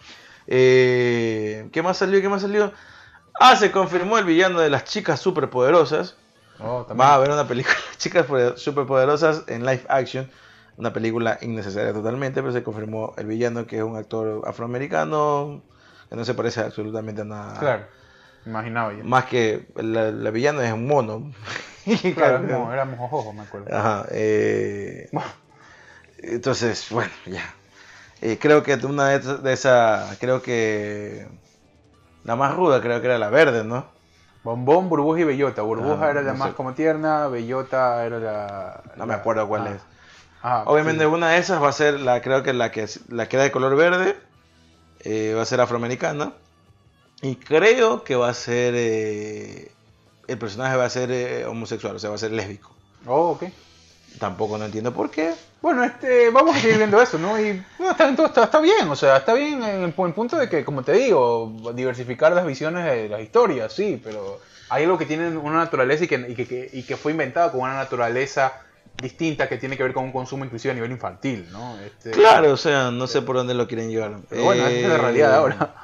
Eh, 0.46 1.68
¿Qué 1.72 1.82
más 1.82 1.96
salió? 1.96 2.20
¿Qué 2.20 2.28
más 2.28 2.42
salió? 2.42 2.72
Ah, 3.38 3.56
se 3.56 3.70
confirmó 3.70 4.18
el 4.18 4.24
villano 4.24 4.60
de 4.60 4.68
las 4.70 4.84
chicas 4.84 5.20
superpoderosas. 5.20 6.16
Oh. 6.58 6.86
Va 6.98 7.08
a 7.10 7.14
haber 7.14 7.30
una 7.30 7.46
película 7.48 7.74
de 7.92 7.96
chicas 7.98 8.26
poder- 8.26 8.58
superpoderosas 8.58 9.44
en 9.46 9.64
live 9.64 9.84
action. 9.88 10.30
Una 10.80 10.92
película 10.94 11.38
innecesaria 11.42 11.92
totalmente, 11.92 12.40
pero 12.40 12.52
se 12.52 12.62
confirmó 12.62 13.12
el 13.18 13.26
villano 13.26 13.66
que 13.66 13.76
es 13.76 13.82
un 13.82 13.96
actor 13.96 14.42
afroamericano 14.46 15.60
que 16.08 16.16
no 16.16 16.24
se 16.24 16.32
parece 16.34 16.60
absolutamente 16.60 17.20
a 17.20 17.24
nada. 17.26 17.60
Claro. 17.60 17.84
Imaginaba 18.46 18.92
yo. 18.94 19.04
Más 19.04 19.26
que 19.26 19.66
la, 19.76 20.10
la 20.10 20.30
villana 20.30 20.66
es 20.66 20.72
un 20.72 20.86
mono. 20.86 21.32
Claro, 22.14 22.38
éramos, 22.48 22.72
éramos 22.72 23.12
ojos, 23.12 23.34
me 23.34 23.42
acuerdo. 23.42 23.76
Ajá. 23.76 24.06
eh, 24.10 25.08
Bueno, 25.12 25.28
entonces, 26.22 26.86
bueno, 26.90 27.10
ya. 27.26 27.44
Eh, 28.22 28.38
creo 28.40 28.62
que 28.62 28.74
una 28.74 29.08
de 29.08 29.52
esas, 29.52 30.18
creo 30.18 30.42
que 30.42 31.26
la 32.24 32.36
más 32.36 32.54
ruda 32.54 32.80
creo 32.80 33.00
que 33.00 33.06
era 33.06 33.18
la 33.18 33.30
verde, 33.30 33.64
¿no? 33.64 33.86
Bombón, 34.44 34.88
burbuja 34.88 35.20
y 35.20 35.24
bellota. 35.24 35.62
Burbuja 35.62 36.06
Ah, 36.06 36.10
era 36.10 36.22
la 36.22 36.32
no 36.32 36.38
más 36.38 36.48
sé. 36.50 36.54
como 36.54 36.72
tierna, 36.72 37.28
bellota 37.28 38.04
era 38.06 38.18
la... 38.18 38.82
No 38.96 39.06
me 39.06 39.14
acuerdo 39.14 39.46
cuál 39.46 39.66
es. 39.68 39.82
Ah, 40.42 40.64
Obviamente 40.66 41.04
sí. 41.04 41.10
una 41.10 41.30
de 41.30 41.38
esas 41.38 41.62
va 41.62 41.68
a 41.68 41.72
ser 41.72 42.00
la, 42.00 42.20
creo 42.22 42.42
que 42.42 42.52
la 42.52 42.70
que 42.70 42.86
la 43.08 43.28
que 43.28 43.36
era 43.36 43.44
de 43.44 43.50
color 43.52 43.76
verde, 43.76 44.16
eh, 45.00 45.34
va 45.36 45.42
a 45.42 45.46
ser 45.46 45.60
afroamericana. 45.60 46.32
Y 47.22 47.36
creo 47.36 48.02
que 48.02 48.16
va 48.16 48.30
a 48.30 48.34
ser, 48.34 48.74
eh, 48.76 49.70
el 50.26 50.38
personaje 50.38 50.76
va 50.76 50.86
a 50.86 50.90
ser 50.90 51.10
eh, 51.10 51.44
homosexual, 51.46 51.96
o 51.96 51.98
sea, 51.98 52.10
va 52.10 52.16
a 52.16 52.18
ser 52.18 52.32
lésbico. 52.32 52.74
Oh, 53.06 53.30
ok. 53.32 53.44
Tampoco 54.18 54.58
no 54.58 54.64
entiendo 54.64 54.92
por 54.92 55.10
qué. 55.10 55.34
Bueno, 55.60 55.84
este, 55.84 56.30
vamos 56.30 56.56
a 56.56 56.60
seguir 56.60 56.78
viendo 56.78 57.00
eso, 57.00 57.18
¿no? 57.18 57.38
Y 57.38 57.62
bueno, 57.78 57.92
está, 57.92 58.08
está, 58.08 58.44
está 58.44 58.60
bien, 58.60 58.88
o 58.88 58.96
sea, 58.96 59.18
está 59.18 59.34
bien 59.34 59.62
en 59.62 59.82
el, 59.84 59.92
punto 59.92 60.36
de 60.36 60.48
que, 60.48 60.64
como 60.64 60.82
te 60.82 60.92
digo, 60.92 61.52
diversificar 61.74 62.32
las 62.32 62.46
visiones 62.46 62.86
de 62.86 63.08
las 63.08 63.20
historias, 63.20 63.72
sí, 63.72 64.00
pero 64.02 64.40
hay 64.70 64.84
algo 64.84 64.96
que 64.96 65.04
tiene 65.06 65.28
una 65.36 65.58
naturaleza 65.58 66.04
y 66.04 66.08
que, 66.08 66.26
y 66.28 66.34
que, 66.34 66.46
que- 66.46 66.70
y 66.72 66.82
que 66.84 66.96
fue 66.96 67.12
inventado 67.12 67.52
con 67.52 67.60
una 67.60 67.74
naturaleza 67.74 68.54
distinta 69.00 69.48
que 69.48 69.56
tiene 69.58 69.76
que 69.76 69.82
ver 69.82 69.92
con 69.92 70.04
un 70.04 70.12
consumo 70.12 70.44
inclusive 70.44 70.72
a 70.72 70.74
nivel 70.74 70.90
infantil, 70.92 71.46
¿no? 71.50 71.78
Este, 71.80 72.10
Claro, 72.10 72.52
o 72.52 72.56
sea, 72.56 72.90
no 72.90 73.06
sé 73.06 73.22
por 73.22 73.36
dónde 73.36 73.54
lo 73.54 73.66
quieren 73.66 73.90
llevar. 73.90 74.16
Pero 74.28 74.44
bueno, 74.44 74.66
esa 74.66 74.70
es 74.78 74.88
la 74.88 74.94
Eh, 74.94 74.98
realidad 74.98 75.30
de 75.30 75.36
ahora. 75.36 75.74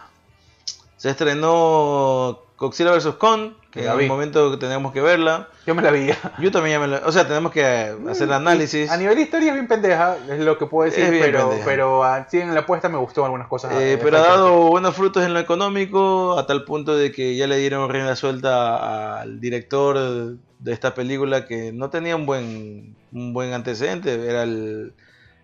Se 0.96 1.10
estrenó 1.10 2.40
Godzilla 2.58 2.92
vs. 2.92 3.16
Kong, 3.18 3.52
que 3.70 3.82
La 3.82 3.92
en 3.92 4.00
un 4.00 4.08
momento 4.08 4.50
que 4.50 4.56
teníamos 4.56 4.92
que 4.92 5.02
verla. 5.02 5.48
Yo 5.66 5.74
me 5.74 5.82
la 5.82 5.90
vi. 5.90 6.08
Yo 6.38 6.50
también 6.50 6.80
ya 6.80 6.80
me 6.80 6.86
lo... 6.86 7.06
O 7.06 7.12
sea, 7.12 7.28
tenemos 7.28 7.52
que 7.52 7.64
hacer 8.08 8.28
el 8.28 8.32
análisis. 8.32 8.90
A 8.90 8.96
nivel 8.96 9.16
de 9.16 9.22
historia 9.22 9.48
es 9.48 9.54
bien 9.54 9.68
pendeja, 9.68 10.16
es 10.30 10.40
lo 10.40 10.56
que 10.56 10.64
puedo 10.64 10.88
decir, 10.88 11.04
Es 11.04 11.10
bien 11.10 11.22
pero, 11.22 11.48
pendeja. 11.50 11.64
pero 11.66 12.02
ah, 12.02 12.26
sí 12.30 12.40
en 12.40 12.54
la 12.54 12.60
apuesta 12.60 12.88
me 12.88 12.96
gustó 12.96 13.24
algunas 13.26 13.46
cosas. 13.48 13.72
Eh, 13.74 13.92
eh, 13.92 13.98
pero 14.02 14.16
ha 14.16 14.20
dado 14.20 14.68
buenos 14.68 14.94
frutos 14.96 15.22
en 15.24 15.34
lo 15.34 15.40
económico, 15.40 16.38
a 16.38 16.46
tal 16.46 16.64
punto 16.64 16.96
de 16.96 17.12
que 17.12 17.36
ya 17.36 17.46
le 17.46 17.58
dieron 17.58 17.90
rienda 17.90 18.16
suelta 18.16 19.20
al 19.20 19.38
director 19.38 20.36
de 20.58 20.72
esta 20.72 20.94
película 20.94 21.44
que 21.44 21.72
no 21.72 21.90
tenía 21.90 22.16
un 22.16 22.24
buen, 22.24 22.96
un 23.12 23.34
buen 23.34 23.52
antecedente. 23.52 24.30
Era 24.30 24.44
el, 24.44 24.94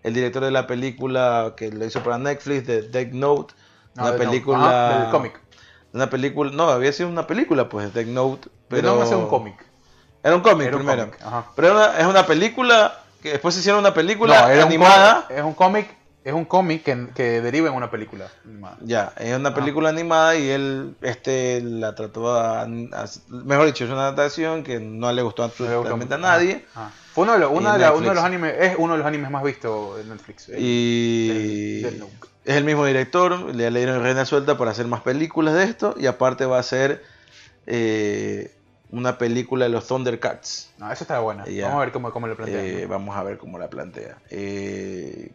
el 0.03 0.15
director 0.15 0.43
de 0.43 0.51
la 0.51 0.67
película 0.67 1.53
que 1.59 1.71
lo 1.71 1.85
hizo 1.85 2.03
para 2.03 2.17
Netflix, 2.17 2.67
de 2.67 2.83
Death 2.89 3.13
Note. 3.13 3.55
No, 3.95 4.03
una 4.05 4.13
no, 4.13 4.19
película. 4.19 4.99
del 5.01 5.11
cómic. 5.11 5.41
Una 5.93 6.09
película. 6.11 6.51
No, 6.53 6.69
había 6.71 6.93
sido 6.93 7.09
una 7.09 7.27
película, 7.27 7.69
pues, 7.69 7.93
Death 7.93 8.07
Note. 8.07 8.49
Pero 8.69 8.83
Pero 8.83 8.89
no 8.93 8.97
va 8.99 9.05
a 9.05 9.07
ser 9.07 9.17
un 9.19 9.29
cómic. 9.29 9.55
Era 10.23 10.35
un 10.37 10.41
cómic 10.43 10.69
Era 10.69 10.77
un 10.77 10.83
primero. 10.85 11.05
cómic, 11.11 11.21
ajá. 11.23 11.47
Pero 11.57 11.69
era 11.69 11.77
una- 11.77 11.99
es 11.99 12.07
una 12.07 12.27
película 12.27 13.01
que 13.23 13.33
después 13.33 13.55
se 13.55 13.61
hicieron 13.61 13.81
una 13.81 13.93
película 13.93 14.41
No, 14.43 14.49
era 14.49 14.63
animada. 14.65 15.27
es 15.29 15.43
un 15.43 15.53
cómic, 15.53 15.89
es 16.25 16.33
un 16.33 16.45
cómic 16.45 16.85
que, 16.85 17.09
que 17.15 17.41
deriva 17.43 17.69
en 17.69 17.75
una 17.75 17.91
película. 17.91 18.29
animada. 18.45 18.77
Ya, 18.81 19.13
es 19.19 19.37
una 19.37 19.51
Ah. 19.51 19.55
película 19.55 19.89
animada 19.91 20.35
y 20.37 20.49
él 20.49 20.95
este 21.03 21.61
la 21.63 21.95
trató 21.95 22.35
a, 22.35 22.63
a- 22.63 22.67
mejor 23.29 23.67
dicho, 23.67 23.85
es 23.85 23.91
una 23.91 24.03
adaptación 24.03 24.63
que 24.65 24.79
no 24.81 25.13
le 25.13 25.23
gustó 25.23 25.43
Me 25.43 25.49
gustó 25.49 25.65
absolutamente 25.65 26.15
a 26.15 26.19
nadie 26.19 26.65
Ajá. 26.75 26.91
Fue 27.13 27.25
uno 27.25 27.33
de, 27.35 27.39
los, 27.41 27.51
uno, 27.53 27.73
de 27.73 27.79
la- 27.81 27.91
uno 27.93 28.01
de 28.01 28.07
Netflix. 28.07 28.15
los 28.15 28.25
animes, 28.25 28.55
es 28.59 28.75
uno 28.79 28.93
de 28.95 28.99
los 29.01 29.07
animes 29.07 29.31
más 29.31 29.43
vistos 29.43 29.97
de 29.99 30.05
Netflix. 30.05 30.49
el- 30.49 30.59
y 30.63 31.77
el 31.79 31.83
Death 31.83 31.99
Note. 32.01 32.29
Es 32.45 32.57
el 32.57 32.65
mismo 32.65 32.85
director, 32.85 33.55
le 33.55 33.71
dieron 33.71 34.03
reina 34.03 34.25
suelta 34.25 34.59
para 34.59 34.73
hacer 34.73 34.87
más 34.87 35.03
películas 35.03 35.55
de 35.55 35.65
esto 35.65 35.95
y 35.97 36.07
aparte 36.07 36.45
va 36.45 36.59
a 36.59 36.63
ser 36.63 37.03
eh, 37.67 38.53
una 38.91 39.17
película 39.17 39.65
de 39.65 39.71
los 39.71 39.87
Thundercats. 39.87 40.71
No, 40.79 40.91
eso 40.93 41.05
está 41.05 41.21
buena. 41.21 41.45
Vamos 41.45 41.77
a 41.77 41.81
ver 41.81 41.93
cómo, 41.93 42.13
cómo 42.13 42.27
lo 42.27 42.37
plantean. 42.37 42.65
Eh, 42.65 42.87
vamos 42.87 43.17
a 43.17 43.23
ver 43.23 43.39
cómo 43.39 43.59
la 43.59 43.69
plantea. 43.69 44.19
Eh, 44.31 45.31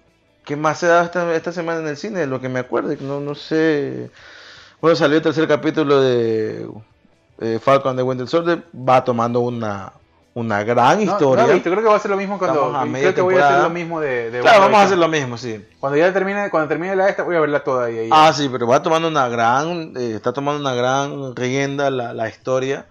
¿Qué 0.46 0.56
más 0.56 0.80
se 0.80 0.88
da 0.88 1.04
esta, 1.04 1.36
esta 1.36 1.52
semana 1.52 1.80
en 1.80 1.88
el 1.88 1.98
cine? 1.98 2.26
Lo 2.28 2.40
que 2.40 2.50
me 2.50 2.60
acuerdo, 2.60 2.96
no, 3.02 3.20
no 3.20 3.36
sé. 3.36 4.12
Bueno, 4.80 4.96
salió 4.96 5.18
el 5.18 5.24
tercer 5.24 5.48
capítulo 5.48 6.02
de 6.02 6.70
eh, 7.40 7.60
Falcon 7.62 7.98
de 7.98 8.04
Winter 8.04 8.28
Soldier. 8.28 8.64
Va 8.74 9.04
tomando 9.04 9.40
una, 9.40 9.92
una 10.38 10.64
gran 10.64 10.98
No, 11.04 11.12
historia. 11.12 11.48
no 11.48 11.54
visto, 11.54 11.72
creo 11.72 11.82
que 11.84 11.90
va 11.90 11.96
a 11.96 12.00
ser 12.00 12.12
lo 12.12 12.18
mismo 12.18 12.38
cuando. 12.38 12.76
A 12.78 12.86
Creo 12.86 13.14
que 13.16 13.22
voy 13.22 13.36
a 13.36 13.38
hacer 13.38 13.48
temporada. 13.48 13.64
lo 13.64 13.70
mismo 13.74 14.00
de. 14.00 14.30
de 14.30 14.40
claro, 14.42 14.62
vamos 14.62 14.80
a 14.80 14.84
hacer 14.84 14.98
lo 15.00 15.08
mismo, 15.08 15.36
sí. 15.38 15.66
Cuando 15.80 15.98
ya 15.98 16.14
termine, 16.14 16.50
cuando 16.52 16.70
termine 16.70 16.96
la 16.96 17.10
esta, 17.10 17.24
voy 17.24 17.36
a 17.36 17.40
verla 17.40 17.64
toda 17.64 17.86
ahí. 17.86 18.10
Ah, 18.12 18.32
sí, 18.34 18.48
pero 18.52 18.68
va 18.68 18.84
tomando 18.84 19.08
una 19.08 19.28
gran, 19.30 19.94
eh, 19.98 20.14
está 20.16 20.34
tomando 20.34 20.62
una 20.62 20.76
gran 20.76 21.36
rienda 21.36 21.90
la, 21.90 22.14
la 22.14 22.30
historia. 22.30 22.86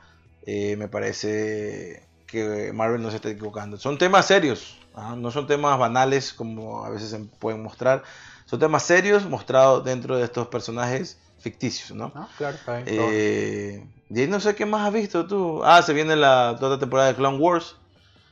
Eh, 0.44 0.76
me 0.76 0.88
parece 0.88 2.05
que 2.26 2.72
Marvel 2.74 3.01
no 3.01 3.11
se 3.11 3.16
está 3.16 3.28
equivocando. 3.28 3.76
Son 3.76 3.97
temas 3.97 4.26
serios, 4.26 4.78
¿ah? 4.97 5.14
no 5.16 5.30
son 5.30 5.47
temas 5.47 5.78
banales 5.78 6.32
como 6.32 6.84
a 6.84 6.90
veces 6.90 7.11
se 7.11 7.18
pueden 7.38 7.62
mostrar. 7.62 8.03
Son 8.47 8.59
temas 8.59 8.82
serios 8.82 9.24
mostrados 9.24 9.84
dentro 9.84 10.16
de 10.16 10.24
estos 10.24 10.49
personajes 10.49 11.18
ficticios, 11.51 11.92
¿no? 11.97 12.11
Ah, 12.16 12.26
claro, 12.38 12.57
está 12.57 12.78
bien. 12.78 12.86
Eh, 12.88 13.86
y 14.11 14.20
ahí 14.20 14.26
no 14.26 14.40
sé 14.40 14.55
qué 14.57 14.66
más 14.66 14.86
has 14.86 14.92
visto 14.92 15.26
tú. 15.26 15.62
Ah, 15.64 15.80
se 15.82 15.92
viene 15.92 16.16
la 16.16 16.53
otra 16.53 16.76
temporada 16.78 17.09
de 17.09 17.14
Clone 17.14 17.38
Wars. 17.38 17.76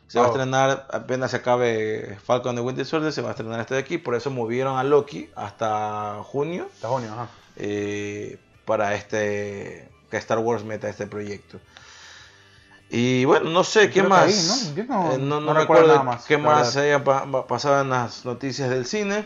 Se 0.09 0.19
va 0.19 0.25
a 0.27 0.29
Oh. 0.29 0.33
estrenar, 0.33 0.87
apenas 0.91 1.31
se 1.31 1.37
acabe 1.39 2.19
Falcon 2.25 2.57
de 2.57 2.61
Winter 2.63 2.85
Soldier, 2.85 3.13
se 3.13 3.23
va 3.23 3.29
a 3.29 3.31
estrenar 3.31 3.61
este 3.61 3.75
de 3.75 3.81
aquí. 3.81 3.99
Por 3.99 4.15
eso 4.17 4.31
movieron 4.31 4.77
a 4.79 4.83
Loki 4.85 5.31
hasta 5.37 6.21
junio 6.25 6.69
Está 6.75 6.89
junio, 6.89 7.13
ajá. 7.13 7.29
eh, 7.57 8.39
para 8.65 8.95
este 8.97 9.89
que 10.11 10.17
Star 10.19 10.39
Wars 10.39 10.65
meta 10.65 10.89
este 10.89 11.07
proyecto. 11.07 11.59
Y 12.91 13.25
bueno, 13.25 13.49
no 13.51 13.65
sé 13.65 13.91
qué 13.91 14.03
más. 14.03 14.27
ahí, 14.27 14.75
¿no? 14.75 14.77
Yo 14.77 14.85
no- 14.85 15.13
Eh, 15.13 15.19
no, 15.19 15.39
recuerdo 15.41 15.55
recuerdo 15.61 15.87
nada 15.89 16.03
más, 16.03 16.25
qué 16.27 16.37
la 16.37 16.43
más 16.43 16.77
haya 16.77 17.03
pa- 17.03 17.25
pa- 17.31 17.47
pasado 17.47 17.81
en 17.81 17.91
las 17.91 18.25
noticias 18.25 18.69
del 18.71 18.85
cine. 18.87 19.25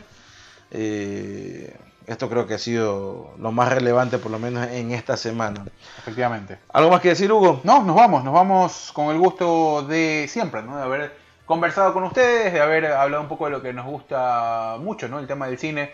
Eh, 0.70 1.76
esto 2.08 2.30
creo 2.30 2.46
que 2.46 2.54
ha 2.54 2.58
sido 2.58 3.34
lo 3.38 3.52
más 3.52 3.68
relevante, 3.68 4.18
por 4.18 4.32
lo 4.32 4.38
menos 4.38 4.66
en 4.68 4.92
esta 4.92 5.16
semana. 5.16 5.66
Efectivamente. 5.98 6.58
¿Algo 6.72 6.90
más 6.90 7.02
que 7.02 7.10
decir, 7.10 7.30
Hugo? 7.30 7.60
No, 7.64 7.82
nos 7.84 7.94
vamos, 7.94 8.24
nos 8.24 8.32
vamos 8.32 8.90
con 8.94 9.14
el 9.14 9.18
gusto 9.18 9.82
de 9.82 10.26
siempre, 10.26 10.62
¿no? 10.62 10.78
De 10.78 10.82
haber 10.82 11.16
conversado 11.44 11.92
con 11.92 12.04
ustedes, 12.04 12.54
de 12.54 12.60
haber 12.60 12.86
hablado 12.86 13.22
un 13.22 13.28
poco 13.28 13.44
de 13.44 13.50
lo 13.50 13.62
que 13.62 13.74
nos 13.74 13.84
gusta 13.84 14.76
mucho, 14.80 15.06
¿no? 15.08 15.18
El 15.18 15.26
tema 15.26 15.48
del 15.48 15.58
cine 15.58 15.92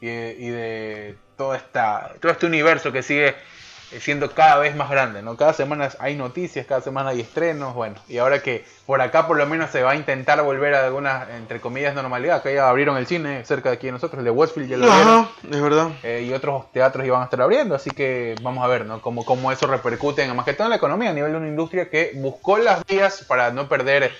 y 0.00 0.06
de, 0.06 0.36
y 0.36 0.48
de 0.48 1.16
toda 1.36 1.56
esta, 1.56 2.12
todo 2.20 2.32
este 2.32 2.46
universo 2.46 2.90
que 2.90 3.04
sigue 3.04 3.36
siendo 4.00 4.30
cada 4.30 4.58
vez 4.58 4.74
más 4.74 4.90
grande, 4.90 5.22
¿no? 5.22 5.36
Cada 5.36 5.52
semana 5.52 5.90
hay 5.98 6.16
noticias, 6.16 6.66
cada 6.66 6.80
semana 6.80 7.10
hay 7.10 7.20
estrenos, 7.20 7.74
bueno, 7.74 7.96
y 8.08 8.18
ahora 8.18 8.42
que 8.42 8.64
por 8.86 9.00
acá 9.00 9.26
por 9.26 9.36
lo 9.36 9.46
menos 9.46 9.70
se 9.70 9.82
va 9.82 9.92
a 9.92 9.94
intentar 9.96 10.42
volver 10.42 10.74
a 10.74 10.84
alguna, 10.84 11.26
entre 11.36 11.60
comillas, 11.60 11.94
normalidad, 11.94 12.36
acá 12.38 12.50
ya 12.50 12.68
abrieron 12.68 12.96
el 12.96 13.06
cine 13.06 13.44
cerca 13.44 13.70
de 13.70 13.76
aquí 13.76 13.86
de 13.86 13.92
nosotros, 13.92 14.18
el 14.18 14.24
de 14.24 14.30
Westfield 14.30 14.70
ya 14.70 14.76
lo 14.76 14.90
abrieron. 14.90 15.20
Ajá, 15.20 15.30
es 15.50 15.62
verdad. 15.62 15.90
Eh, 16.02 16.26
y 16.28 16.32
otros 16.32 16.70
teatros 16.72 17.06
iban 17.06 17.20
a 17.22 17.24
estar 17.24 17.40
abriendo, 17.42 17.74
así 17.74 17.90
que 17.90 18.34
vamos 18.42 18.64
a 18.64 18.66
ver 18.66 18.86
¿no? 18.86 19.00
cómo, 19.00 19.24
cómo 19.24 19.52
eso 19.52 19.66
repercute 19.66 20.22
en 20.22 20.34
más 20.34 20.44
que 20.44 20.54
todo 20.54 20.66
en 20.66 20.70
la 20.70 20.76
economía 20.76 21.10
a 21.10 21.14
nivel 21.14 21.32
de 21.32 21.38
una 21.38 21.48
industria 21.48 21.88
que 21.90 22.12
buscó 22.14 22.58
las 22.58 22.84
vías 22.86 23.24
para 23.26 23.50
no 23.50 23.68
perder 23.68 24.12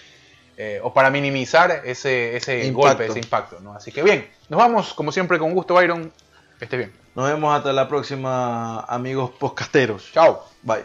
eh, 0.59 0.81
o 0.83 0.93
para 0.93 1.11
minimizar 1.11 1.83
ese, 1.85 2.37
ese 2.37 2.65
Impacto. 2.67 2.89
golpe, 2.89 3.07
ese 3.07 3.19
impacto. 3.19 3.59
¿no? 3.61 3.75
Así 3.75 3.91
que 3.91 4.03
bien, 4.03 4.29
nos 4.49 4.59
vamos 4.59 4.93
como 4.95 5.11
siempre 5.11 5.39
con 5.39 5.55
gusto, 5.55 5.75
Byron. 5.75 6.13
Que 6.59 6.67
esté 6.67 6.77
bien. 6.77 7.02
Nos 7.15 7.29
vemos 7.29 7.55
hasta 7.55 7.73
la 7.73 7.89
próxima, 7.89 8.81
amigos 8.81 9.31
podcasteros. 9.39 10.11
Chao. 10.13 10.47
Bye. 10.63 10.85